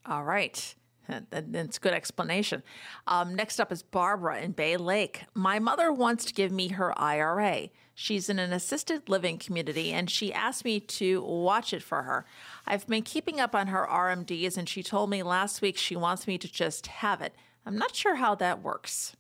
All 0.05 0.23
right. 0.23 0.75
That's 1.29 1.79
good 1.79 1.93
explanation. 1.93 2.63
Um, 3.07 3.36
next 3.36 3.59
up 3.59 3.71
is 3.71 3.83
Barbara 3.83 4.41
in 4.41 4.51
Bay 4.51 4.77
Lake. 4.77 5.23
My 5.33 5.59
mother 5.59 5.91
wants 5.91 6.25
to 6.25 6.33
give 6.33 6.51
me 6.51 6.69
her 6.69 6.97
IRA. 6.99 7.69
She's 7.95 8.29
in 8.29 8.39
an 8.39 8.53
assisted 8.53 9.07
living 9.07 9.38
community 9.38 9.91
and 9.91 10.09
she 10.09 10.33
asked 10.33 10.65
me 10.65 10.79
to 10.79 11.21
watch 11.21 11.73
it 11.73 11.83
for 11.83 12.03
her. 12.03 12.25
I've 12.65 12.88
been 12.88 13.03
keeping 13.03 13.39
up 13.39 13.53
on 13.53 13.67
her 13.67 13.86
RMDs 13.89 14.57
and 14.57 14.67
she 14.67 14.81
told 14.81 15.09
me 15.09 15.21
last 15.21 15.62
week 15.62 15.77
she 15.77 15.95
wants 15.95 16.25
me 16.25 16.38
to 16.38 16.51
just 16.51 16.88
have 16.88 17.21
it. 17.21 17.36
I'm 17.65 17.77
not 17.77 17.95
sure 17.95 18.15
how 18.15 18.36
that 18.36 18.63
works. 18.63 19.15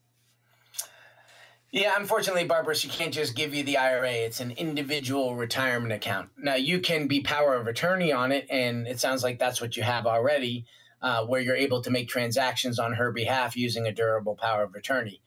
Yeah, 1.73 1.93
unfortunately, 1.97 2.45
Barbara, 2.45 2.75
she 2.75 2.87
can't 2.87 3.11
just 3.11 3.35
give 3.35 3.55
you 3.55 3.63
the 3.63 3.77
IRA. 3.77 4.11
It's 4.11 4.39
an 4.39 4.51
individual 4.51 5.35
retirement 5.35 5.91
account. 5.91 6.29
Now, 6.37 6.53
you 6.53 6.79
can 6.79 7.07
be 7.07 7.21
power 7.21 7.55
of 7.55 7.65
attorney 7.65 8.13
on 8.13 8.31
it, 8.31 8.45
and 8.51 8.85
it 8.85 8.99
sounds 8.99 9.23
like 9.23 9.39
that's 9.39 9.59
what 9.59 9.75
you 9.75 9.81
have 9.81 10.05
already, 10.05 10.67
uh, 11.01 11.25
where 11.25 11.41
you're 11.41 11.55
able 11.55 11.81
to 11.81 11.89
make 11.89 12.07
transactions 12.07 12.77
on 12.77 12.93
her 12.93 13.11
behalf 13.11 13.57
using 13.57 13.87
a 13.87 13.91
durable 13.91 14.35
power 14.35 14.61
of 14.61 14.75
attorney. 14.75 15.19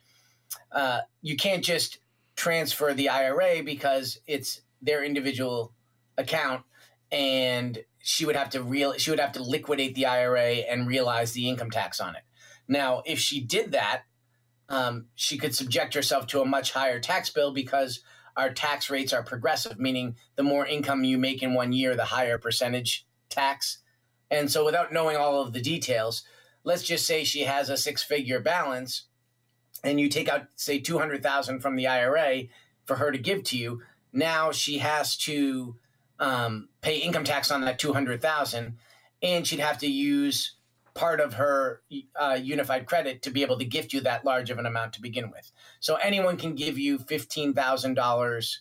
Uh, 0.70 1.00
you 1.20 1.34
can't 1.36 1.64
just 1.64 1.98
transfer 2.36 2.94
the 2.94 3.08
IRA 3.08 3.64
because 3.64 4.20
it's 4.28 4.60
their 4.80 5.02
individual 5.02 5.72
account, 6.16 6.62
and 7.10 7.80
she 7.98 8.24
would 8.24 8.36
have 8.36 8.50
to 8.50 8.62
real 8.62 8.92
she 8.92 9.10
would 9.10 9.18
have 9.18 9.32
to 9.32 9.42
liquidate 9.42 9.96
the 9.96 10.06
IRA 10.06 10.58
and 10.70 10.86
realize 10.86 11.32
the 11.32 11.48
income 11.48 11.72
tax 11.72 11.98
on 11.98 12.14
it. 12.14 12.22
Now, 12.68 13.02
if 13.04 13.18
she 13.18 13.40
did 13.40 13.72
that, 13.72 14.02
um, 14.68 15.06
she 15.14 15.38
could 15.38 15.54
subject 15.54 15.94
herself 15.94 16.26
to 16.28 16.40
a 16.40 16.46
much 16.46 16.72
higher 16.72 17.00
tax 17.00 17.30
bill 17.30 17.52
because 17.52 18.00
our 18.36 18.50
tax 18.50 18.90
rates 18.90 19.12
are 19.12 19.22
progressive, 19.22 19.78
meaning 19.78 20.16
the 20.34 20.42
more 20.42 20.66
income 20.66 21.04
you 21.04 21.18
make 21.18 21.42
in 21.42 21.54
one 21.54 21.72
year, 21.72 21.96
the 21.96 22.04
higher 22.04 22.38
percentage 22.38 23.06
tax. 23.30 23.78
And 24.30 24.50
so, 24.50 24.64
without 24.64 24.92
knowing 24.92 25.16
all 25.16 25.40
of 25.40 25.52
the 25.52 25.62
details, 25.62 26.24
let's 26.64 26.82
just 26.82 27.06
say 27.06 27.24
she 27.24 27.44
has 27.44 27.70
a 27.70 27.76
six 27.76 28.02
figure 28.02 28.40
balance 28.40 29.04
and 29.84 30.00
you 30.00 30.08
take 30.08 30.28
out, 30.28 30.48
say, 30.56 30.80
200,000 30.80 31.60
from 31.60 31.76
the 31.76 31.86
IRA 31.86 32.44
for 32.84 32.96
her 32.96 33.12
to 33.12 33.18
give 33.18 33.44
to 33.44 33.58
you. 33.58 33.82
Now 34.12 34.50
she 34.50 34.78
has 34.78 35.16
to 35.18 35.76
um, 36.18 36.68
pay 36.80 36.96
income 36.96 37.24
tax 37.24 37.50
on 37.50 37.60
that 37.62 37.78
200,000 37.78 38.76
and 39.22 39.46
she'd 39.46 39.60
have 39.60 39.78
to 39.78 39.86
use 39.86 40.55
part 40.96 41.20
of 41.20 41.34
her 41.34 41.82
uh, 42.18 42.38
unified 42.40 42.86
credit 42.86 43.22
to 43.22 43.30
be 43.30 43.42
able 43.42 43.58
to 43.58 43.64
gift 43.64 43.92
you 43.92 44.00
that 44.00 44.24
large 44.24 44.50
of 44.50 44.58
an 44.58 44.66
amount 44.66 44.94
to 44.94 45.02
begin 45.02 45.30
with. 45.30 45.52
So 45.78 45.96
anyone 45.96 46.36
can 46.36 46.54
give 46.54 46.78
you 46.78 46.98
fifteen 46.98 47.52
thousand 47.54 47.98
uh, 47.98 48.02
dollars 48.02 48.60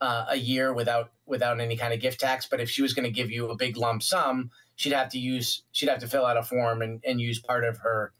a 0.00 0.36
year 0.36 0.72
without 0.72 1.12
without 1.24 1.60
any 1.60 1.76
kind 1.76 1.94
of 1.94 2.00
gift 2.00 2.20
tax. 2.20 2.46
But 2.46 2.60
if 2.60 2.68
she 2.68 2.82
was 2.82 2.92
going 2.92 3.04
to 3.04 3.10
give 3.10 3.30
you 3.30 3.48
a 3.48 3.56
big 3.56 3.76
lump 3.76 4.02
sum, 4.02 4.50
she'd 4.76 4.92
have 4.92 5.10
to 5.10 5.18
use 5.18 5.62
she'd 5.72 5.88
have 5.88 6.00
to 6.00 6.08
fill 6.08 6.26
out 6.26 6.36
a 6.36 6.42
form 6.42 6.82
and, 6.82 7.00
and 7.06 7.20
use 7.20 7.38
part 7.38 7.64
of 7.64 7.78
her 7.78 8.12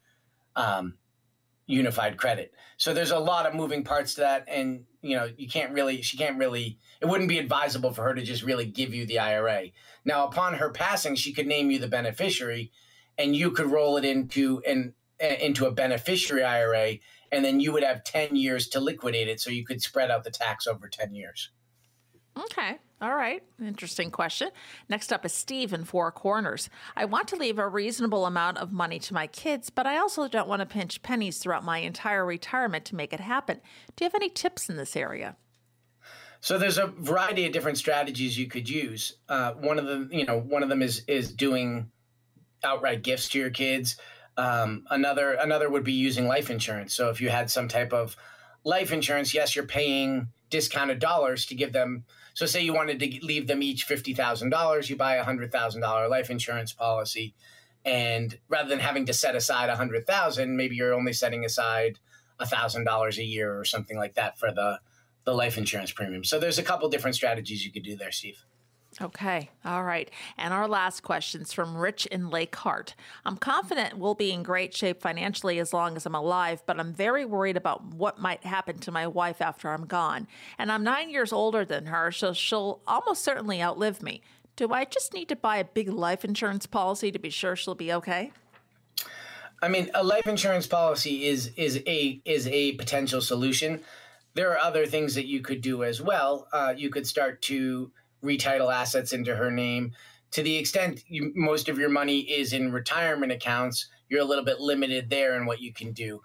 um, 0.55 0.95
unified 1.65 2.17
credit. 2.17 2.53
So 2.77 2.93
there's 2.93 3.11
a 3.11 3.19
lot 3.19 3.45
of 3.45 3.53
moving 3.53 3.83
parts 3.83 4.15
to 4.15 4.21
that, 4.21 4.45
and 4.47 4.85
you 5.01 5.15
know 5.15 5.29
you 5.37 5.47
can't 5.47 5.73
really 5.73 6.01
she 6.01 6.17
can't 6.17 6.37
really 6.37 6.77
it 7.01 7.05
wouldn't 7.05 7.29
be 7.29 7.39
advisable 7.39 7.93
for 7.93 8.03
her 8.03 8.13
to 8.13 8.23
just 8.23 8.43
really 8.43 8.65
give 8.65 8.93
you 8.93 9.05
the 9.05 9.19
IRA. 9.19 9.67
Now 10.05 10.27
upon 10.27 10.55
her 10.55 10.69
passing, 10.69 11.15
she 11.15 11.33
could 11.33 11.47
name 11.47 11.71
you 11.71 11.79
the 11.79 11.87
beneficiary 11.87 12.71
and 13.19 13.35
you 13.35 13.51
could 13.51 13.67
roll 13.67 13.97
it 13.97 14.05
into 14.05 14.63
an 14.65 14.95
into 15.19 15.67
a 15.67 15.71
beneficiary 15.71 16.43
IRA, 16.43 16.95
and 17.31 17.43
then 17.43 17.59
you 17.59 17.73
would 17.73 17.83
have 17.83 18.03
ten 18.03 18.35
years 18.35 18.69
to 18.69 18.79
liquidate 18.79 19.27
it, 19.27 19.39
so 19.39 19.51
you 19.51 19.65
could 19.65 19.81
spread 19.81 20.09
out 20.09 20.23
the 20.23 20.31
tax 20.31 20.65
over 20.65 20.87
ten 20.87 21.13
years. 21.13 21.51
Okay. 22.37 22.77
All 23.01 23.15
right. 23.15 23.43
Interesting 23.61 24.11
question. 24.11 24.49
Next 24.89 25.13
up 25.13 25.25
is 25.25 25.33
Steve 25.33 25.73
in 25.73 25.83
Four 25.85 26.11
Corners. 26.11 26.69
I 26.95 27.05
want 27.05 27.27
to 27.29 27.37
leave 27.37 27.57
a 27.57 27.67
reasonable 27.67 28.25
amount 28.25 28.57
of 28.57 28.71
money 28.71 28.99
to 28.99 29.13
my 29.13 29.27
kids, 29.27 29.69
but 29.69 29.87
I 29.87 29.97
also 29.97 30.27
don't 30.27 30.47
want 30.47 30.61
to 30.61 30.65
pinch 30.65 31.01
pennies 31.01 31.37
throughout 31.37 31.63
my 31.63 31.79
entire 31.79 32.25
retirement 32.25 32.85
to 32.85 32.95
make 32.95 33.13
it 33.13 33.21
happen. 33.21 33.61
Do 33.95 34.03
you 34.03 34.05
have 34.05 34.15
any 34.15 34.29
tips 34.29 34.69
in 34.69 34.75
this 34.77 34.97
area? 34.97 35.37
So 36.41 36.57
there's 36.57 36.77
a 36.77 36.87
variety 36.87 37.45
of 37.45 37.51
different 37.51 37.77
strategies 37.77 38.37
you 38.37 38.47
could 38.47 38.69
use. 38.69 39.17
Uh, 39.27 39.53
one 39.53 39.79
of 39.79 39.85
them, 39.85 40.09
you 40.11 40.25
know, 40.25 40.39
one 40.39 40.63
of 40.63 40.69
them 40.69 40.81
is 40.81 41.03
is 41.07 41.31
doing 41.31 41.91
outright 42.63 43.03
gifts 43.03 43.29
to 43.29 43.39
your 43.39 43.49
kids. 43.49 43.97
Um, 44.37 44.85
another 44.89 45.33
another 45.33 45.69
would 45.69 45.83
be 45.83 45.93
using 45.93 46.27
life 46.27 46.49
insurance. 46.49 46.93
So 46.93 47.09
if 47.09 47.19
you 47.19 47.29
had 47.29 47.51
some 47.51 47.67
type 47.67 47.91
of 47.91 48.15
life 48.63 48.91
insurance, 48.91 49.33
yes, 49.33 49.55
you're 49.55 49.65
paying 49.65 50.29
discounted 50.49 50.99
dollars 50.99 51.45
to 51.47 51.55
give 51.55 51.73
them. 51.73 52.05
So 52.33 52.45
say 52.45 52.61
you 52.61 52.73
wanted 52.73 52.99
to 52.99 53.25
leave 53.25 53.47
them 53.47 53.61
each 53.61 53.83
fifty 53.83 54.13
thousand 54.13 54.49
dollars, 54.49 54.89
you 54.89 54.95
buy 54.95 55.15
a 55.15 55.23
hundred 55.23 55.51
thousand 55.51 55.81
dollar 55.81 56.07
life 56.07 56.29
insurance 56.29 56.71
policy, 56.71 57.35
and 57.83 58.37
rather 58.47 58.69
than 58.69 58.79
having 58.79 59.05
to 59.07 59.13
set 59.13 59.35
aside 59.35 59.69
a 59.69 59.75
hundred 59.75 60.07
thousand, 60.07 60.55
maybe 60.55 60.75
you're 60.75 60.93
only 60.93 61.13
setting 61.13 61.43
aside 61.43 61.99
a 62.39 62.45
thousand 62.45 62.85
dollars 62.85 63.17
a 63.17 63.23
year 63.23 63.59
or 63.59 63.65
something 63.65 63.97
like 63.97 64.13
that 64.15 64.39
for 64.39 64.51
the 64.51 64.79
the 65.25 65.33
life 65.33 65.57
insurance 65.57 65.91
premium. 65.91 66.23
So 66.23 66.39
there's 66.39 66.59
a 66.59 66.63
couple 66.63 66.87
different 66.89 67.15
strategies 67.15 67.65
you 67.65 67.71
could 67.71 67.83
do 67.83 67.97
there, 67.97 68.11
Steve. 68.11 68.45
Okay. 69.01 69.49
All 69.63 69.83
right. 69.83 70.11
And 70.37 70.53
our 70.53 70.67
last 70.67 71.03
question's 71.03 71.53
from 71.53 71.77
Rich 71.77 72.05
in 72.07 72.29
Lake 72.29 72.55
Hart. 72.55 72.95
I'm 73.25 73.37
confident 73.37 73.97
we'll 73.97 74.15
be 74.15 74.31
in 74.31 74.43
great 74.43 74.75
shape 74.75 75.01
financially 75.01 75.59
as 75.59 75.73
long 75.73 75.95
as 75.95 76.05
I'm 76.05 76.15
alive, 76.15 76.61
but 76.65 76.79
I'm 76.79 76.93
very 76.93 77.23
worried 77.23 77.55
about 77.55 77.85
what 77.85 78.19
might 78.19 78.43
happen 78.43 78.77
to 78.79 78.91
my 78.91 79.07
wife 79.07 79.41
after 79.41 79.69
I'm 79.69 79.85
gone. 79.85 80.27
And 80.57 80.69
I'm 80.69 80.83
nine 80.83 81.09
years 81.09 81.31
older 81.31 81.63
than 81.63 81.85
her, 81.85 82.11
so 82.11 82.33
she'll 82.33 82.81
almost 82.85 83.23
certainly 83.23 83.61
outlive 83.61 84.03
me. 84.03 84.21
Do 84.57 84.73
I 84.73 84.83
just 84.83 85.13
need 85.13 85.29
to 85.29 85.37
buy 85.37 85.57
a 85.57 85.63
big 85.63 85.87
life 85.87 86.25
insurance 86.25 86.65
policy 86.65 87.11
to 87.11 87.19
be 87.19 87.29
sure 87.29 87.55
she'll 87.55 87.75
be 87.75 87.93
okay? 87.93 88.33
I 89.61 89.69
mean, 89.69 89.89
a 89.93 90.03
life 90.03 90.27
insurance 90.27 90.67
policy 90.67 91.25
is 91.25 91.51
is 91.55 91.81
a 91.87 92.21
is 92.25 92.47
a 92.47 92.73
potential 92.73 93.21
solution. 93.21 93.81
There 94.33 94.51
are 94.51 94.57
other 94.57 94.85
things 94.85 95.15
that 95.15 95.25
you 95.25 95.41
could 95.41 95.61
do 95.61 95.83
as 95.83 96.01
well. 96.01 96.47
Uh, 96.51 96.73
you 96.75 96.89
could 96.89 97.07
start 97.07 97.41
to 97.43 97.91
retitle 98.23 98.73
assets 98.73 99.13
into 99.13 99.35
her 99.35 99.51
name. 99.51 99.93
To 100.31 100.43
the 100.43 100.57
extent 100.57 101.03
you, 101.07 101.31
most 101.35 101.69
of 101.69 101.79
your 101.79 101.89
money 101.89 102.19
is 102.19 102.53
in 102.53 102.71
retirement 102.71 103.31
accounts, 103.31 103.87
you're 104.09 104.21
a 104.21 104.25
little 104.25 104.45
bit 104.45 104.59
limited 104.59 105.09
there 105.09 105.35
in 105.35 105.45
what 105.45 105.61
you 105.61 105.73
can 105.73 105.91
do. 105.91 106.21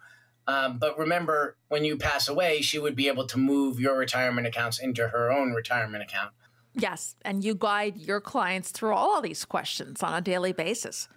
Um, 0.46 0.78
but 0.78 0.98
remember, 0.98 1.56
when 1.68 1.84
you 1.84 1.96
pass 1.96 2.28
away, 2.28 2.60
she 2.60 2.78
would 2.78 2.94
be 2.94 3.08
able 3.08 3.26
to 3.28 3.38
move 3.38 3.80
your 3.80 3.96
retirement 3.96 4.46
accounts 4.46 4.78
into 4.78 5.08
her 5.08 5.32
own 5.32 5.52
retirement 5.52 6.02
account. 6.02 6.32
Yes, 6.74 7.14
and 7.22 7.44
you 7.44 7.54
guide 7.54 7.96
your 7.96 8.20
clients 8.20 8.70
through 8.70 8.94
all 8.94 9.16
of 9.16 9.22
these 9.22 9.44
questions 9.44 10.02
on 10.02 10.12
a 10.12 10.20
daily 10.20 10.52
basis. 10.52 11.08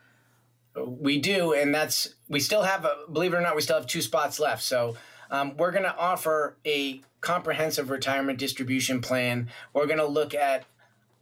We 0.76 1.20
do, 1.20 1.54
and 1.54 1.74
that's 1.74 2.16
we 2.30 2.40
still 2.40 2.62
have 2.62 2.86
a 2.86 3.12
believe 3.12 3.34
it 3.34 3.38
or 3.38 3.42
not, 3.42 3.56
we 3.56 3.62
still 3.64 3.78
have 3.78 3.88
two 3.88 4.04
spots 4.04 4.40
left. 4.40 4.62
So 4.62 4.96
um, 5.32 5.58
we're 5.58 5.72
going 5.72 5.84
to 5.84 5.98
offer 5.98 6.58
a 6.66 7.02
comprehensive 7.28 7.90
retirement 7.90 8.40
distribution 8.40 9.02
plan. 9.02 9.50
We're 9.74 9.86
going 9.86 10.00
to 10.00 10.08
look 10.08 10.34
at 10.34 10.64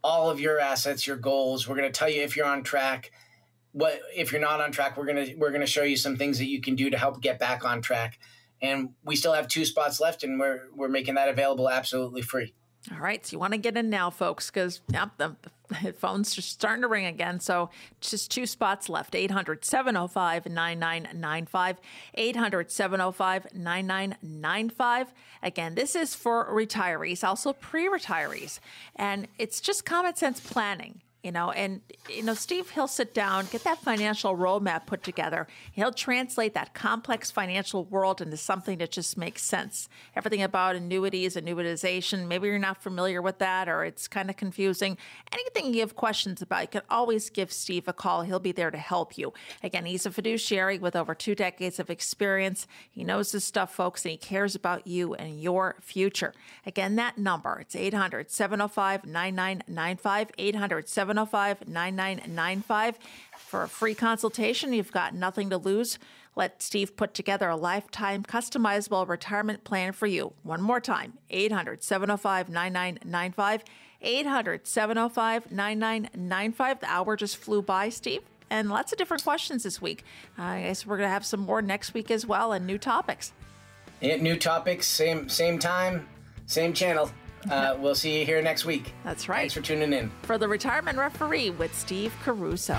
all 0.03 0.29
of 0.29 0.39
your 0.39 0.59
assets, 0.59 1.07
your 1.07 1.17
goals. 1.17 1.67
We're 1.67 1.77
going 1.77 1.91
to 1.91 1.97
tell 1.97 2.07
you 2.07 2.21
if 2.21 2.37
you're 2.37 2.45
on 2.45 2.61
track. 2.61 3.11
What 3.71 3.99
if 4.15 4.31
you're 4.31 4.39
not 4.39 4.61
on 4.61 4.71
track? 4.71 4.95
We're 4.95 5.05
gonna 5.05 5.25
we're 5.35 5.51
gonna 5.51 5.65
show 5.65 5.83
you 5.83 5.97
some 5.97 6.15
things 6.15 6.37
that 6.37 6.45
you 6.45 6.61
can 6.61 6.75
do 6.75 6.89
to 6.91 6.97
help 6.97 7.21
get 7.21 7.39
back 7.39 7.65
on 7.65 7.81
track. 7.81 8.17
And 8.61 8.91
we 9.03 9.17
still 9.17 9.33
have 9.33 9.49
two 9.49 9.65
spots 9.65 9.99
left, 9.99 10.23
and 10.23 10.39
we're 10.39 10.69
we're 10.73 10.87
making 10.87 11.15
that 11.15 11.27
available 11.27 11.69
absolutely 11.69 12.21
free. 12.21 12.53
All 12.89 12.99
right, 12.99 13.25
so 13.25 13.33
you 13.33 13.39
want 13.39 13.51
to 13.51 13.57
get 13.57 13.75
in 13.75 13.89
now, 13.89 14.09
folks, 14.09 14.49
because 14.49 14.79
phone's 15.97 16.33
just 16.33 16.49
starting 16.49 16.81
to 16.81 16.87
ring 16.87 17.05
again. 17.05 17.39
So 17.39 17.69
just 18.01 18.31
two 18.31 18.45
spots 18.45 18.89
left 18.89 19.15
800 19.15 19.65
705 19.65 20.45
9995. 20.47 21.77
800 22.13 22.71
705 22.71 23.47
9995. 23.53 25.13
Again, 25.43 25.75
this 25.75 25.95
is 25.95 26.15
for 26.15 26.45
retirees, 26.51 27.23
also 27.23 27.53
pre 27.53 27.87
retirees. 27.87 28.59
And 28.95 29.27
it's 29.37 29.61
just 29.61 29.85
common 29.85 30.15
sense 30.15 30.39
planning 30.39 31.01
you 31.25 31.31
know 31.31 31.49
and 31.51 31.81
you 32.07 32.23
know 32.23 32.35
steve 32.35 32.69
he'll 32.69 32.87
sit 32.87 33.13
down 33.13 33.47
get 33.51 33.63
that 33.63 33.79
financial 33.79 34.35
roadmap 34.35 34.85
put 34.85 35.03
together. 35.03 35.47
He'll 35.71 35.91
translate 35.91 36.53
that 36.53 36.73
complex 36.73 37.31
financial 37.31 37.85
world 37.85 38.21
into 38.21 38.37
something 38.37 38.77
that 38.77 38.91
just 38.91 39.17
makes 39.17 39.43
sense. 39.43 39.89
Everything 40.15 40.43
about 40.43 40.75
annuities 40.75 41.35
annuitization 41.35 42.27
maybe 42.27 42.47
you're 42.47 42.59
not 42.59 42.81
familiar 42.81 43.21
with 43.21 43.39
that 43.39 43.67
or 43.67 43.83
it's 43.83 44.07
kind 44.07 44.29
of 44.29 44.35
confusing. 44.35 44.97
Anything 45.31 45.73
you 45.73 45.81
have 45.81 45.95
questions 45.95 46.41
about 46.41 46.61
you 46.61 46.67
can 46.67 46.81
always 46.89 47.29
give 47.29 47.51
steve 47.51 47.87
a 47.87 47.93
call. 47.93 48.21
He'll 48.21 48.39
be 48.39 48.51
there 48.51 48.71
to 48.71 48.77
help 48.77 49.17
you. 49.17 49.33
Again 49.63 49.85
he's 49.85 50.05
a 50.05 50.11
fiduciary 50.11 50.77
with 50.77 50.95
over 50.95 51.15
two 51.15 51.33
decades 51.35 51.79
of 51.79 51.89
experience. 51.89 52.67
He 52.91 53.03
knows 53.03 53.31
his 53.31 53.43
stuff 53.43 53.73
folks 53.73 54.05
and 54.05 54.11
he 54.11 54.17
cares 54.17 54.53
about 54.53 54.85
you 54.85 55.15
and 55.15 55.41
your 55.41 55.77
future. 55.81 56.33
Again 56.65 56.95
that 56.97 57.17
number 57.17 57.59
it's 57.59 57.75
800 57.75 58.29
705 58.29 59.05
9995 59.05 60.31
800 60.37 60.89
705 61.15 61.67
9995. 61.69 62.99
For 63.37 63.63
a 63.63 63.69
free 63.69 63.95
consultation, 63.95 64.73
you've 64.73 64.91
got 64.91 65.15
nothing 65.15 65.49
to 65.49 65.57
lose. 65.57 65.97
Let 66.35 66.61
Steve 66.61 66.97
put 66.97 67.13
together 67.13 67.47
a 67.47 67.55
lifetime 67.55 68.23
customizable 68.23 69.07
retirement 69.07 69.63
plan 69.63 69.93
for 69.93 70.07
you. 70.07 70.33
One 70.43 70.61
more 70.61 70.81
time 70.81 71.13
800 71.29 71.83
705 71.83 72.49
9995. 72.49 73.63
800 74.01 74.67
705 74.67 75.51
9995. 75.51 76.79
The 76.81 76.85
hour 76.87 77.15
just 77.15 77.37
flew 77.37 77.61
by, 77.61 77.87
Steve. 77.87 78.21
And 78.49 78.69
lots 78.69 78.91
of 78.91 78.97
different 78.97 79.23
questions 79.23 79.63
this 79.63 79.81
week. 79.81 80.03
I 80.37 80.63
guess 80.63 80.85
we're 80.85 80.97
going 80.97 81.07
to 81.07 81.13
have 81.13 81.25
some 81.25 81.39
more 81.39 81.61
next 81.61 81.93
week 81.93 82.11
as 82.11 82.25
well 82.25 82.51
and 82.51 82.67
new 82.67 82.77
topics. 82.77 83.31
Yeah, 84.01 84.17
new 84.17 84.35
topics, 84.35 84.85
same 84.85 85.29
same 85.29 85.57
time, 85.57 86.07
same 86.45 86.73
channel. 86.73 87.09
Uh, 87.49 87.75
we'll 87.79 87.95
see 87.95 88.19
you 88.19 88.25
here 88.25 88.41
next 88.41 88.65
week. 88.65 88.93
That's 89.03 89.29
right. 89.29 89.39
Thanks 89.39 89.53
for 89.53 89.61
tuning 89.61 89.93
in. 89.93 90.11
For 90.23 90.37
the 90.37 90.47
Retirement 90.47 90.97
Referee 90.97 91.51
with 91.51 91.75
Steve 91.75 92.13
Caruso. 92.23 92.77